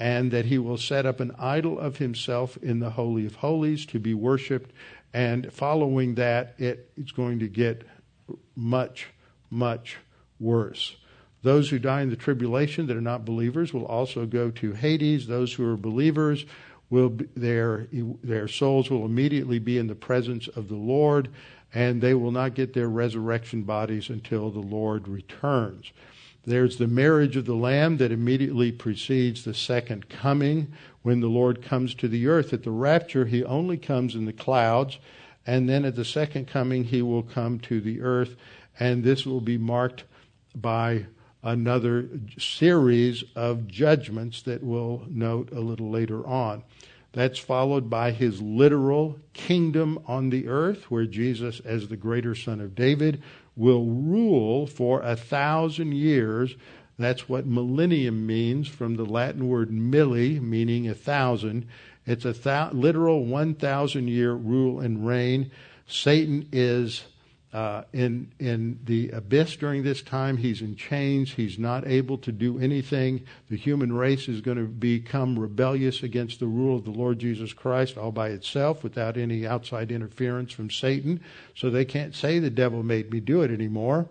and 0.00 0.30
that 0.30 0.46
he 0.46 0.56
will 0.56 0.78
set 0.78 1.04
up 1.04 1.20
an 1.20 1.30
idol 1.38 1.78
of 1.78 1.98
himself 1.98 2.56
in 2.56 2.80
the 2.80 2.90
Holy 2.90 3.26
of 3.26 3.36
Holies 3.36 3.84
to 3.86 4.00
be 4.00 4.14
worshiped. 4.14 4.72
And 5.12 5.52
following 5.52 6.14
that, 6.14 6.54
it, 6.58 6.90
it's 6.96 7.12
going 7.12 7.38
to 7.40 7.48
get 7.48 7.86
much, 8.56 9.08
much 9.50 9.98
worse. 10.40 10.96
Those 11.42 11.68
who 11.68 11.78
die 11.78 12.00
in 12.00 12.08
the 12.08 12.16
tribulation 12.16 12.86
that 12.86 12.96
are 12.96 13.02
not 13.02 13.26
believers 13.26 13.74
will 13.74 13.84
also 13.84 14.24
go 14.24 14.50
to 14.52 14.72
Hades. 14.72 15.26
Those 15.26 15.52
who 15.52 15.70
are 15.70 15.76
believers 15.76 16.46
will 16.88 17.10
be, 17.10 17.26
their 17.36 17.86
their 18.22 18.48
souls 18.48 18.90
will 18.90 19.04
immediately 19.04 19.58
be 19.58 19.76
in 19.76 19.86
the 19.86 19.94
presence 19.94 20.48
of 20.48 20.68
the 20.68 20.76
Lord, 20.76 21.28
and 21.74 22.00
they 22.00 22.14
will 22.14 22.32
not 22.32 22.54
get 22.54 22.72
their 22.72 22.88
resurrection 22.88 23.62
bodies 23.62 24.08
until 24.08 24.50
the 24.50 24.60
Lord 24.60 25.08
returns. 25.08 25.92
There's 26.44 26.78
the 26.78 26.86
marriage 26.86 27.36
of 27.36 27.44
the 27.44 27.54
Lamb 27.54 27.98
that 27.98 28.12
immediately 28.12 28.72
precedes 28.72 29.44
the 29.44 29.54
second 29.54 30.08
coming 30.08 30.72
when 31.02 31.20
the 31.20 31.28
Lord 31.28 31.62
comes 31.62 31.94
to 31.96 32.08
the 32.08 32.26
earth. 32.28 32.52
At 32.52 32.62
the 32.62 32.70
rapture, 32.70 33.26
he 33.26 33.44
only 33.44 33.76
comes 33.76 34.14
in 34.14 34.24
the 34.24 34.32
clouds, 34.32 34.98
and 35.46 35.68
then 35.68 35.84
at 35.84 35.96
the 35.96 36.04
second 36.04 36.46
coming, 36.46 36.84
he 36.84 37.02
will 37.02 37.22
come 37.22 37.58
to 37.60 37.80
the 37.80 38.00
earth, 38.00 38.36
and 38.78 39.04
this 39.04 39.26
will 39.26 39.40
be 39.40 39.58
marked 39.58 40.04
by 40.54 41.06
another 41.42 42.08
series 42.38 43.24
of 43.34 43.66
judgments 43.66 44.42
that 44.42 44.62
we'll 44.62 45.04
note 45.08 45.50
a 45.52 45.60
little 45.60 45.90
later 45.90 46.26
on. 46.26 46.62
That's 47.12 47.38
followed 47.38 47.90
by 47.90 48.12
his 48.12 48.40
literal 48.40 49.18
kingdom 49.32 49.98
on 50.06 50.30
the 50.30 50.46
earth, 50.46 50.90
where 50.90 51.06
Jesus, 51.06 51.60
as 51.60 51.88
the 51.88 51.96
greater 51.96 52.34
son 52.34 52.60
of 52.60 52.74
David, 52.74 53.22
will 53.56 53.84
rule 53.86 54.66
for 54.66 55.02
a 55.02 55.16
thousand 55.16 55.92
years. 55.92 56.54
That's 56.98 57.28
what 57.28 57.46
millennium 57.46 58.26
means 58.26 58.68
from 58.68 58.96
the 58.96 59.04
Latin 59.04 59.48
word 59.48 59.70
milli, 59.70 60.40
meaning 60.40 60.88
a 60.88 60.94
thousand. 60.94 61.66
It's 62.06 62.24
a 62.24 62.70
literal 62.72 63.24
1,000 63.24 64.08
year 64.08 64.32
rule 64.32 64.80
and 64.80 65.06
reign. 65.06 65.50
Satan 65.86 66.48
is 66.52 67.04
uh, 67.52 67.82
in 67.92 68.30
in 68.38 68.78
the 68.84 69.10
abyss 69.10 69.56
during 69.56 69.82
this 69.82 70.02
time. 70.02 70.36
He's 70.36 70.60
in 70.60 70.76
chains. 70.76 71.32
He's 71.32 71.58
not 71.58 71.86
able 71.86 72.18
to 72.18 72.30
do 72.30 72.58
anything. 72.58 73.24
The 73.48 73.56
human 73.56 73.92
race 73.92 74.28
is 74.28 74.40
going 74.40 74.58
to 74.58 74.66
become 74.66 75.38
rebellious 75.38 76.02
against 76.02 76.38
the 76.38 76.46
rule 76.46 76.76
of 76.76 76.84
the 76.84 76.90
Lord 76.90 77.18
Jesus 77.18 77.52
Christ 77.52 77.98
all 77.98 78.12
by 78.12 78.28
itself, 78.28 78.84
without 78.84 79.16
any 79.16 79.46
outside 79.46 79.90
interference 79.90 80.52
from 80.52 80.70
Satan. 80.70 81.20
So 81.56 81.70
they 81.70 81.84
can't 81.84 82.14
say 82.14 82.38
the 82.38 82.50
devil 82.50 82.82
made 82.82 83.10
me 83.10 83.20
do 83.20 83.42
it 83.42 83.50
anymore. 83.50 84.08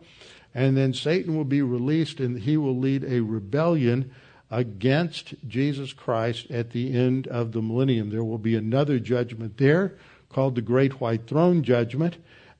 And 0.53 0.75
then 0.75 0.93
Satan 0.93 1.37
will 1.37 1.45
be 1.45 1.61
released, 1.61 2.19
and 2.19 2.39
he 2.39 2.57
will 2.57 2.77
lead 2.77 3.03
a 3.03 3.21
rebellion 3.21 4.11
against 4.51 5.35
Jesus 5.47 5.93
Christ 5.93 6.49
at 6.49 6.71
the 6.71 6.93
end 6.93 7.27
of 7.27 7.51
the 7.51 7.61
millennium. 7.61 8.09
There 8.09 8.23
will 8.23 8.39
be 8.39 8.55
another 8.55 8.99
judgment 8.99 9.57
there 9.57 9.93
called 10.27 10.55
the 10.55 10.61
Great 10.61 10.99
White 10.99 11.27
Throne 11.27 11.63
Judgment 11.63 12.17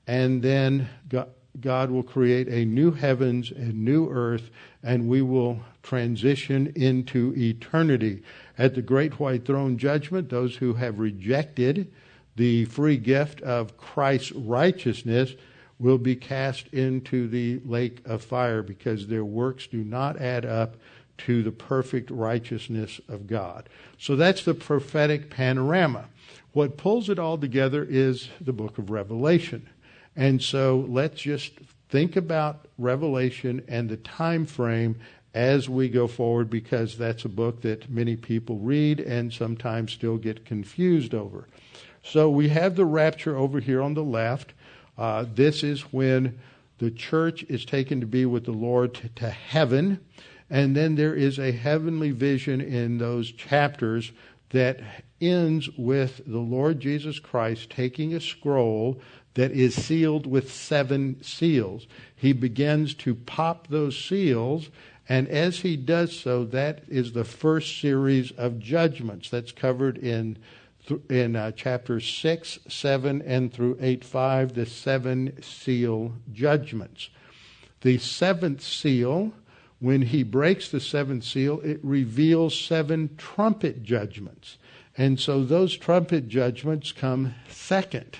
and 0.10 0.41
then 0.41 0.89
God 1.62 1.91
will 1.91 2.01
create 2.01 2.47
a 2.47 2.66
new 2.66 2.89
heavens 2.89 3.51
and 3.51 3.86
new 3.86 4.10
earth, 4.10 4.49
and 4.82 5.07
we 5.07 5.22
will 5.22 5.60
transition 5.84 6.74
into 6.76 7.32
eternity. 7.38 8.24
At 8.57 8.74
the 8.74 8.82
great 8.82 9.20
white 9.20 9.45
throne 9.45 9.78
judgment, 9.78 10.30
those 10.30 10.55
who 10.55 10.74
have 10.74 10.97
rejected 10.97 11.93
the 12.36 12.66
free 12.66 12.97
gift 12.97 13.41
of 13.41 13.78
Christ's 13.78 14.32
righteousness 14.32 15.36
will 15.78 15.99
be 15.99 16.16
cast 16.16 16.70
into 16.70 17.28
the 17.28 17.62
lake 17.64 18.01
of 18.03 18.24
fire 18.24 18.64
because 18.64 19.05
their 19.05 19.26
works 19.26 19.68
do 19.68 19.84
not 19.84 20.20
add 20.20 20.43
up 20.43 20.76
to 21.20 21.43
the 21.43 21.51
perfect 21.51 22.10
righteousness 22.10 22.99
of 23.07 23.28
God. 23.28 23.70
So 23.99 24.16
that's 24.16 24.43
the 24.43 24.55
prophetic 24.55 25.30
panorama. 25.30 26.05
What 26.53 26.78
pulls 26.78 27.10
it 27.10 27.20
all 27.20 27.38
together 27.38 27.86
is 27.88 28.30
the 28.41 28.53
book 28.53 28.80
of 28.80 28.89
Revelation. 28.89 29.70
And 30.20 30.44
so 30.44 30.86
let's 30.90 31.22
just 31.22 31.54
think 31.88 32.18
about 32.18 32.68
Revelation 32.78 33.64
and 33.70 33.88
the 33.88 33.96
time 33.96 34.46
frame 34.46 35.00
as 35.34 35.70
we 35.70 35.88
go 35.88 36.08
forward 36.08 36.50
because 36.50 36.98
that's 36.98 37.24
a 37.24 37.30
book 37.30 37.62
that 37.62 37.90
many 37.90 38.18
people 38.18 38.58
read 38.58 39.00
and 39.00 39.32
sometimes 39.32 39.94
still 39.94 40.18
get 40.18 40.44
confused 40.44 41.14
over. 41.14 41.48
So 42.04 42.30
we 42.30 42.50
have 42.50 42.76
the 42.76 42.84
rapture 42.84 43.38
over 43.38 43.62
here 43.62 43.82
on 43.82 43.94
the 43.94 44.04
left. 44.04 44.52
Uh, 44.98 45.24
this 45.34 45.64
is 45.64 45.94
when 45.94 46.38
the 46.80 46.92
church 46.92 47.44
is 47.44 47.64
taken 47.64 48.02
to 48.02 48.06
be 48.06 48.26
with 48.26 48.44
the 48.44 48.52
Lord 48.52 48.96
to, 48.96 49.08
to 49.08 49.30
heaven. 49.30 50.02
And 50.50 50.76
then 50.76 50.96
there 50.96 51.16
is 51.16 51.40
a 51.40 51.54
heavenly 51.54 52.12
vision 52.12 52.60
in 52.60 52.98
those 52.98 53.32
chapters 53.32 54.12
that 54.50 54.82
ends 55.22 55.70
with 55.78 56.22
the 56.26 56.40
Lord 56.40 56.80
Jesus 56.80 57.20
Christ 57.20 57.70
taking 57.70 58.14
a 58.14 58.20
scroll 58.20 59.00
that 59.36 59.52
is 59.52 59.76
sealed 59.76 60.26
with 60.26 60.52
seven 60.52 61.22
seals. 61.22 61.88
He 62.16 62.34
begins 62.34 62.94
to 62.96 63.16
pop 63.16 63.68
those 63.68 63.98
seals, 63.98 64.70
and 65.08 65.28
as 65.28 65.60
he 65.60 65.76
does 65.76 66.18
so, 66.18 66.46
that 66.46 66.84
is 66.88 67.14
the 67.14 67.24
first 67.24 67.80
series 67.80 68.32
of 68.32 68.60
judgments 68.60 69.30
that's 69.30 69.52
covered 69.52 69.98
in 69.98 70.38
in 71.10 71.36
uh, 71.36 71.52
chapters 71.52 72.08
6, 72.08 72.60
7, 72.68 73.22
and 73.22 73.54
through 73.54 73.78
8, 73.80 74.04
5, 74.04 74.54
the 74.56 74.66
seven 74.66 75.38
seal 75.42 76.14
judgments. 76.32 77.10
The 77.82 77.98
seventh 77.98 78.62
seal, 78.62 79.34
when 79.80 80.02
he 80.02 80.24
breaks 80.24 80.70
the 80.70 80.80
seventh 80.80 81.24
seal, 81.24 81.62
it 81.62 81.80
reveals 81.84 82.60
seven 82.60 83.16
trumpet 83.18 83.84
judgments. 83.84 84.58
And 84.98 85.20
so 85.20 85.44
those 85.44 85.78
trumpet 85.78 86.28
judgments 86.28 86.92
come 86.92 87.36
second. 87.50 88.18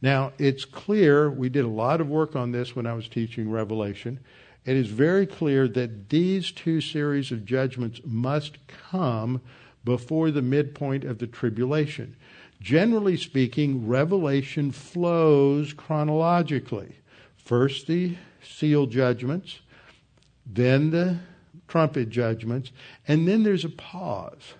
Now, 0.00 0.32
it's 0.38 0.64
clear, 0.64 1.28
we 1.28 1.48
did 1.48 1.64
a 1.64 1.68
lot 1.68 2.00
of 2.00 2.08
work 2.08 2.36
on 2.36 2.52
this 2.52 2.76
when 2.76 2.86
I 2.86 2.94
was 2.94 3.08
teaching 3.08 3.50
Revelation. 3.50 4.20
It 4.64 4.76
is 4.76 4.88
very 4.88 5.26
clear 5.26 5.66
that 5.68 6.10
these 6.10 6.50
two 6.52 6.80
series 6.80 7.32
of 7.32 7.44
judgments 7.44 8.00
must 8.04 8.58
come 8.68 9.40
before 9.84 10.30
the 10.30 10.42
midpoint 10.42 11.04
of 11.04 11.18
the 11.18 11.26
tribulation. 11.26 12.16
Generally 12.60 13.16
speaking, 13.18 13.86
Revelation 13.86 14.72
flows 14.72 15.72
chronologically. 15.72 16.96
First 17.36 17.86
the 17.86 18.16
seal 18.42 18.86
judgments, 18.86 19.60
then 20.44 20.90
the 20.90 21.18
trumpet 21.66 22.10
judgments, 22.10 22.72
and 23.06 23.26
then 23.26 23.42
there's 23.42 23.64
a 23.64 23.70
pause. 23.70 24.54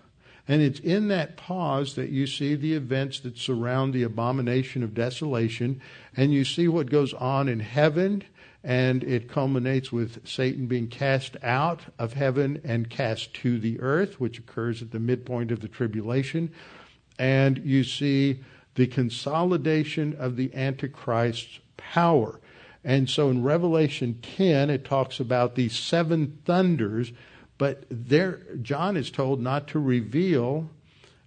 And 0.49 0.63
it's 0.63 0.81
in 0.81 1.09
that 1.09 1.37
pause 1.37 1.95
that 1.97 2.09
you 2.09 2.27
see 2.27 2.55
the 2.55 2.73
events 2.73 3.21
that 3.21 3.37
surround 3.37 3.93
the 3.93 4.03
abomination 4.03 4.83
of 4.83 4.95
desolation, 4.95 5.83
and 6.17 6.33
you 6.33 6.45
see 6.45 6.67
what 6.67 6.91
goes 6.91 7.13
on 7.13 7.49
in 7.49 7.61
heaven, 7.61 8.25
and 8.65 9.05
it 9.05 9.29
culminates 9.29 9.93
with 9.93 10.27
Satan 10.27 10.67
being 10.67 10.89
cast 10.89 11.37
out 11.43 11.83
of 11.99 12.15
heaven 12.15 12.61
and 12.65 12.89
cast 12.89 13.35
to 13.35 13.59
the 13.59 13.79
earth, 13.81 14.19
which 14.19 14.39
occurs 14.39 14.81
at 14.81 14.91
the 14.91 14.99
midpoint 14.99 15.53
of 15.53 15.61
the 15.61 15.69
tribulation. 15.69 16.51
And 17.19 17.59
you 17.59 17.85
see 17.85 18.41
the 18.75 18.87
consolidation 18.87 20.17
of 20.19 20.37
the 20.37 20.55
Antichrist's 20.55 21.61
power. 21.77 22.41
And 22.83 23.11
so 23.11 23.29
in 23.29 23.43
Revelation 23.43 24.19
10, 24.23 24.71
it 24.71 24.85
talks 24.85 25.21
about 25.21 25.57
these 25.57 25.77
seven 25.79 26.39
thunders 26.45 27.13
but 27.59 27.85
there, 27.91 28.41
John 28.63 28.97
is 28.97 29.11
told 29.11 29.41
not 29.41 29.69
to 29.69 29.79
reveal, 29.79 30.71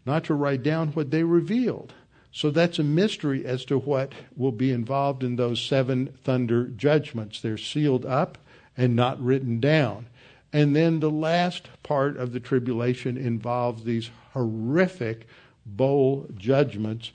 not 0.06 0.24
to 0.26 0.34
write 0.34 0.64
down 0.64 0.90
what 0.90 1.12
they 1.12 1.24
revealed. 1.24 1.94
So 2.32 2.50
that's 2.50 2.80
a 2.80 2.84
mystery 2.84 3.46
as 3.46 3.66
to 3.66 3.78
what 3.78 4.14
will 4.38 4.54
be 4.54 4.72
involved 4.72 5.24
in 5.24 5.36
those 5.36 5.62
seven 5.62 6.18
thunder 6.24 6.66
judgments. 6.66 7.42
They're 7.42 7.58
sealed 7.58 8.06
up 8.06 8.38
and 8.78 8.96
not 8.96 9.22
written 9.22 9.60
down. 9.60 10.08
And 10.54 10.76
then 10.76 11.00
the 11.02 11.12
last 11.12 11.68
part 11.84 12.18
of 12.18 12.32
the 12.32 12.40
tribulation 12.40 13.18
involves 13.18 13.84
these 13.84 14.10
horrific 14.34 15.28
bowl 15.66 16.28
judgments 16.36 17.12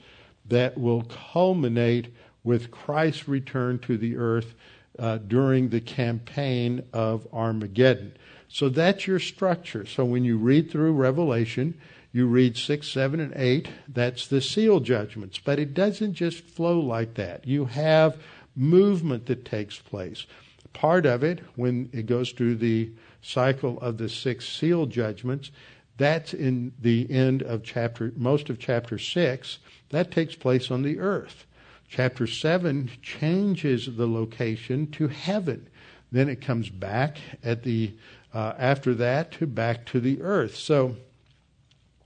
that 0.47 0.77
will 0.77 1.03
culminate 1.33 2.13
with 2.43 2.71
Christ's 2.71 3.27
return 3.27 3.79
to 3.79 3.97
the 3.97 4.17
earth 4.17 4.53
uh, 4.97 5.17
during 5.17 5.69
the 5.69 5.81
campaign 5.81 6.83
of 6.93 7.27
Armageddon. 7.33 8.13
So 8.49 8.69
that's 8.69 9.07
your 9.07 9.19
structure. 9.19 9.85
So 9.85 10.05
when 10.05 10.23
you 10.23 10.37
read 10.37 10.71
through 10.71 10.93
Revelation, 10.93 11.79
you 12.11 12.27
read 12.27 12.57
6, 12.57 12.87
7, 12.87 13.19
and 13.19 13.33
8, 13.35 13.67
that's 13.87 14.27
the 14.27 14.41
seal 14.41 14.79
judgments. 14.79 15.39
But 15.43 15.59
it 15.59 15.73
doesn't 15.73 16.13
just 16.13 16.43
flow 16.43 16.79
like 16.79 17.15
that. 17.15 17.45
You 17.45 17.65
have 17.65 18.17
movement 18.55 19.25
that 19.27 19.45
takes 19.45 19.77
place. 19.77 20.25
Part 20.73 21.05
of 21.05 21.23
it, 21.23 21.41
when 21.55 21.89
it 21.93 22.05
goes 22.05 22.31
through 22.31 22.55
the 22.55 22.91
cycle 23.21 23.79
of 23.81 23.97
the 23.97 24.09
six 24.09 24.47
seal 24.47 24.85
judgments, 24.85 25.51
that's 25.97 26.33
in 26.33 26.73
the 26.79 27.09
end 27.09 27.41
of 27.43 27.63
chapter, 27.63 28.13
most 28.15 28.49
of 28.49 28.59
chapter 28.59 28.97
6. 28.97 29.59
That 29.89 30.11
takes 30.11 30.35
place 30.35 30.69
on 30.69 30.83
the 30.83 30.99
earth. 30.99 31.45
Chapter 31.89 32.27
7 32.27 32.91
changes 33.01 33.95
the 33.95 34.07
location 34.07 34.87
to 34.91 35.07
heaven. 35.07 35.67
Then 36.11 36.29
it 36.29 36.41
comes 36.41 36.69
back 36.69 37.17
at 37.43 37.63
the 37.63 37.93
uh, 38.33 38.53
after 38.57 38.93
that 38.93 39.31
to 39.33 39.47
back 39.47 39.85
to 39.87 39.99
the 39.99 40.21
earth. 40.21 40.55
So 40.55 40.97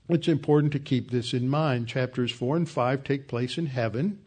it's 0.08 0.28
important 0.28 0.72
to 0.72 0.78
keep 0.78 1.10
this 1.10 1.32
in 1.32 1.48
mind. 1.48 1.88
Chapters 1.88 2.32
4 2.32 2.56
and 2.56 2.68
5 2.68 3.04
take 3.04 3.28
place 3.28 3.58
in 3.58 3.66
heaven. 3.66 4.18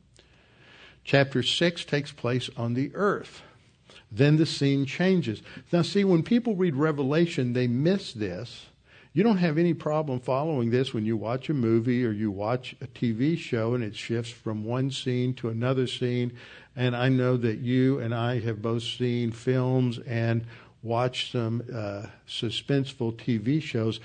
Chapter 1.03 1.43
6 1.43 1.86
takes 1.86 2.11
place 2.11 2.49
on 2.57 2.73
the 2.73 2.91
earth. 2.95 3.41
Then 4.11 4.38
the 4.38 4.45
scene 4.45 4.86
changes. 4.86 5.41
Now, 5.71 5.82
see, 5.82 6.03
when 6.03 6.23
people 6.23 6.55
read 6.55 6.76
Revelation, 6.76 7.53
they 7.53 7.67
miss 7.67 8.13
this. 8.13 8.67
You 9.16 9.24
don't 9.24 9.38
have 9.38 9.57
any 9.57 9.74
problem 9.74 10.20
following 10.20 10.72
this 10.72 10.93
when 10.93 11.05
you 11.05 11.16
watch 11.16 11.47
a 11.47 11.53
movie 11.53 12.05
or 12.05 12.11
you 12.11 12.32
watch 12.32 12.76
a 12.82 12.88
TV 12.88 13.38
show 13.38 13.74
and 13.74 13.82
it 13.82 13.95
shifts 13.95 14.30
from 14.30 14.66
one 14.66 14.91
scene 14.91 15.34
to 15.36 15.47
another 15.47 15.88
scene. 15.88 16.34
And 16.76 16.97
I 16.97 17.07
know 17.07 17.38
that 17.38 17.59
you 17.59 17.97
and 17.99 18.13
I 18.13 18.41
have 18.41 18.61
both 18.61 18.84
seen 18.84 19.32
films 19.32 19.99
and 19.99 20.45
watched 20.84 21.32
some 21.32 21.63
uh, 21.74 22.07
suspenseful 22.28 23.13
TV 23.16 23.61
shows 23.61 24.01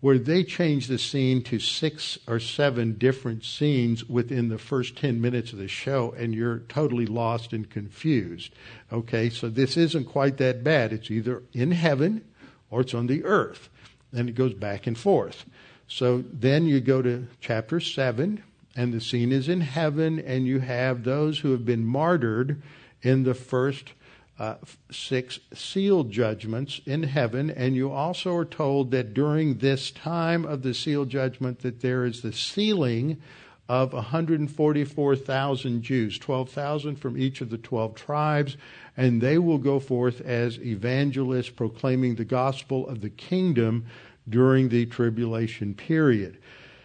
where 0.00 0.18
they 0.18 0.44
change 0.44 0.86
the 0.86 0.98
scene 0.98 1.42
to 1.42 1.58
six 1.58 2.16
or 2.28 2.38
seven 2.38 2.92
different 2.92 3.44
scenes 3.44 4.04
within 4.04 4.50
the 4.50 4.58
first 4.58 4.96
10 4.96 5.20
minutes 5.20 5.52
of 5.52 5.58
the 5.58 5.66
show, 5.66 6.14
and 6.16 6.32
you're 6.32 6.60
totally 6.68 7.06
lost 7.06 7.52
and 7.52 7.68
confused. 7.68 8.54
Okay, 8.92 9.30
so 9.30 9.48
this 9.48 9.76
isn't 9.76 10.04
quite 10.04 10.36
that 10.36 10.62
bad. 10.62 10.92
It's 10.92 11.10
either 11.10 11.42
in 11.52 11.72
heaven 11.72 12.24
or 12.70 12.82
it's 12.82 12.94
on 12.94 13.08
the 13.08 13.24
earth. 13.24 13.68
And 14.14 14.28
it 14.28 14.34
goes 14.34 14.54
back 14.54 14.86
and 14.86 14.96
forth. 14.96 15.44
So 15.86 16.24
then 16.32 16.66
you 16.66 16.80
go 16.80 17.02
to 17.02 17.26
chapter 17.40 17.80
7, 17.80 18.42
and 18.76 18.92
the 18.92 19.00
scene 19.00 19.32
is 19.32 19.48
in 19.48 19.60
heaven, 19.60 20.18
and 20.18 20.46
you 20.46 20.60
have 20.60 21.04
those 21.04 21.40
who 21.40 21.52
have 21.52 21.64
been 21.64 21.84
martyred 21.84 22.62
in 23.02 23.24
the 23.24 23.34
first 23.34 23.92
uh, 24.38 24.56
six 24.90 25.38
seal 25.52 26.04
judgments 26.04 26.80
in 26.86 27.04
heaven, 27.04 27.50
and 27.50 27.76
you 27.76 27.92
also 27.92 28.34
are 28.34 28.44
told 28.44 28.90
that 28.90 29.14
during 29.14 29.58
this 29.58 29.90
time 29.90 30.44
of 30.44 30.62
the 30.62 30.74
seal 30.74 31.04
judgment 31.04 31.60
that 31.60 31.80
there 31.80 32.04
is 32.04 32.22
the 32.22 32.32
sealing 32.32 33.20
of 33.68 33.92
144,000 33.92 35.82
Jews, 35.82 36.18
12,000 36.18 36.96
from 36.96 37.16
each 37.16 37.40
of 37.40 37.50
the 37.50 37.58
12 37.58 37.94
tribes, 37.94 38.56
and 38.96 39.20
they 39.20 39.38
will 39.38 39.58
go 39.58 39.80
forth 39.80 40.20
as 40.20 40.58
evangelists 40.58 41.50
proclaiming 41.50 42.14
the 42.14 42.24
gospel 42.24 42.86
of 42.88 43.00
the 43.00 43.10
kingdom 43.10 43.86
during 44.28 44.68
the 44.68 44.86
tribulation 44.86 45.74
period. 45.74 46.38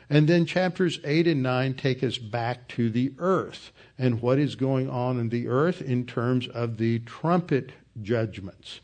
And 0.10 0.28
then 0.28 0.46
chapters 0.46 1.00
8 1.04 1.28
and 1.28 1.44
9 1.44 1.76
take 1.76 2.04
us 2.04 2.18
back 2.18 2.68
to 2.70 2.90
the 2.90 3.14
earth 3.20 3.72
and 3.98 4.22
what 4.22 4.40
is 4.40 4.56
going 4.56 4.90
on 4.90 5.20
in 5.20 5.30
the 5.30 5.48
earth 5.48 5.82
in 5.82 6.06
terms 6.06 6.48
of 6.48 6.78
the 6.78 7.00
trumpet 7.00 7.72
judgments. 8.02 8.80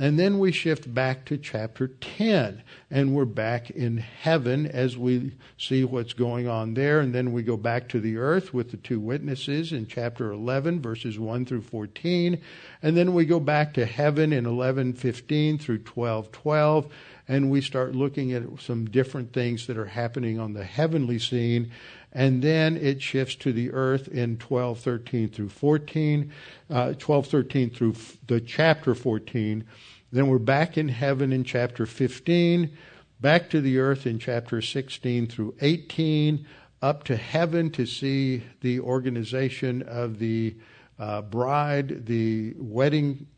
And 0.00 0.16
then 0.16 0.38
we 0.38 0.52
shift 0.52 0.94
back 0.94 1.24
to 1.24 1.36
chapter 1.36 1.88
10, 1.88 2.62
and 2.88 3.14
we're 3.14 3.24
back 3.24 3.68
in 3.68 3.96
heaven 3.96 4.64
as 4.64 4.96
we 4.96 5.32
see 5.56 5.82
what's 5.82 6.12
going 6.12 6.46
on 6.46 6.74
there. 6.74 7.00
And 7.00 7.12
then 7.12 7.32
we 7.32 7.42
go 7.42 7.56
back 7.56 7.88
to 7.88 8.00
the 8.00 8.16
earth 8.16 8.54
with 8.54 8.70
the 8.70 8.76
two 8.76 9.00
witnesses 9.00 9.72
in 9.72 9.88
chapter 9.88 10.30
11, 10.30 10.80
verses 10.80 11.18
1 11.18 11.46
through 11.46 11.62
14. 11.62 12.40
And 12.80 12.96
then 12.96 13.12
we 13.12 13.24
go 13.24 13.40
back 13.40 13.74
to 13.74 13.86
heaven 13.86 14.32
in 14.32 14.44
11:15 14.44 15.58
through 15.58 15.80
12:12, 15.80 16.86
and 17.26 17.50
we 17.50 17.60
start 17.60 17.96
looking 17.96 18.32
at 18.32 18.44
some 18.60 18.84
different 18.86 19.32
things 19.32 19.66
that 19.66 19.76
are 19.76 19.86
happening 19.86 20.38
on 20.38 20.52
the 20.52 20.64
heavenly 20.64 21.18
scene 21.18 21.72
and 22.18 22.42
then 22.42 22.76
it 22.76 23.00
shifts 23.00 23.36
to 23.36 23.52
the 23.52 23.70
earth 23.70 24.08
in 24.08 24.36
12, 24.38 24.80
13 24.80 25.28
through 25.28 25.48
14, 25.50 26.32
uh, 26.68 26.92
12, 26.94 27.26
13 27.28 27.70
through 27.70 27.92
f- 27.92 28.16
the 28.26 28.40
chapter 28.40 28.92
14. 28.92 29.64
Then 30.10 30.26
we're 30.26 30.40
back 30.40 30.76
in 30.76 30.88
heaven 30.88 31.32
in 31.32 31.44
chapter 31.44 31.86
15, 31.86 32.76
back 33.20 33.48
to 33.50 33.60
the 33.60 33.78
earth 33.78 34.04
in 34.04 34.18
chapter 34.18 34.60
16 34.60 35.28
through 35.28 35.54
18, 35.60 36.44
up 36.82 37.04
to 37.04 37.14
heaven 37.14 37.70
to 37.70 37.86
see 37.86 38.42
the 38.62 38.80
organization 38.80 39.82
of 39.82 40.18
the 40.18 40.56
uh, 40.98 41.22
bride, 41.22 42.06
the 42.06 42.52
wedding 42.58 43.28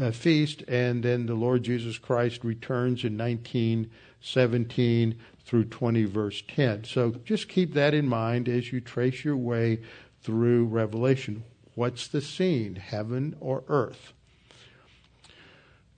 uh, 0.00 0.10
feast, 0.10 0.62
and 0.68 1.02
then 1.02 1.26
the 1.26 1.34
Lord 1.34 1.64
Jesus 1.64 1.98
Christ 1.98 2.44
returns 2.44 3.04
in 3.04 3.18
1917 3.18 5.18
through 5.44 5.64
20, 5.64 6.04
verse 6.04 6.42
10. 6.46 6.84
So 6.84 7.12
just 7.24 7.48
keep 7.48 7.74
that 7.74 7.94
in 7.94 8.08
mind 8.08 8.48
as 8.48 8.72
you 8.72 8.80
trace 8.80 9.24
your 9.24 9.36
way 9.36 9.80
through 10.22 10.66
Revelation. 10.66 11.44
What's 11.74 12.06
the 12.06 12.20
scene, 12.20 12.76
heaven 12.76 13.36
or 13.40 13.64
earth? 13.68 14.12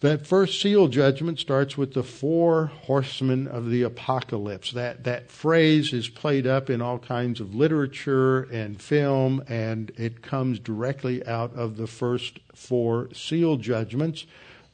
That 0.00 0.26
first 0.26 0.60
seal 0.60 0.88
judgment 0.88 1.38
starts 1.38 1.78
with 1.78 1.94
the 1.94 2.02
four 2.02 2.66
horsemen 2.66 3.48
of 3.48 3.70
the 3.70 3.82
apocalypse. 3.82 4.72
That, 4.72 5.04
that 5.04 5.30
phrase 5.30 5.94
is 5.94 6.08
played 6.08 6.46
up 6.46 6.68
in 6.68 6.82
all 6.82 6.98
kinds 6.98 7.40
of 7.40 7.54
literature 7.54 8.42
and 8.42 8.80
film, 8.80 9.42
and 9.48 9.92
it 9.96 10.20
comes 10.20 10.58
directly 10.58 11.26
out 11.26 11.54
of 11.54 11.76
the 11.76 11.86
first 11.86 12.40
four 12.54 13.08
seal 13.14 13.56
judgments. 13.56 14.26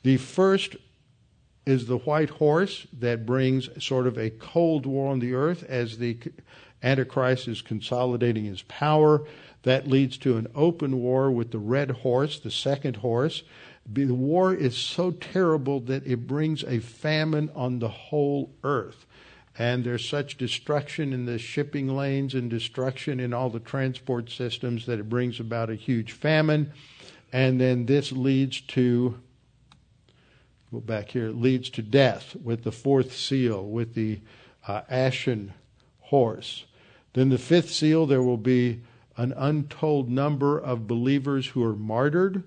The 0.02 0.16
first 0.16 0.76
is 1.66 1.86
the 1.86 1.98
white 1.98 2.30
horse 2.30 2.86
that 2.98 3.26
brings 3.26 3.68
sort 3.82 4.06
of 4.06 4.18
a 4.18 4.30
cold 4.30 4.86
war 4.86 5.12
on 5.12 5.20
the 5.20 5.34
earth 5.34 5.62
as 5.68 5.98
the 5.98 6.18
Antichrist 6.82 7.46
is 7.46 7.62
consolidating 7.62 8.46
his 8.46 8.62
power. 8.62 9.22
That 9.62 9.86
leads 9.86 10.16
to 10.18 10.38
an 10.38 10.48
open 10.54 11.00
war 11.00 11.30
with 11.30 11.50
the 11.50 11.58
red 11.58 11.90
horse, 11.90 12.40
the 12.40 12.50
second 12.50 12.96
horse. 12.96 13.42
The 13.92 14.06
war 14.06 14.54
is 14.54 14.76
so 14.76 15.10
terrible 15.10 15.80
that 15.80 16.06
it 16.06 16.26
brings 16.26 16.62
a 16.62 16.78
famine 16.78 17.50
on 17.54 17.80
the 17.80 17.88
whole 17.88 18.52
earth. 18.62 19.06
And 19.58 19.84
there's 19.84 20.08
such 20.08 20.38
destruction 20.38 21.12
in 21.12 21.26
the 21.26 21.38
shipping 21.38 21.88
lanes 21.88 22.34
and 22.34 22.48
destruction 22.48 23.18
in 23.18 23.34
all 23.34 23.50
the 23.50 23.58
transport 23.60 24.30
systems 24.30 24.86
that 24.86 25.00
it 25.00 25.08
brings 25.08 25.40
about 25.40 25.70
a 25.70 25.74
huge 25.74 26.12
famine. 26.12 26.72
And 27.32 27.60
then 27.60 27.86
this 27.86 28.12
leads 28.12 28.60
to 28.62 29.20
go 30.72 30.80
back 30.80 31.10
here, 31.10 31.30
leads 31.30 31.68
to 31.70 31.82
death 31.82 32.36
with 32.36 32.62
the 32.62 32.72
fourth 32.72 33.16
seal, 33.16 33.66
with 33.66 33.94
the 33.94 34.20
uh, 34.68 34.82
ashen 34.88 35.52
horse. 35.98 36.64
Then 37.12 37.28
the 37.28 37.38
fifth 37.38 37.70
seal, 37.70 38.06
there 38.06 38.22
will 38.22 38.36
be 38.36 38.82
an 39.16 39.32
untold 39.36 40.08
number 40.08 40.58
of 40.58 40.86
believers 40.86 41.48
who 41.48 41.64
are 41.64 41.74
martyred, 41.74 42.44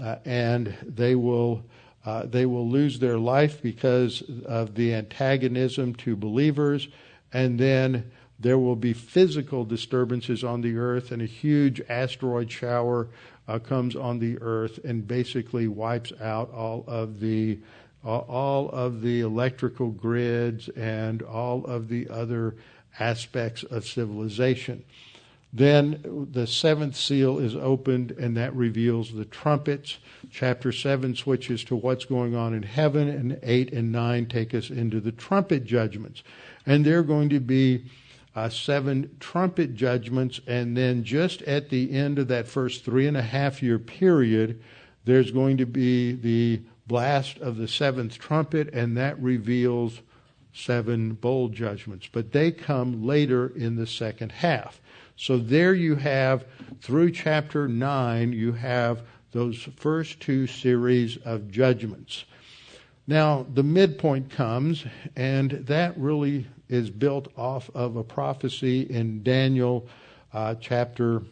uh, 0.00 0.16
and 0.24 0.74
they 0.82 1.14
will 1.14 1.62
uh, 2.04 2.24
they 2.24 2.46
will 2.46 2.68
lose 2.68 2.98
their 2.98 3.18
life 3.18 3.60
because 3.60 4.22
of 4.46 4.74
the 4.74 4.94
antagonism 4.94 5.94
to 5.94 6.16
believers, 6.16 6.88
and 7.32 7.58
then 7.58 8.10
there 8.38 8.58
will 8.58 8.76
be 8.76 8.92
physical 8.92 9.64
disturbances 9.64 10.44
on 10.44 10.60
the 10.60 10.76
earth, 10.76 11.10
and 11.10 11.20
a 11.20 11.26
huge 11.26 11.80
asteroid 11.88 12.50
shower 12.50 13.08
uh, 13.48 13.58
comes 13.58 13.96
on 13.96 14.18
the 14.18 14.38
earth 14.40 14.78
and 14.84 15.08
basically 15.08 15.66
wipes 15.66 16.12
out 16.20 16.52
all 16.52 16.84
of 16.86 17.20
the 17.20 17.58
all 18.04 18.70
of 18.70 19.02
the 19.02 19.20
electrical 19.20 19.90
grids 19.90 20.68
and 20.70 21.20
all 21.20 21.64
of 21.66 21.88
the 21.88 22.08
other 22.08 22.54
aspects 22.98 23.64
of 23.64 23.84
civilization. 23.84 24.84
Then 25.52 26.28
the 26.30 26.46
seventh 26.46 26.94
seal 26.94 27.38
is 27.38 27.56
opened, 27.56 28.10
and 28.12 28.36
that 28.36 28.54
reveals 28.54 29.14
the 29.14 29.24
trumpets. 29.24 29.98
Chapter 30.30 30.72
7 30.72 31.14
switches 31.16 31.64
to 31.64 31.76
what's 31.76 32.04
going 32.04 32.36
on 32.36 32.52
in 32.52 32.62
heaven, 32.62 33.08
and 33.08 33.38
8 33.42 33.72
and 33.72 33.90
9 33.90 34.26
take 34.26 34.54
us 34.54 34.68
into 34.68 35.00
the 35.00 35.12
trumpet 35.12 35.64
judgments. 35.64 36.22
And 36.66 36.84
they're 36.84 37.02
going 37.02 37.30
to 37.30 37.40
be 37.40 37.84
uh, 38.36 38.48
seven 38.48 39.16
trumpet 39.20 39.74
judgments, 39.74 40.40
and 40.46 40.76
then 40.76 41.02
just 41.02 41.42
at 41.42 41.70
the 41.70 41.92
end 41.92 42.18
of 42.18 42.28
that 42.28 42.46
first 42.46 42.84
three 42.84 43.06
and 43.06 43.16
a 43.16 43.22
half 43.22 43.62
year 43.62 43.78
period, 43.78 44.62
there's 45.06 45.30
going 45.30 45.56
to 45.56 45.66
be 45.66 46.12
the 46.12 46.60
blast 46.86 47.38
of 47.38 47.56
the 47.56 47.66
seventh 47.66 48.18
trumpet, 48.18 48.68
and 48.74 48.96
that 48.96 49.18
reveals 49.20 50.02
seven 50.52 51.14
bowl 51.14 51.48
judgments. 51.48 52.08
But 52.10 52.32
they 52.32 52.52
come 52.52 53.04
later 53.04 53.48
in 53.48 53.76
the 53.76 53.86
second 53.86 54.32
half. 54.32 54.80
So 55.18 55.36
there 55.36 55.74
you 55.74 55.96
have, 55.96 56.44
through 56.80 57.10
chapter 57.10 57.66
9, 57.66 58.32
you 58.32 58.52
have 58.52 59.02
those 59.32 59.68
first 59.76 60.20
two 60.20 60.46
series 60.46 61.16
of 61.18 61.50
judgments. 61.50 62.24
Now, 63.08 63.44
the 63.52 63.64
midpoint 63.64 64.30
comes, 64.30 64.84
and 65.16 65.50
that 65.50 65.98
really 65.98 66.46
is 66.68 66.88
built 66.88 67.32
off 67.36 67.68
of 67.74 67.96
a 67.96 68.04
prophecy 68.04 68.82
in 68.82 69.24
Daniel 69.24 69.88
uh, 70.32 70.54
chapter, 70.60 71.22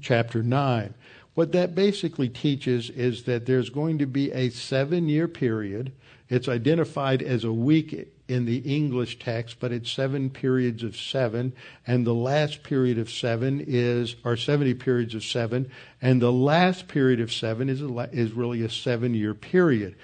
chapter 0.00 0.42
9. 0.42 0.94
What 1.34 1.52
that 1.52 1.74
basically 1.74 2.30
teaches 2.30 2.88
is 2.88 3.24
that 3.24 3.44
there's 3.44 3.68
going 3.68 3.98
to 3.98 4.06
be 4.06 4.32
a 4.32 4.48
seven 4.48 5.10
year 5.10 5.28
period. 5.28 5.92
It's 6.28 6.48
identified 6.48 7.22
as 7.22 7.44
a 7.44 7.52
week 7.52 8.12
in 8.28 8.44
the 8.44 8.58
English 8.58 9.18
text, 9.20 9.58
but 9.60 9.70
it's 9.70 9.90
seven 9.90 10.30
periods 10.30 10.82
of 10.82 10.96
seven, 10.96 11.52
and 11.86 12.04
the 12.04 12.14
last 12.14 12.64
period 12.64 12.98
of 12.98 13.10
seven 13.10 13.64
is, 13.64 14.16
or 14.24 14.36
70 14.36 14.74
periods 14.74 15.14
of 15.14 15.24
seven, 15.24 15.70
and 16.02 16.20
the 16.20 16.32
last 16.32 16.88
period 16.88 17.20
of 17.20 17.32
seven 17.32 17.68
is, 17.68 17.80
a, 17.80 18.08
is 18.12 18.32
really 18.32 18.62
a 18.62 18.70
seven 18.70 19.14
year 19.14 19.34
period. 19.34 19.94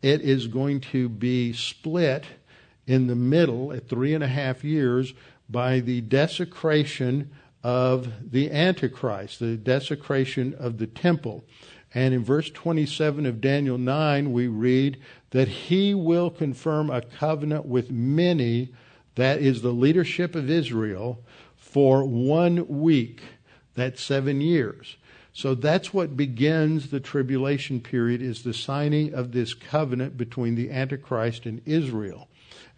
It 0.00 0.20
is 0.20 0.46
going 0.46 0.80
to 0.92 1.08
be 1.08 1.52
split 1.52 2.24
in 2.86 3.08
the 3.08 3.16
middle 3.16 3.72
at 3.72 3.88
three 3.88 4.14
and 4.14 4.22
a 4.22 4.28
half 4.28 4.62
years 4.64 5.14
by 5.48 5.80
the 5.80 6.00
desecration 6.00 7.30
of 7.62 8.30
the 8.32 8.50
Antichrist, 8.50 9.38
the 9.38 9.56
desecration 9.56 10.54
of 10.54 10.78
the 10.78 10.86
temple. 10.86 11.44
And 11.94 12.14
in 12.14 12.24
verse 12.24 12.50
27 12.50 13.26
of 13.26 13.40
Daniel 13.40 13.78
9, 13.78 14.32
we 14.32 14.48
read 14.48 14.98
that 15.32 15.48
he 15.48 15.94
will 15.94 16.30
confirm 16.30 16.88
a 16.88 17.02
covenant 17.02 17.66
with 17.66 17.90
many, 17.90 18.72
that 19.16 19.40
is 19.40 19.60
the 19.60 19.72
leadership 19.72 20.34
of 20.34 20.48
Israel, 20.48 21.22
for 21.56 22.04
one 22.04 22.66
week. 22.68 23.22
That's 23.74 24.02
seven 24.02 24.40
years. 24.40 24.96
So 25.32 25.54
that's 25.54 25.94
what 25.94 26.16
begins 26.16 26.90
the 26.90 27.00
tribulation 27.00 27.80
period 27.80 28.20
is 28.20 28.42
the 28.42 28.52
signing 28.52 29.14
of 29.14 29.32
this 29.32 29.54
covenant 29.54 30.18
between 30.18 30.54
the 30.54 30.70
Antichrist 30.70 31.46
and 31.46 31.62
Israel. 31.64 32.28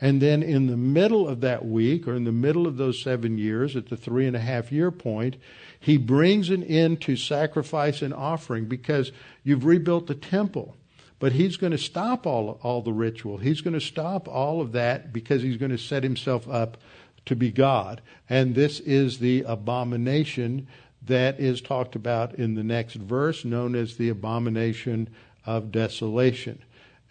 And 0.01 0.23
then 0.23 0.43
in 0.43 0.69
the 0.69 0.77
middle 0.77 1.27
of 1.27 1.41
that 1.41 1.65
week, 1.65 2.07
or 2.07 2.15
in 2.15 2.25
the 2.25 2.33
middle 2.33 2.67
of 2.67 2.77
those 2.77 3.03
seven 3.03 3.39
years, 3.39 3.75
at 3.75 3.89
the 3.89 3.97
three 3.97 4.27
and 4.27 4.37
a 4.37 4.41
half 4.41 4.71
year 4.71 4.93
point, 4.93 5.37
he 5.81 5.97
brings 5.97 6.51
an 6.51 6.63
end 6.63 7.01
to 7.03 7.17
sacrifice 7.17 8.03
and 8.03 8.15
offering 8.15 8.67
because 8.67 9.11
you've 9.43 9.65
rebuilt 9.65 10.07
the 10.07 10.15
temple. 10.15 10.77
But 11.25 11.33
he's 11.33 11.57
going 11.57 11.71
to 11.73 11.79
stop 11.79 12.27
all, 12.27 12.61
all 12.63 12.83
the 12.83 12.93
ritual. 12.93 13.39
He's 13.39 13.63
going 13.63 13.73
to 13.73 13.81
stop 13.81 14.29
all 14.29 14.61
of 14.61 14.73
that 14.73 15.11
because 15.11 15.41
he's 15.41 15.57
going 15.57 15.71
to 15.71 15.79
set 15.79 16.03
himself 16.03 16.47
up 16.47 16.77
to 17.25 17.35
be 17.35 17.51
God. 17.51 18.03
And 18.29 18.55
this 18.55 18.79
is 18.81 19.21
the 19.21 19.43
abomination 19.47 20.67
that 21.07 21.41
is 21.41 21.63
talked 21.63 21.97
about 21.97 22.35
in 22.35 22.57
the 22.57 22.63
next 22.63 22.97
verse, 22.97 23.43
known 23.43 23.75
as 23.75 23.97
the 23.97 24.11
abomination 24.11 25.09
of 25.47 25.73
desolation. 25.73 26.59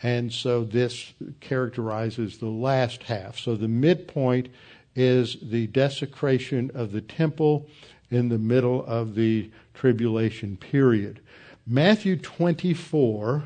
And 0.03 0.31
so 0.31 0.63
this 0.63 1.13
characterizes 1.39 2.37
the 2.37 2.45
last 2.45 3.01
half. 3.01 3.39
So 3.39 3.55
the 3.55 3.67
midpoint 3.67 4.49
is 4.95 5.37
the 5.41 5.65
desecration 5.65 6.69
of 6.75 6.91
the 6.91 7.01
temple 7.01 7.67
in 8.11 8.29
the 8.29 8.37
middle 8.37 8.85
of 8.85 9.15
the 9.15 9.49
tribulation 9.73 10.55
period. 10.55 11.19
Matthew 11.65 12.15
24 12.15 13.45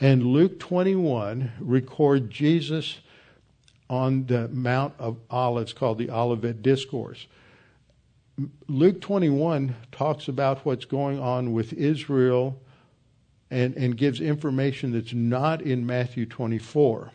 and 0.00 0.24
Luke 0.26 0.58
21 0.58 1.52
record 1.60 2.30
Jesus 2.30 2.98
on 3.88 4.26
the 4.26 4.48
Mount 4.48 4.94
of 4.98 5.18
Olives 5.30 5.72
called 5.72 5.98
the 5.98 6.10
Olivet 6.10 6.62
Discourse. 6.62 7.26
Luke 8.66 9.00
21 9.00 9.76
talks 9.92 10.26
about 10.26 10.64
what's 10.64 10.84
going 10.84 11.20
on 11.20 11.52
with 11.52 11.72
Israel 11.72 12.60
and, 13.50 13.76
and 13.76 13.96
gives 13.96 14.20
information 14.20 14.92
that's 14.92 15.12
not 15.12 15.62
in 15.62 15.86
Matthew 15.86 16.26
24. 16.26 17.12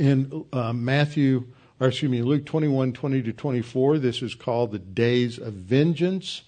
In 0.00 0.44
uh, 0.52 0.72
Matthew, 0.72 1.46
or 1.78 1.88
excuse 1.88 2.10
me, 2.10 2.22
Luke 2.22 2.46
21, 2.46 2.92
20 2.92 3.22
to 3.22 3.32
24, 3.32 3.98
this 3.98 4.22
is 4.22 4.34
called 4.34 4.72
the 4.72 4.78
days 4.78 5.38
of 5.38 5.52
vengeance, 5.52 6.42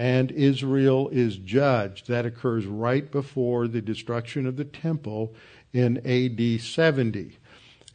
and 0.00 0.32
Israel 0.32 1.10
is 1.10 1.36
judged. 1.36 2.08
That 2.08 2.24
occurs 2.24 2.64
right 2.64 3.10
before 3.10 3.68
the 3.68 3.82
destruction 3.82 4.46
of 4.46 4.56
the 4.56 4.64
temple 4.64 5.34
in 5.74 5.98
AD 6.06 6.62
70. 6.62 7.36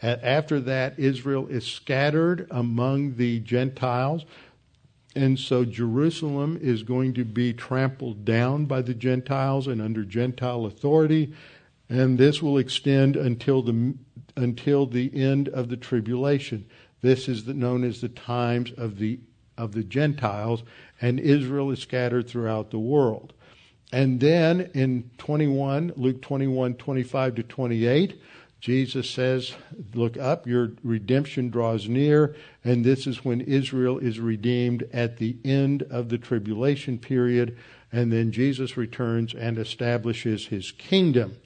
After 0.03 0.59
that, 0.59 0.99
Israel 0.99 1.47
is 1.47 1.65
scattered 1.65 2.47
among 2.51 3.15
the 3.15 3.39
Gentiles. 3.39 4.23
And 5.15 5.39
so 5.39 5.65
Jerusalem 5.65 6.59
is 6.61 6.83
going 6.83 7.15
to 7.15 7.25
be 7.25 7.53
trampled 7.53 8.23
down 8.23 8.65
by 8.65 8.83
the 8.83 8.93
Gentiles 8.93 9.65
and 9.65 9.81
under 9.81 10.03
Gentile 10.03 10.67
authority, 10.67 11.33
and 11.89 12.19
this 12.19 12.39
will 12.39 12.59
extend 12.59 13.15
until 13.15 13.63
the 13.63 13.95
until 14.35 14.85
the 14.85 15.09
end 15.15 15.49
of 15.49 15.69
the 15.69 15.77
tribulation. 15.77 16.67
This 17.01 17.27
is 17.27 17.45
the, 17.45 17.53
known 17.55 17.83
as 17.83 18.01
the 18.01 18.09
times 18.09 18.71
of 18.73 18.99
the 18.99 19.19
of 19.57 19.73
the 19.73 19.83
Gentiles, 19.83 20.63
and 21.01 21.19
Israel 21.19 21.71
is 21.71 21.79
scattered 21.79 22.27
throughout 22.27 22.71
the 22.71 22.79
world. 22.79 23.33
And 23.91 24.19
then 24.19 24.71
in 24.73 25.11
21, 25.17 25.93
Luke 25.95 26.21
21, 26.21 26.75
25 26.75 27.35
to 27.35 27.43
28, 27.43 28.21
Jesus 28.59 29.09
says, 29.09 29.53
Look 29.93 30.17
up, 30.17 30.47
your 30.47 30.71
redemption 30.83 31.49
draws 31.49 31.87
near, 31.87 32.35
and 32.63 32.83
this 32.83 33.05
is 33.05 33.23
when 33.23 33.41
Israel 33.41 33.99
is 33.99 34.19
redeemed 34.19 34.87
at 34.91 35.17
the 35.17 35.37
end 35.45 35.83
of 35.83 36.09
the 36.09 36.17
tribulation 36.17 36.97
period, 36.97 37.57
and 37.91 38.11
then 38.11 38.31
Jesus 38.31 38.75
returns 38.75 39.35
and 39.35 39.57
establishes 39.57 40.47
his 40.47 40.71
kingdom. 40.71 41.37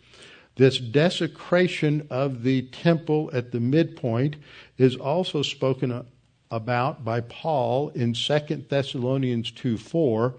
This 0.55 0.79
desecration 0.79 2.07
of 2.09 2.43
the 2.43 2.63
temple 2.63 3.29
at 3.33 3.51
the 3.51 3.59
midpoint 3.59 4.37
is 4.77 4.95
also 4.95 5.41
spoken 5.41 6.05
about 6.51 7.05
by 7.05 7.21
Paul 7.21 7.89
in 7.89 8.13
2 8.13 8.65
Thessalonians 8.69 9.51
2 9.51 9.77
4. 9.77 10.35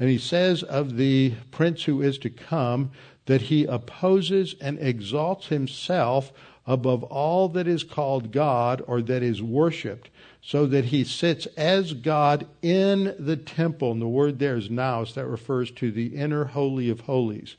And 0.00 0.08
he 0.08 0.18
says 0.18 0.62
of 0.62 0.96
the 0.96 1.34
prince 1.50 1.84
who 1.84 2.02
is 2.02 2.18
to 2.18 2.30
come 2.30 2.90
that 3.26 3.42
he 3.42 3.64
opposes 3.66 4.56
and 4.60 4.78
exalts 4.80 5.46
himself 5.46 6.32
above 6.66 7.02
all 7.04 7.48
that 7.50 7.66
is 7.66 7.84
called 7.84 8.32
God 8.32 8.82
or 8.86 9.02
that 9.02 9.22
is 9.22 9.42
worshiped, 9.42 10.10
so 10.40 10.66
that 10.66 10.86
he 10.86 11.04
sits 11.04 11.46
as 11.56 11.92
God 11.92 12.46
in 12.62 13.14
the 13.18 13.36
temple. 13.36 13.92
And 13.92 14.02
the 14.02 14.08
word 14.08 14.38
there 14.38 14.56
is 14.56 14.70
naos, 14.70 15.14
that 15.14 15.26
refers 15.26 15.70
to 15.72 15.90
the 15.90 16.16
inner 16.16 16.44
holy 16.46 16.88
of 16.88 17.00
holies. 17.00 17.56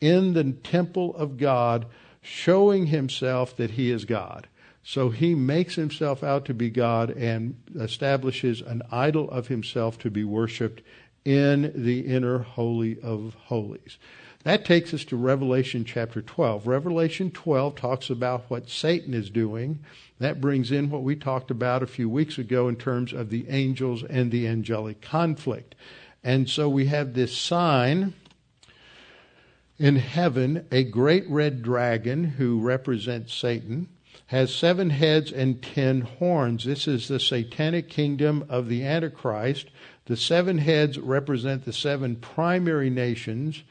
In 0.00 0.34
the 0.34 0.52
temple 0.52 1.14
of 1.16 1.38
God, 1.38 1.86
showing 2.26 2.86
himself 2.86 3.56
that 3.56 3.72
he 3.72 3.90
is 3.90 4.04
God. 4.04 4.48
So 4.82 5.10
he 5.10 5.34
makes 5.34 5.76
himself 5.76 6.24
out 6.24 6.44
to 6.46 6.54
be 6.54 6.70
God 6.70 7.10
and 7.10 7.56
establishes 7.78 8.60
an 8.60 8.82
idol 8.90 9.30
of 9.30 9.46
himself 9.46 9.98
to 10.00 10.10
be 10.10 10.24
worshiped 10.24 10.82
in 11.24 11.72
the 11.74 12.00
inner 12.00 12.38
holy 12.38 13.00
of 13.00 13.34
holies. 13.44 13.98
That 14.42 14.64
takes 14.64 14.92
us 14.94 15.04
to 15.06 15.16
Revelation 15.16 15.84
chapter 15.84 16.20
12. 16.22 16.66
Revelation 16.66 17.30
12 17.30 17.74
talks 17.74 18.10
about 18.10 18.44
what 18.48 18.68
Satan 18.68 19.14
is 19.14 19.30
doing. 19.30 19.80
That 20.18 20.40
brings 20.40 20.70
in 20.70 20.90
what 20.90 21.02
we 21.02 21.16
talked 21.16 21.50
about 21.50 21.82
a 21.82 21.88
few 21.88 22.08
weeks 22.08 22.38
ago 22.38 22.68
in 22.68 22.76
terms 22.76 23.12
of 23.12 23.30
the 23.30 23.48
angels 23.48 24.02
and 24.04 24.30
the 24.30 24.46
angelic 24.46 25.00
conflict. 25.00 25.74
And 26.22 26.48
so 26.48 26.68
we 26.68 26.86
have 26.86 27.14
this 27.14 27.36
sign 27.36 28.14
in 29.78 29.96
heaven, 29.96 30.66
a 30.70 30.84
great 30.84 31.28
red 31.28 31.62
dragon 31.62 32.24
who 32.24 32.60
represents 32.60 33.34
Satan 33.34 33.88
has 34.28 34.52
seven 34.52 34.90
heads 34.90 35.30
and 35.30 35.62
ten 35.62 36.00
horns. 36.00 36.64
This 36.64 36.88
is 36.88 37.08
the 37.08 37.20
satanic 37.20 37.88
kingdom 37.88 38.44
of 38.48 38.68
the 38.68 38.84
Antichrist. 38.84 39.70
The 40.06 40.16
seven 40.16 40.58
heads 40.58 40.98
represent 40.98 41.64
the 41.64 41.72
seven 41.72 42.16
primary 42.16 42.90
nations 42.90 43.62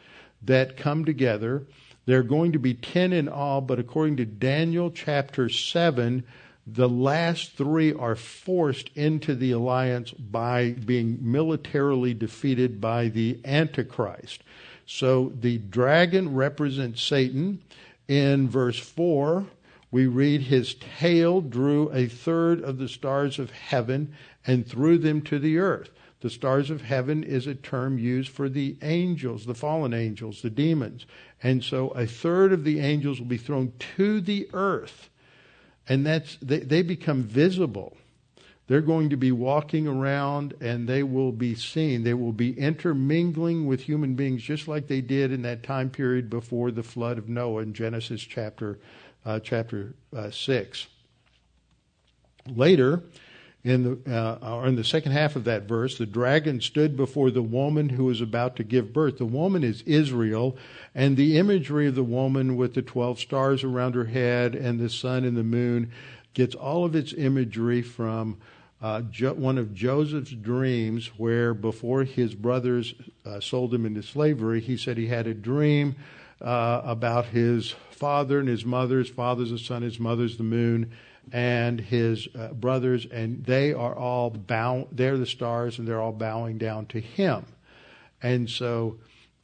that 0.42 0.78
come 0.78 1.04
together. 1.04 1.64
There 2.06 2.20
are 2.20 2.24
going 2.24 2.52
to 2.52 2.60
be 2.60 2.74
10 2.74 3.12
in 3.12 3.28
all, 3.28 3.62
but 3.62 3.80
according 3.80 4.18
to 4.18 4.26
Daniel 4.26 4.92
chapter 4.92 5.50
7, 5.50 6.24
the 6.68 6.90
last 6.90 7.54
three 7.54 7.94
are 7.94 8.16
forced 8.16 8.90
into 8.96 9.36
the 9.36 9.52
alliance 9.52 10.12
by 10.12 10.72
being 10.72 11.18
militarily 11.22 12.14
defeated 12.14 12.80
by 12.80 13.08
the 13.08 13.40
Antichrist. 13.44 14.44
So 14.86 15.34
the 15.40 15.58
dragon 15.58 16.36
represents 16.36 17.02
Satan. 17.02 17.62
In 18.08 18.48
verse 18.48 18.80
4, 18.80 19.46
we 19.92 20.08
read, 20.08 20.44
His 20.44 20.76
tail 20.76 21.42
drew 21.42 21.92
a 21.92 22.08
third 22.08 22.62
of 22.62 22.78
the 22.78 22.88
stars 22.88 23.40
of 23.40 23.52
heaven 23.52 24.14
and 24.46 24.68
threw 24.68 24.98
them 24.98 25.22
to 25.24 25.40
the 25.40 25.58
earth. 25.58 25.90
The 26.22 26.30
stars 26.30 26.70
of 26.70 26.82
heaven 26.82 27.24
is 27.24 27.46
a 27.46 27.56
term 27.56 27.98
used 27.98 28.30
for 28.30 28.50
the 28.50 28.78
angels, 28.82 29.46
the 29.46 29.54
fallen 29.54 29.94
angels, 29.94 30.42
the 30.42 30.50
demons. 30.50 31.06
And 31.44 31.64
so 31.64 31.90
a 31.90 32.06
third 32.06 32.52
of 32.52 32.64
the 32.64 32.80
angels 32.80 33.20
will 33.20 33.28
be 33.28 33.38
thrown 33.38 33.74
to 33.98 34.22
the 34.22 34.50
earth. 34.54 35.10
And 35.88 36.06
that's 36.06 36.38
they, 36.42 36.60
they 36.60 36.82
become 36.82 37.24
visible. 37.24 37.96
They're 38.68 38.82
going 38.82 39.10
to 39.10 39.18
be 39.18 39.32
walking 39.32 39.88
around 39.88 40.56
and 40.60 40.88
they 40.88 41.04
will 41.04 41.32
be 41.32 41.54
seen. 41.54 42.04
They 42.04 42.16
will 42.16 42.34
be 42.34 42.58
intermingling 42.58 43.68
with 43.68 43.82
human 43.82 44.16
beings 44.16 44.42
just 44.42 44.68
like 44.68 44.88
they 44.88 45.02
did 45.02 45.32
in 45.32 45.44
that 45.44 45.64
time 45.64 45.90
period 45.90 46.30
before 46.30 46.72
the 46.72 46.84
flood 46.84 47.18
of 47.18 47.30
Noah 47.30 47.62
in 47.62 47.74
Genesis 47.74 48.22
chapter, 48.22 48.80
uh, 49.26 49.40
chapter 49.40 49.94
uh, 50.16 50.32
6. 50.32 50.88
Later, 52.48 53.04
in 53.64 53.84
the, 54.04 54.40
uh, 54.44 54.62
in 54.68 54.76
the 54.76 54.84
second 54.84 55.12
half 55.12 55.36
of 55.36 55.44
that 55.46 55.64
verse, 55.64 55.98
the 55.98 56.06
dragon 56.06 56.62
stood 56.62 56.96
before 56.96 57.32
the 57.32 57.42
woman 57.42 57.90
who 57.90 58.06
was 58.06 58.22
about 58.22 58.56
to 58.58 58.64
give 58.64 58.94
birth. 58.94 59.18
The 59.18 59.26
woman 59.26 59.64
is 59.64 59.82
Israel, 59.84 60.56
and 60.94 61.18
the 61.18 61.38
imagery 61.38 61.88
of 61.88 61.96
the 61.96 62.04
woman 62.04 62.58
with 62.58 62.76
the 62.76 62.84
12 62.84 63.20
stars 63.20 63.64
around 63.64 63.96
her 63.96 64.06
head 64.06 64.54
and 64.54 64.80
the 64.80 64.90
sun 64.90 65.24
and 65.24 65.36
the 65.36 65.44
moon 65.44 65.92
gets 66.36 66.54
all 66.54 66.86
of 66.86 66.96
its 66.96 67.14
imagery 67.14 67.82
from 67.82 68.38
uh, 68.82 69.02
jo- 69.02 69.34
one 69.34 69.58
of 69.58 69.74
Joseph's 69.74 70.32
dreams, 70.32 71.08
where 71.18 71.54
before 71.54 72.04
his 72.04 72.36
brothers 72.36 72.94
uh, 73.26 73.40
sold 73.40 73.74
him 73.74 73.86
into 73.86 74.04
slavery, 74.04 74.62
he 74.62 74.78
said 74.78 74.98
he 74.98 75.08
had 75.08 75.28
a 75.28 75.34
dream 75.34 75.96
uh, 76.42 76.82
about 76.84 77.28
his 77.28 77.72
father 77.92 78.40
and 78.40 78.48
his 78.48 78.66
mother. 78.66 79.00
His 79.00 79.10
father's 79.10 79.52
the 79.52 79.58
sun, 79.58 79.82
his 79.82 80.00
mother's 80.00 80.38
the 80.38 80.44
moon 80.44 80.92
and 81.32 81.80
his 81.80 82.28
uh, 82.38 82.50
brothers, 82.50 83.06
and 83.06 83.44
they 83.46 83.74
are 83.74 83.96
all 83.96 84.30
bow. 84.30 84.88
They're 84.92 85.18
the 85.18 85.26
stars, 85.26 85.80
and 85.80 85.88
they're 85.88 86.02
all 86.02 86.12
bowing 86.12 86.58
down 86.58 86.86
to 86.88 87.00
him. 87.00 87.46
And 88.22 88.50
so 88.50 88.98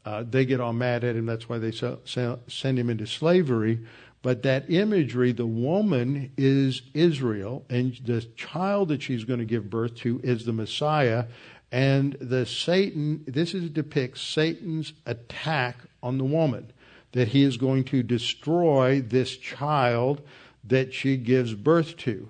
uh, 0.05 0.23
they 0.29 0.45
get 0.45 0.59
all 0.59 0.73
mad 0.73 1.03
at 1.03 1.15
him. 1.15 1.25
That's 1.25 1.49
why 1.49 1.57
they 1.57 1.71
so, 1.71 1.99
send 2.47 2.79
him 2.79 2.89
into 2.89 3.07
slavery. 3.07 3.79
But 4.21 4.43
that 4.43 4.69
imagery, 4.69 5.31
the 5.31 5.47
woman 5.47 6.31
is 6.37 6.83
Israel, 6.93 7.65
and 7.69 7.97
the 8.05 8.21
child 8.21 8.89
that 8.89 9.01
she's 9.01 9.23
going 9.23 9.39
to 9.39 9.45
give 9.45 9.69
birth 9.69 9.95
to 9.97 10.19
is 10.23 10.45
the 10.45 10.53
Messiah. 10.53 11.25
And 11.71 12.13
the 12.19 12.45
Satan, 12.45 13.23
this 13.25 13.53
is 13.53 13.69
depicts 13.69 14.21
Satan's 14.21 14.93
attack 15.05 15.77
on 16.03 16.17
the 16.17 16.23
woman, 16.23 16.71
that 17.13 17.29
he 17.29 17.43
is 17.43 17.57
going 17.57 17.83
to 17.85 18.03
destroy 18.03 19.01
this 19.01 19.37
child 19.37 20.21
that 20.63 20.93
she 20.93 21.17
gives 21.17 21.53
birth 21.53 21.97
to. 21.97 22.29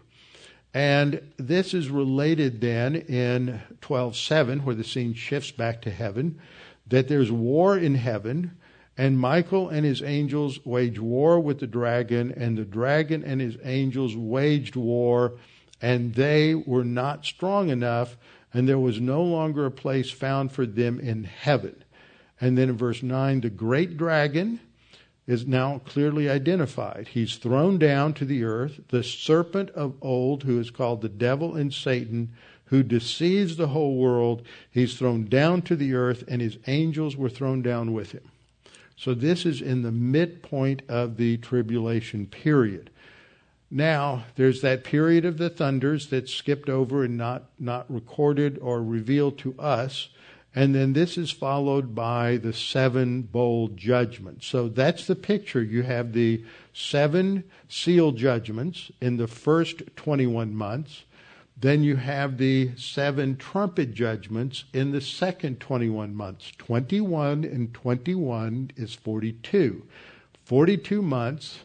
And 0.74 1.22
this 1.38 1.74
is 1.74 1.90
related 1.90 2.62
then 2.62 2.96
in 2.96 3.62
12:7 3.82 4.64
where 4.64 4.76
the 4.76 4.86
scene 4.86 5.14
shifts 5.14 5.52
back 5.52 5.82
to 5.82 5.92
heaven 5.92 6.40
that 6.88 7.08
there's 7.08 7.32
war 7.32 7.78
in 7.78 7.96
heaven 7.96 8.52
and 9.02 9.18
Michael 9.18 9.68
and 9.68 9.84
his 9.84 10.04
angels 10.04 10.64
wage 10.64 11.00
war 11.00 11.40
with 11.40 11.60
the 11.60 11.66
dragon 11.66 12.32
and 12.38 12.56
the 12.56 12.64
dragon 12.64 13.24
and 13.24 13.42
his 13.42 13.58
angels 13.64 14.16
waged 14.16 14.76
war 14.76 15.40
and 15.82 16.14
they 16.14 16.54
were 16.54 16.84
not 16.84 17.26
strong 17.26 17.70
enough 17.70 18.16
and 18.54 18.70
there 18.70 18.78
was 18.78 19.02
no 19.02 19.24
longer 19.24 19.66
a 19.66 19.72
place 19.72 20.12
found 20.12 20.52
for 20.52 20.68
them 20.68 21.00
in 21.00 21.24
heaven. 21.24 21.84
And 22.40 22.56
then 22.56 22.70
in 22.70 22.78
verse 22.78 23.02
9 23.02 23.42
the 23.42 23.50
great 23.50 23.98
dragon 23.98 24.60
is 25.26 25.48
now 25.48 25.80
clearly 25.80 26.30
identified. 26.30 27.08
He's 27.08 27.38
thrown 27.38 27.80
down 27.80 28.14
to 28.14 28.26
the 28.26 28.44
earth, 28.44 28.82
the 28.90 29.04
serpent 29.04 29.72
of 29.72 29.96
old, 30.04 30.44
who 30.44 30.60
is 30.60 30.70
called 30.70 31.02
the 31.02 31.10
devil 31.10 31.56
and 31.56 31.74
Satan, 31.74 32.34
who 32.66 32.84
deceives 32.84 33.58
the 33.58 33.70
whole 33.70 33.96
world. 33.96 34.44
He's 34.70 34.96
thrown 34.96 35.26
down 35.26 35.64
to 35.64 35.76
the 35.76 35.96
earth, 35.96 36.24
and 36.28 36.40
his 36.40 36.60
angels 36.68 37.18
were 37.18 37.30
thrown 37.30 37.64
down 37.64 37.94
with 37.94 38.12
him. 38.12 38.30
So 39.02 39.16
this 39.16 39.48
is 39.48 39.64
in 39.64 39.82
the 39.82 39.92
midpoint 39.92 40.84
of 40.88 41.18
the 41.18 41.38
tribulation 41.38 42.28
period. 42.28 42.92
Now, 43.72 44.26
there's 44.36 44.62
that 44.62 44.84
period 44.84 45.26
of 45.26 45.40
the 45.40 45.50
thunders 45.50 46.08
that's 46.08 46.32
skipped 46.32 46.70
over 46.70 47.04
and 47.04 47.18
not, 47.18 47.46
not 47.58 47.92
recorded 47.92 48.60
or 48.62 48.84
revealed 48.84 49.40
to 49.40 49.58
us. 49.58 50.10
And 50.54 50.76
then 50.76 50.94
this 50.94 51.18
is 51.18 51.32
followed 51.32 51.96
by 51.96 52.38
the 52.38 52.54
seven 52.54 53.24
bowl 53.24 53.70
judgments. 53.70 54.46
So 54.46 54.70
that's 54.70 55.08
the 55.08 55.16
picture. 55.16 55.64
You 55.64 55.82
have 55.82 56.14
the 56.14 56.46
seven 56.72 57.46
seal 57.68 58.12
judgments 58.12 58.92
in 59.02 59.18
the 59.18 59.28
first 59.28 59.82
21 59.96 60.54
months. 60.54 61.06
Then 61.62 61.84
you 61.84 61.96
have 61.96 62.38
the 62.38 62.72
seven 62.76 63.38
trumpet 63.38 63.94
judgments 63.94 64.66
in 64.74 64.92
the 64.92 65.02
second 65.02 65.60
21 65.60 66.16
months. 66.16 66.52
21 66.58 67.44
and 67.44 67.74
21 67.74 68.72
is 68.76 68.96
42. 68.96 69.84
42 70.44 71.02
months 71.02 71.60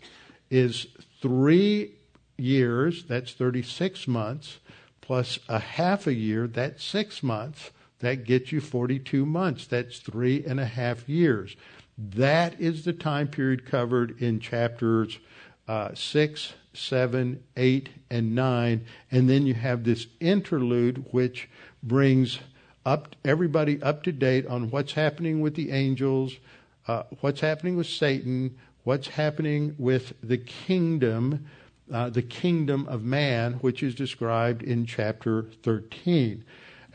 is 0.51 0.87
three 1.21 1.93
years, 2.37 3.05
that's 3.05 3.33
36 3.33 4.07
months, 4.07 4.59
plus 5.01 5.39
a 5.49 5.59
half 5.59 6.07
a 6.07 6.15
year, 6.15 6.47
that's 6.47 6.85
six 6.85 7.23
months 7.23 7.71
that 8.01 8.25
gets 8.25 8.53
you 8.53 8.61
42 8.61 9.25
months. 9.25 9.67
That's 9.67 9.99
three 9.99 10.45
and 10.45 10.61
a 10.61 10.67
half 10.67 11.09
years. 11.09 11.57
That 11.97 12.61
is 12.61 12.85
the 12.85 12.93
time 12.93 13.29
period 13.29 13.65
covered 13.65 14.21
in 14.21 14.41
chapters 14.41 15.19
uh, 15.67 15.95
6, 15.95 16.53
7, 16.77 17.43
8, 17.57 17.89
and 18.11 18.35
9. 18.35 18.85
And 19.11 19.29
then 19.29 19.47
you 19.47 19.55
have 19.55 19.85
this 19.85 20.07
interlude 20.21 21.05
which 21.13 21.49
brings 21.83 22.41
up 22.85 23.17
everybody 23.25 23.83
up 23.83 24.03
to 24.05 24.13
date 24.13 24.47
on 24.47 24.71
what's 24.71 24.93
happening 24.93 25.41
with 25.41 25.55
the 25.55 25.71
angels, 25.71 26.37
uh, 26.87 27.03
what's 27.21 27.41
happening 27.41 27.77
with 27.77 27.87
Satan, 27.87 28.57
what's 28.85 29.09
happening 29.09 29.75
with 29.79 30.13
the 30.23 30.39
kingdom, 30.39 31.47
uh, 31.93 32.11
the 32.11 32.23
kingdom 32.23 32.87
of 32.89 33.03
man, 33.03 33.55
which 33.55 33.83
is 33.83 33.95
described 33.95 34.63
in 34.63 34.87
chapter 34.87 35.51
13 35.63 36.45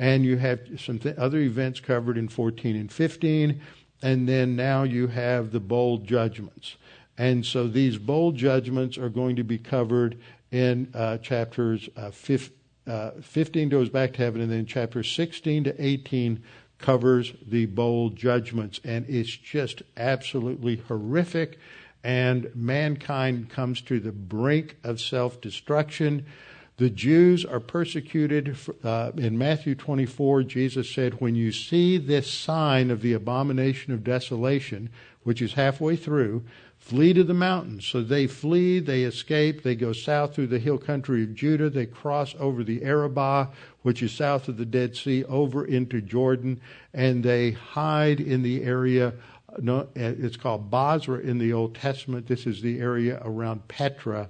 and 0.01 0.25
you 0.25 0.35
have 0.37 0.59
some 0.79 0.97
th- 0.97 1.15
other 1.17 1.37
events 1.37 1.79
covered 1.79 2.17
in 2.17 2.27
14 2.27 2.75
and 2.75 2.91
15, 2.91 3.61
and 4.01 4.27
then 4.27 4.55
now 4.55 4.81
you 4.81 5.05
have 5.05 5.51
the 5.51 5.59
bowl 5.59 5.99
judgments. 5.99 6.75
And 7.17 7.45
so 7.45 7.67
these 7.67 7.97
bowl 7.97 8.31
judgments 8.31 8.97
are 8.97 9.09
going 9.09 9.35
to 9.35 9.43
be 9.43 9.57
covered 9.57 10.17
in 10.51 10.91
uh, 10.93 11.17
chapters 11.17 11.89
uh, 11.95 12.11
15, 12.11 12.57
uh, 12.87 13.11
15 13.21 13.69
goes 13.69 13.89
back 13.89 14.13
to 14.13 14.19
heaven, 14.19 14.41
and 14.41 14.51
then 14.51 14.65
chapter 14.65 15.03
16 15.03 15.65
to 15.65 15.85
18 15.85 16.43
covers 16.79 17.33
the 17.45 17.67
bowl 17.67 18.09
judgments. 18.09 18.79
And 18.83 19.05
it's 19.07 19.29
just 19.29 19.83
absolutely 19.95 20.77
horrific. 20.77 21.59
And 22.03 22.51
mankind 22.55 23.49
comes 23.49 23.81
to 23.81 23.99
the 23.99 24.11
brink 24.11 24.77
of 24.83 24.99
self 24.99 25.39
destruction. 25.39 26.25
The 26.77 26.89
Jews 26.89 27.45
are 27.45 27.59
persecuted. 27.59 28.57
Uh, 28.83 29.11
in 29.15 29.37
Matthew 29.37 29.75
24, 29.75 30.43
Jesus 30.43 30.89
said, 30.89 31.21
When 31.21 31.35
you 31.35 31.51
see 31.51 31.99
this 31.99 32.29
sign 32.29 32.89
of 32.89 33.01
the 33.01 33.13
abomination 33.13 33.93
of 33.93 34.03
desolation, 34.03 34.89
which 35.21 35.43
is 35.43 35.53
halfway 35.53 35.95
through, 35.95 36.43
flee 36.81 37.13
to 37.13 37.23
the 37.23 37.33
mountains. 37.33 37.85
So 37.85 38.01
they 38.01 38.27
flee, 38.27 38.79
they 38.79 39.03
escape, 39.03 39.63
they 39.63 39.75
go 39.75 39.93
south 39.93 40.35
through 40.35 40.47
the 40.47 40.59
hill 40.59 40.77
country 40.77 41.23
of 41.23 41.33
Judah, 41.33 41.69
they 41.69 41.85
cross 41.85 42.35
over 42.39 42.63
the 42.63 42.83
Arabah, 42.83 43.47
which 43.83 44.03
is 44.03 44.11
south 44.11 44.49
of 44.49 44.57
the 44.57 44.65
Dead 44.65 44.97
Sea, 44.97 45.23
over 45.25 45.63
into 45.63 46.01
Jordan, 46.01 46.59
and 46.93 47.23
they 47.23 47.51
hide 47.51 48.19
in 48.19 48.41
the 48.41 48.63
area. 48.63 49.13
No, 49.59 49.87
it's 49.95 50.37
called 50.37 50.69
Bozrah 50.69 51.19
in 51.19 51.37
the 51.37 51.53
Old 51.53 51.75
Testament. 51.75 52.27
This 52.27 52.45
is 52.45 52.61
the 52.61 52.79
area 52.79 53.21
around 53.23 53.67
Petra 53.67 54.29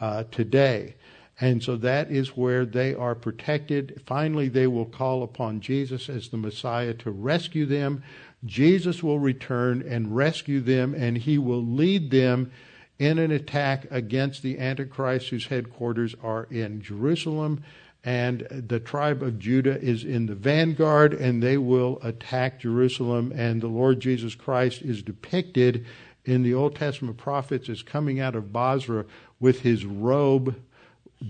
uh, 0.00 0.24
today. 0.30 0.96
And 1.40 1.62
so 1.62 1.76
that 1.76 2.10
is 2.10 2.36
where 2.36 2.64
they 2.64 2.94
are 2.94 3.14
protected. 3.14 4.00
Finally, 4.06 4.48
they 4.48 4.66
will 4.66 4.86
call 4.86 5.22
upon 5.22 5.60
Jesus 5.60 6.08
as 6.08 6.28
the 6.28 6.36
Messiah 6.36 6.94
to 6.94 7.10
rescue 7.10 7.66
them. 7.66 8.02
Jesus 8.44 9.02
will 9.02 9.18
return 9.18 9.84
and 9.86 10.16
rescue 10.16 10.60
them, 10.60 10.94
and 10.94 11.18
he 11.18 11.38
will 11.38 11.64
lead 11.64 12.10
them 12.10 12.50
in 12.98 13.18
an 13.18 13.30
attack 13.30 13.86
against 13.90 14.42
the 14.42 14.58
Antichrist, 14.58 15.28
whose 15.28 15.46
headquarters 15.46 16.14
are 16.22 16.46
in 16.50 16.82
Jerusalem. 16.82 17.62
And 18.04 18.46
the 18.50 18.80
tribe 18.80 19.22
of 19.22 19.38
Judah 19.38 19.80
is 19.80 20.02
in 20.02 20.26
the 20.26 20.34
vanguard, 20.34 21.14
and 21.14 21.42
they 21.42 21.56
will 21.56 22.00
attack 22.02 22.60
Jerusalem. 22.60 23.32
And 23.34 23.60
the 23.60 23.68
Lord 23.68 24.00
Jesus 24.00 24.34
Christ 24.34 24.82
is 24.82 25.02
depicted 25.02 25.86
in 26.24 26.42
the 26.42 26.54
Old 26.54 26.74
Testament 26.74 27.16
prophets 27.16 27.68
as 27.68 27.82
coming 27.82 28.18
out 28.18 28.34
of 28.34 28.52
Bozrah 28.52 29.04
with 29.38 29.60
his 29.60 29.84
robe 29.84 30.56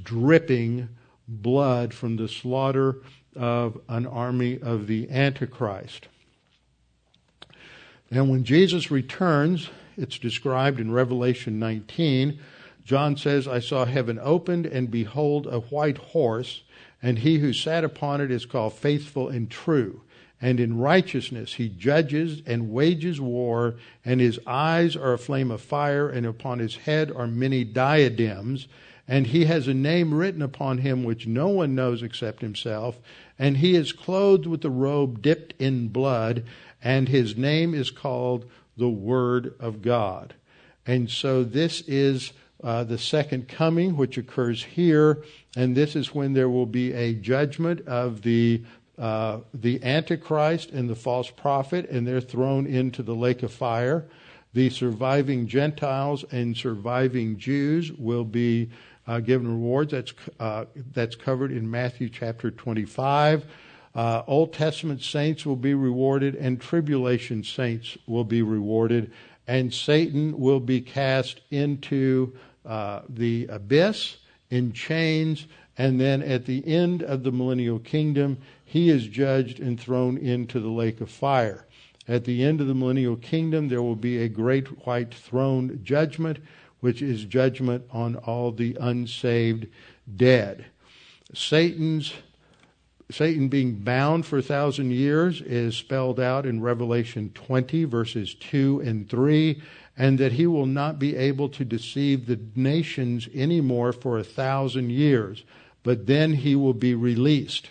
dripping 0.02 0.88
blood 1.28 1.92
from 1.92 2.16
the 2.16 2.28
slaughter 2.28 2.96
of 3.36 3.78
an 3.88 4.06
army 4.06 4.58
of 4.60 4.86
the 4.86 5.10
Antichrist. 5.10 6.08
And 8.12 8.28
when 8.28 8.44
Jesus 8.44 8.90
returns, 8.90 9.70
it's 9.96 10.18
described 10.18 10.78
in 10.78 10.92
Revelation 10.92 11.58
19. 11.58 12.38
John 12.84 13.16
says, 13.16 13.48
I 13.48 13.58
saw 13.58 13.86
heaven 13.86 14.18
opened, 14.22 14.66
and 14.66 14.90
behold, 14.90 15.46
a 15.46 15.60
white 15.60 15.96
horse, 15.96 16.62
and 17.02 17.20
he 17.20 17.38
who 17.38 17.54
sat 17.54 17.84
upon 17.84 18.20
it 18.20 18.30
is 18.30 18.44
called 18.44 18.74
faithful 18.74 19.30
and 19.30 19.50
true. 19.50 20.02
And 20.42 20.60
in 20.60 20.76
righteousness 20.76 21.54
he 21.54 21.70
judges 21.70 22.42
and 22.46 22.70
wages 22.70 23.18
war, 23.18 23.76
and 24.04 24.20
his 24.20 24.38
eyes 24.46 24.94
are 24.94 25.14
a 25.14 25.18
flame 25.18 25.50
of 25.50 25.62
fire, 25.62 26.10
and 26.10 26.26
upon 26.26 26.58
his 26.58 26.76
head 26.76 27.10
are 27.10 27.26
many 27.26 27.64
diadems 27.64 28.68
and 29.08 29.26
he 29.26 29.44
has 29.46 29.66
a 29.68 29.74
name 29.74 30.14
written 30.14 30.42
upon 30.42 30.78
him 30.78 31.04
which 31.04 31.26
no 31.26 31.48
one 31.48 31.74
knows 31.74 32.02
except 32.02 32.40
himself, 32.40 33.00
and 33.38 33.56
he 33.56 33.74
is 33.74 33.92
clothed 33.92 34.46
with 34.46 34.64
a 34.64 34.70
robe 34.70 35.20
dipped 35.20 35.52
in 35.60 35.88
blood, 35.88 36.44
and 36.82 37.08
his 37.08 37.36
name 37.36 37.74
is 37.74 37.90
called 37.90 38.50
the 38.76 38.88
Word 38.88 39.54
of 39.60 39.82
God. 39.82 40.34
And 40.86 41.10
so 41.10 41.44
this 41.44 41.82
is 41.82 42.32
uh, 42.62 42.84
the 42.84 42.98
second 42.98 43.48
coming, 43.48 43.96
which 43.96 44.18
occurs 44.18 44.62
here, 44.62 45.24
and 45.56 45.76
this 45.76 45.96
is 45.96 46.14
when 46.14 46.32
there 46.32 46.48
will 46.48 46.66
be 46.66 46.92
a 46.92 47.14
judgment 47.14 47.86
of 47.86 48.22
the 48.22 48.62
uh, 48.98 49.40
the 49.54 49.82
Antichrist 49.82 50.70
and 50.70 50.88
the 50.88 50.94
false 50.94 51.30
prophet, 51.30 51.88
and 51.90 52.06
they're 52.06 52.20
thrown 52.20 52.66
into 52.66 53.02
the 53.02 53.14
lake 53.14 53.42
of 53.42 53.52
fire. 53.52 54.06
The 54.52 54.68
surviving 54.68 55.46
Gentiles 55.46 56.24
and 56.30 56.56
surviving 56.56 57.38
Jews 57.38 57.90
will 57.90 58.24
be 58.24 58.70
uh, 59.06 59.20
given 59.20 59.48
rewards. 59.48 59.92
That's 59.92 60.12
uh, 60.38 60.66
that's 60.92 61.16
covered 61.16 61.52
in 61.52 61.70
Matthew 61.70 62.10
chapter 62.10 62.50
25. 62.50 63.46
Uh, 63.94 64.22
Old 64.26 64.52
Testament 64.52 65.02
saints 65.02 65.44
will 65.44 65.56
be 65.56 65.74
rewarded, 65.74 66.34
and 66.34 66.60
tribulation 66.60 67.44
saints 67.44 67.98
will 68.06 68.24
be 68.24 68.42
rewarded, 68.42 69.10
and 69.46 69.72
Satan 69.72 70.38
will 70.38 70.60
be 70.60 70.80
cast 70.80 71.40
into 71.50 72.34
uh, 72.64 73.02
the 73.08 73.46
abyss 73.48 74.16
in 74.50 74.72
chains, 74.72 75.46
and 75.76 76.00
then 76.00 76.22
at 76.22 76.46
the 76.46 76.66
end 76.66 77.02
of 77.02 77.22
the 77.22 77.32
millennial 77.32 77.78
kingdom, 77.78 78.38
he 78.64 78.88
is 78.88 79.06
judged 79.06 79.60
and 79.60 79.78
thrown 79.78 80.16
into 80.16 80.60
the 80.60 80.70
lake 80.70 81.00
of 81.00 81.10
fire. 81.10 81.66
At 82.08 82.24
the 82.24 82.42
end 82.42 82.60
of 82.60 82.66
the 82.66 82.74
millennial 82.74 83.16
kingdom, 83.16 83.68
there 83.68 83.82
will 83.82 83.96
be 83.96 84.18
a 84.18 84.28
great 84.28 84.86
white 84.86 85.14
throne 85.14 85.80
judgment, 85.82 86.38
which 86.80 87.02
is 87.02 87.24
judgment 87.24 87.84
on 87.90 88.16
all 88.16 88.52
the 88.52 88.76
unsaved 88.80 89.66
dead. 90.16 90.64
Satan's 91.34 92.12
Satan 93.12 93.48
being 93.48 93.74
bound 93.74 94.26
for 94.26 94.38
a 94.38 94.42
thousand 94.42 94.90
years 94.90 95.40
is 95.42 95.76
spelled 95.76 96.18
out 96.18 96.46
in 96.46 96.60
Revelation 96.60 97.30
20, 97.34 97.84
verses 97.84 98.34
2 98.34 98.80
and 98.84 99.08
3, 99.08 99.62
and 99.96 100.18
that 100.18 100.32
he 100.32 100.46
will 100.46 100.66
not 100.66 100.98
be 100.98 101.16
able 101.16 101.48
to 101.50 101.64
deceive 101.64 102.26
the 102.26 102.40
nations 102.56 103.28
anymore 103.34 103.92
for 103.92 104.18
a 104.18 104.24
thousand 104.24 104.90
years, 104.90 105.44
but 105.82 106.06
then 106.06 106.34
he 106.34 106.56
will 106.56 106.74
be 106.74 106.94
released. 106.94 107.70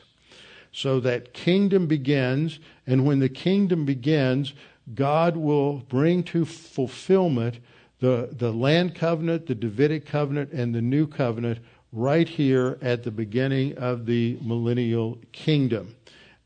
So 0.72 1.00
that 1.02 1.34
kingdom 1.34 1.88
begins, 1.88 2.60
and 2.86 3.06
when 3.06 3.20
the 3.20 3.30
kingdom 3.30 3.86
begins, 3.86 4.54
God 4.94 5.36
will 5.36 5.80
bring 5.80 6.24
to 6.26 6.46
fulfillment 6.46 7.60
the, 8.00 8.30
the 8.32 8.52
land 8.52 8.96
covenant, 8.96 9.48
the 9.48 9.56
Davidic 9.56 10.06
covenant, 10.06 10.52
and 10.52 10.74
the 10.74 10.82
new 10.82 11.08
covenant 11.08 11.60
right 11.92 12.28
here 12.28 12.78
at 12.82 13.04
the 13.04 13.12
beginning 13.12 13.78
of 13.78 14.06
the 14.06 14.38
millennial 14.42 15.18
kingdom. 15.32 15.96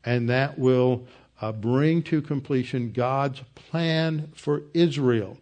And 0.04 0.28
that 0.28 0.58
will 0.58 1.06
uh, 1.40 1.52
bring 1.52 2.02
to 2.04 2.22
completion 2.22 2.92
God's 2.92 3.42
plan 3.54 4.32
for 4.34 4.62
Israel. 4.74 5.38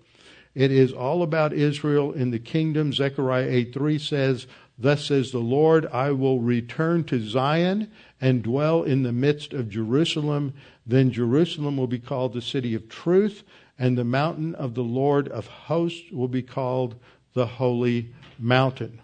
It 0.55 0.71
is 0.71 0.93
all 0.93 1.23
about 1.23 1.53
Israel 1.53 2.13
in 2.13 2.31
the 2.31 2.39
kingdom. 2.39 2.93
Zechariah 2.93 3.49
8 3.49 3.75
3 3.75 3.99
says, 3.99 4.47
Thus 4.79 5.05
says 5.05 5.31
the 5.31 5.39
Lord, 5.39 5.87
I 5.87 6.11
will 6.13 6.41
return 6.41 7.05
to 7.05 7.21
Zion 7.21 7.91
and 8.21 8.43
dwell 8.43 8.83
in 8.83 9.03
the 9.03 9.13
midst 9.13 9.53
of 9.53 9.69
Jerusalem. 9.69 10.55
Then 10.87 11.11
Jerusalem 11.11 11.77
will 11.77 11.87
be 11.87 11.99
called 11.99 12.33
the 12.33 12.43
city 12.43 12.75
of 12.75 12.89
truth, 12.89 13.43
and 13.79 13.97
the 13.97 14.05
mountain 14.05 14.55
of 14.55 14.75
the 14.75 14.83
Lord 14.83 15.29
of 15.29 15.47
hosts 15.47 16.11
will 16.13 16.29
be 16.29 16.43
called 16.43 16.97
the 17.35 17.47
holy 17.47 18.13
mountain. 18.39 19.01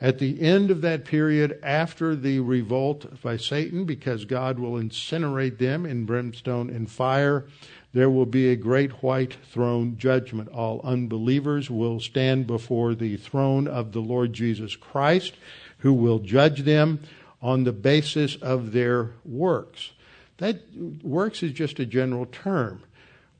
At 0.00 0.18
the 0.18 0.40
end 0.40 0.70
of 0.70 0.80
that 0.82 1.04
period, 1.04 1.58
after 1.62 2.14
the 2.14 2.38
revolt 2.38 3.20
by 3.20 3.36
Satan, 3.36 3.84
because 3.84 4.24
God 4.24 4.58
will 4.58 4.74
incinerate 4.74 5.58
them 5.58 5.84
in 5.84 6.06
brimstone 6.06 6.70
and 6.70 6.88
fire, 6.88 7.46
there 7.92 8.08
will 8.08 8.26
be 8.26 8.48
a 8.48 8.56
great 8.56 9.02
white 9.02 9.36
throne 9.50 9.96
judgment. 9.96 10.50
All 10.50 10.80
unbelievers 10.84 11.68
will 11.68 11.98
stand 11.98 12.46
before 12.46 12.94
the 12.94 13.16
throne 13.16 13.66
of 13.66 13.92
the 13.92 14.00
Lord 14.00 14.32
Jesus 14.32 14.76
Christ, 14.76 15.34
who 15.78 15.92
will 15.92 16.20
judge 16.20 16.62
them 16.62 17.00
on 17.42 17.64
the 17.64 17.72
basis 17.72 18.36
of 18.36 18.72
their 18.72 19.12
works. 19.24 19.92
That 20.36 20.60
works 21.02 21.42
is 21.42 21.52
just 21.52 21.80
a 21.80 21.86
general 21.86 22.26
term. 22.26 22.84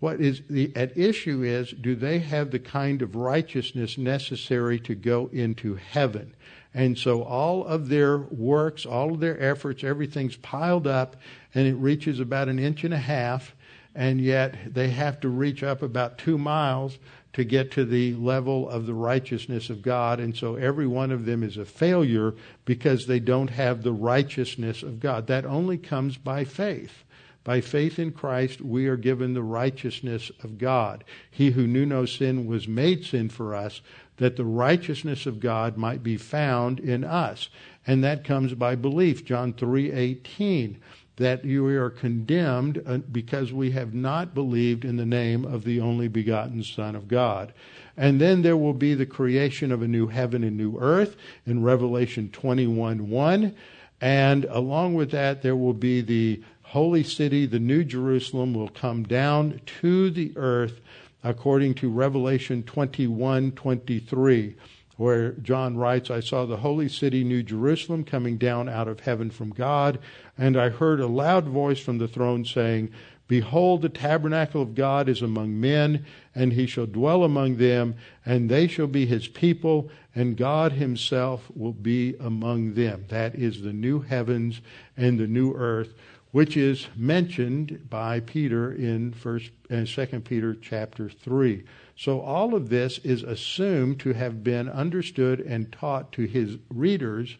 What 0.01 0.21
is 0.21 0.43
the 0.49 0.73
at 0.77 0.97
issue 0.97 1.43
is 1.43 1.71
do 1.71 1.95
they 1.97 2.21
have 2.21 2.51
the 2.51 2.59
kind 2.59 3.03
of 3.03 3.17
righteousness 3.17 3.99
necessary 3.99 4.79
to 4.81 4.95
go 4.95 5.29
into 5.33 5.75
heaven? 5.75 6.35
And 6.73 6.97
so 6.97 7.23
all 7.23 7.65
of 7.65 7.89
their 7.89 8.19
works, 8.19 8.87
all 8.87 9.15
of 9.15 9.21
their 9.21 9.41
efforts, 9.41 9.83
everything's 9.83 10.37
piled 10.37 10.87
up 10.87 11.17
and 11.55 11.67
it 11.67 11.75
reaches 11.75 12.21
about 12.21 12.49
an 12.49 12.59
inch 12.59 12.85
and 12.85 12.95
a 12.95 12.99
half 12.99 13.55
and 13.95 14.21
yet 14.21 14.75
they 14.75 14.91
have 14.91 15.19
to 15.21 15.29
reach 15.29 15.65
up 15.65 15.83
about 15.83 16.19
two 16.19 16.39
miles 16.39 16.99
to 17.33 17.45
get 17.45 17.73
to 17.73 17.85
the 17.85 18.15
level 18.15 18.69
of 18.69 18.87
the 18.87 18.95
righteousness 18.95 19.71
of 19.71 19.83
God. 19.83 20.21
And 20.21 20.37
so 20.37 20.55
every 20.55 20.87
one 20.87 21.11
of 21.11 21.25
them 21.25 21.43
is 21.43 21.57
a 21.57 21.65
failure 21.65 22.35
because 22.65 23.07
they 23.07 23.21
don't 23.21 23.51
have 23.51 23.83
the 23.83 23.93
righteousness 23.93 24.83
of 24.83 25.01
God. 25.01 25.27
That 25.27 25.45
only 25.45 25.79
comes 25.79 26.17
by 26.17 26.45
faith. 26.45 27.05
By 27.49 27.63
faith 27.63 27.99
in 27.99 28.13
Christ, 28.13 28.61
we 28.61 28.89
are 28.89 28.99
given 28.99 29.33
the 29.33 29.43
righteousness 29.43 30.31
of 30.45 30.59
God. 30.59 31.03
He 31.31 31.53
who 31.53 31.67
knew 31.67 31.87
no 31.87 32.05
sin 32.05 32.47
was 32.47 32.69
made 32.69 33.07
sin 33.07 33.31
for 33.31 33.55
us, 33.55 33.81
that 34.19 34.37
the 34.37 34.45
righteousness 34.45 35.25
of 35.25 35.41
God 35.41 35.79
might 35.79 36.03
be 36.03 36.19
found 36.19 36.79
in 36.79 37.05
us. 37.05 37.49
And 37.87 38.05
that 38.05 38.23
comes 38.23 38.53
by 38.53 38.75
belief. 38.75 39.25
John 39.25 39.55
3:18 39.55 40.77
that 41.17 41.43
you 41.43 41.67
are 41.69 41.89
condemned 41.89 42.83
uh, 42.85 42.99
because 43.11 43.51
we 43.51 43.71
have 43.71 43.95
not 43.95 44.35
believed 44.35 44.85
in 44.85 44.97
the 44.97 45.07
name 45.07 45.47
of 45.47 45.65
the 45.65 45.81
only 45.81 46.07
begotten 46.07 46.63
Son 46.63 46.95
of 46.95 47.09
God. 47.09 47.55
And 47.97 48.21
then 48.21 48.43
there 48.43 48.59
will 48.59 48.75
be 48.75 48.93
the 48.93 49.07
creation 49.07 49.73
of 49.73 49.81
a 49.81 49.89
new 49.89 50.09
heaven 50.09 50.45
and 50.45 50.59
new 50.59 50.79
earth 50.79 51.17
in 51.47 51.63
Revelation 51.63 52.29
21 52.29 53.09
1. 53.09 53.55
And 54.01 54.45
along 54.45 54.95
with 54.95 55.11
that, 55.11 55.43
there 55.43 55.57
will 55.57 55.73
be 55.73 56.03
the 56.03 56.43
holy 56.69 57.03
city, 57.03 57.47
the 57.47 57.59
new 57.59 57.85
Jerusalem, 57.85 58.55
will 58.55 58.69
come 58.69 59.03
down 59.05 59.61
to 59.81 60.11
the 60.11 60.33
earth 60.37 60.81
according 61.25 61.75
to 61.75 61.91
Revelation 61.91 62.63
21 62.63 63.53
23 63.53 64.55
where 64.99 65.31
John 65.35 65.77
writes, 65.77 66.11
I 66.11 66.19
saw 66.19 66.45
the 66.45 66.57
holy 66.57 66.89
city, 66.89 67.23
New 67.23 67.45
Jerusalem, 67.45 68.03
coming 68.03 68.37
down 68.37 68.69
out 68.69 68.89
of 68.89 68.99
heaven 69.01 69.31
from 69.31 69.51
God, 69.51 70.01
and 70.37 70.57
I 70.57 70.71
heard 70.71 70.99
a 70.99 71.07
loud 71.07 71.47
voice 71.47 71.79
from 71.79 71.99
the 71.99 72.09
throne 72.09 72.45
saying, 72.45 72.91
Behold, 73.29 73.83
the 73.83 73.91
tabernacle 73.91 74.61
of 74.61 74.75
God 74.75 75.09
is 75.09 75.23
among 75.23 75.61
men, 75.61 76.05
and 76.35 76.53
he 76.53 76.67
shall 76.67 76.87
dwell 76.87 77.23
among 77.23 77.59
them, 77.59 77.95
and 78.27 78.49
they 78.49 78.67
shall 78.67 78.89
be 78.89 79.07
his 79.07 79.29
people, 79.29 79.89
and 80.17 80.37
God 80.37 80.73
himself 80.73 81.49
will 81.55 81.75
be 81.75 82.17
among 82.19 82.75
them. 82.75 83.05
That 83.09 83.37
is 83.37 83.63
the 83.63 83.73
new 83.73 84.01
heavens 84.01 84.61
and 84.97 85.17
the 85.17 85.29
new 85.29 85.55
earth, 85.55 85.95
which 86.39 86.57
is 86.57 86.87
mentioned 86.95 87.91
by 87.91 88.21
Peter 88.21 88.73
in 88.73 89.13
first 89.13 89.51
and 89.71 89.89
second 89.89 90.25
Peter 90.25 90.55
chapter 90.55 91.09
three. 91.09 91.65
So 91.97 92.21
all 92.21 92.55
of 92.55 92.69
this 92.69 92.99
is 92.99 93.25
assumed 93.25 93.99
to 93.99 94.13
have 94.13 94.45
been 94.45 94.69
understood 94.69 95.41
and 95.41 95.73
taught 95.73 96.13
to 96.13 96.27
his 96.27 96.57
readers 96.69 97.37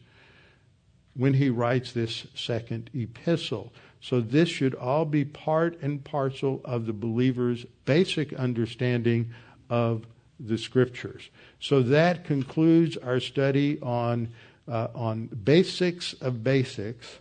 when 1.15 1.35
he 1.35 1.49
writes 1.49 1.93
this 1.93 2.27
second 2.35 2.91
epistle. 2.93 3.73
So 4.01 4.21
this 4.21 4.49
should 4.49 4.75
all 4.75 5.05
be 5.05 5.25
part 5.25 5.81
and 5.81 6.03
parcel 6.03 6.61
of 6.65 6.87
the 6.87 6.93
believer's 6.93 7.67
basic 7.85 8.33
understanding 8.33 9.33
of 9.71 10.09
the 10.41 10.59
scriptures. 10.59 11.31
So 11.61 11.83
that 11.83 12.25
concludes 12.25 12.97
our 12.97 13.21
study 13.21 13.79
on 13.81 14.31
uh, 14.67 14.89
on 14.93 15.27
basics 15.27 16.15
of 16.15 16.43
basics. 16.43 17.21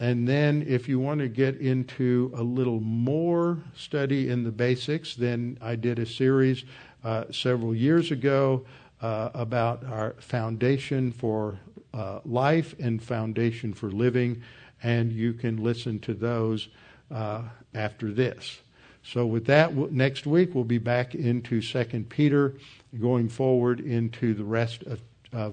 And 0.00 0.26
then, 0.26 0.64
if 0.66 0.88
you 0.88 0.98
want 0.98 1.20
to 1.20 1.28
get 1.28 1.60
into 1.60 2.32
a 2.34 2.42
little 2.42 2.80
more 2.80 3.58
study 3.76 4.28
in 4.28 4.42
the 4.42 4.50
basics, 4.50 5.14
then 5.14 5.56
I 5.60 5.76
did 5.76 6.00
a 6.00 6.06
series 6.06 6.64
uh, 7.04 7.24
several 7.30 7.74
years 7.74 8.10
ago 8.10 8.64
uh, 9.00 9.30
about 9.34 9.84
our 9.84 10.14
foundation 10.18 11.12
for 11.12 11.58
uh, 11.92 12.18
life 12.24 12.74
and 12.80 13.00
foundation 13.00 13.72
for 13.72 13.88
living, 13.90 14.42
and 14.82 15.12
you 15.12 15.32
can 15.32 15.62
listen 15.62 16.00
to 16.00 16.14
those 16.14 16.68
uh, 17.12 17.42
after 17.72 18.12
this. 18.12 18.58
So, 19.04 19.26
with 19.26 19.46
that, 19.46 19.76
next 19.92 20.26
week 20.26 20.56
we'll 20.56 20.64
be 20.64 20.78
back 20.78 21.14
into 21.14 21.62
Second 21.62 22.08
Peter, 22.08 22.54
going 23.00 23.28
forward 23.28 23.78
into 23.78 24.34
the 24.34 24.44
rest 24.44 24.82
of 24.82 25.00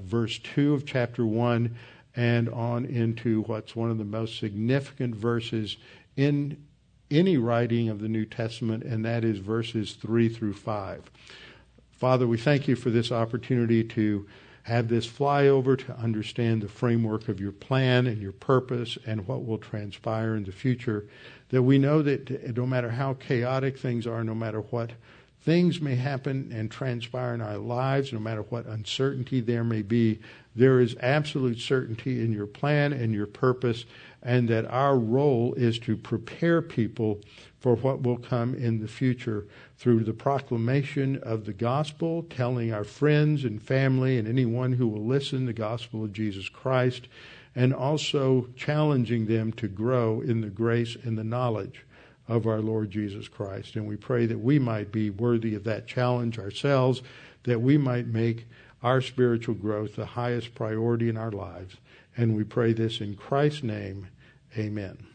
verse 0.01 0.39
two 0.39 0.73
of 0.73 0.85
chapter 0.85 1.25
one 1.25 1.75
and 2.15 2.49
on 2.49 2.85
into 2.85 3.43
what's 3.43 3.75
one 3.75 3.89
of 3.89 3.97
the 3.97 4.05
most 4.05 4.39
significant 4.39 5.15
verses 5.15 5.77
in 6.15 6.57
any 7.09 7.37
writing 7.37 7.89
of 7.89 7.99
the 7.99 8.07
New 8.07 8.25
Testament, 8.25 8.83
and 8.83 9.03
that 9.05 9.23
is 9.23 9.39
verses 9.39 9.93
3 9.93 10.29
through 10.29 10.53
5. 10.53 11.11
Father, 11.91 12.27
we 12.27 12.37
thank 12.37 12.67
you 12.67 12.75
for 12.75 12.89
this 12.89 13.11
opportunity 13.11 13.83
to 13.83 14.27
have 14.63 14.87
this 14.87 15.07
flyover 15.07 15.77
to 15.77 15.95
understand 15.97 16.61
the 16.61 16.67
framework 16.67 17.27
of 17.27 17.39
your 17.39 17.51
plan 17.51 18.07
and 18.07 18.21
your 18.21 18.31
purpose 18.31 18.97
and 19.05 19.27
what 19.27 19.45
will 19.45 19.57
transpire 19.57 20.35
in 20.35 20.43
the 20.43 20.51
future. 20.51 21.07
That 21.49 21.63
we 21.63 21.77
know 21.77 22.01
that 22.01 22.55
no 22.55 22.65
matter 22.65 22.91
how 22.91 23.15
chaotic 23.15 23.77
things 23.77 24.05
are, 24.05 24.23
no 24.23 24.35
matter 24.35 24.61
what 24.61 24.91
things 25.41 25.81
may 25.81 25.95
happen 25.95 26.51
and 26.53 26.69
transpire 26.69 27.33
in 27.33 27.41
our 27.41 27.57
lives, 27.57 28.13
no 28.13 28.19
matter 28.19 28.43
what 28.43 28.65
uncertainty 28.67 29.41
there 29.41 29.63
may 29.63 29.81
be, 29.81 30.19
there 30.55 30.79
is 30.79 30.95
absolute 30.99 31.59
certainty 31.59 32.23
in 32.23 32.31
your 32.31 32.45
plan 32.45 32.93
and 32.93 33.13
your 33.13 33.25
purpose, 33.25 33.85
and 34.21 34.47
that 34.49 34.65
our 34.65 34.97
role 34.97 35.53
is 35.55 35.79
to 35.79 35.97
prepare 35.97 36.61
people 36.61 37.19
for 37.59 37.75
what 37.75 38.03
will 38.03 38.17
come 38.17 38.53
in 38.53 38.79
the 38.79 38.87
future 38.87 39.47
through 39.77 40.03
the 40.03 40.13
proclamation 40.13 41.17
of 41.23 41.45
the 41.45 41.53
gospel, 41.53 42.23
telling 42.29 42.71
our 42.71 42.83
friends 42.83 43.43
and 43.43 43.61
family 43.63 44.17
and 44.17 44.27
anyone 44.27 44.73
who 44.73 44.87
will 44.87 45.05
listen 45.05 45.45
the 45.45 45.53
gospel 45.53 46.03
of 46.03 46.13
Jesus 46.13 46.49
Christ, 46.49 47.07
and 47.55 47.73
also 47.73 48.47
challenging 48.55 49.25
them 49.25 49.51
to 49.53 49.67
grow 49.67 50.21
in 50.21 50.41
the 50.41 50.49
grace 50.49 50.95
and 51.03 51.17
the 51.17 51.23
knowledge 51.23 51.85
of 52.27 52.47
our 52.47 52.61
Lord 52.61 52.91
Jesus 52.91 53.27
Christ. 53.27 53.75
And 53.75 53.87
we 53.87 53.95
pray 53.95 54.25
that 54.25 54.39
we 54.39 54.59
might 54.59 54.91
be 54.91 55.09
worthy 55.09 55.55
of 55.55 55.63
that 55.65 55.87
challenge 55.87 56.39
ourselves, 56.39 57.01
that 57.43 57.61
we 57.61 57.77
might 57.77 58.07
make 58.07 58.47
our 58.83 59.01
spiritual 59.01 59.55
growth 59.55 59.95
the 59.95 60.05
highest 60.05 60.55
priority 60.55 61.09
in 61.09 61.17
our 61.17 61.31
lives. 61.31 61.75
And 62.17 62.35
we 62.35 62.43
pray 62.43 62.73
this 62.73 63.01
in 63.01 63.15
Christ's 63.15 63.63
name. 63.63 64.07
Amen. 64.57 65.10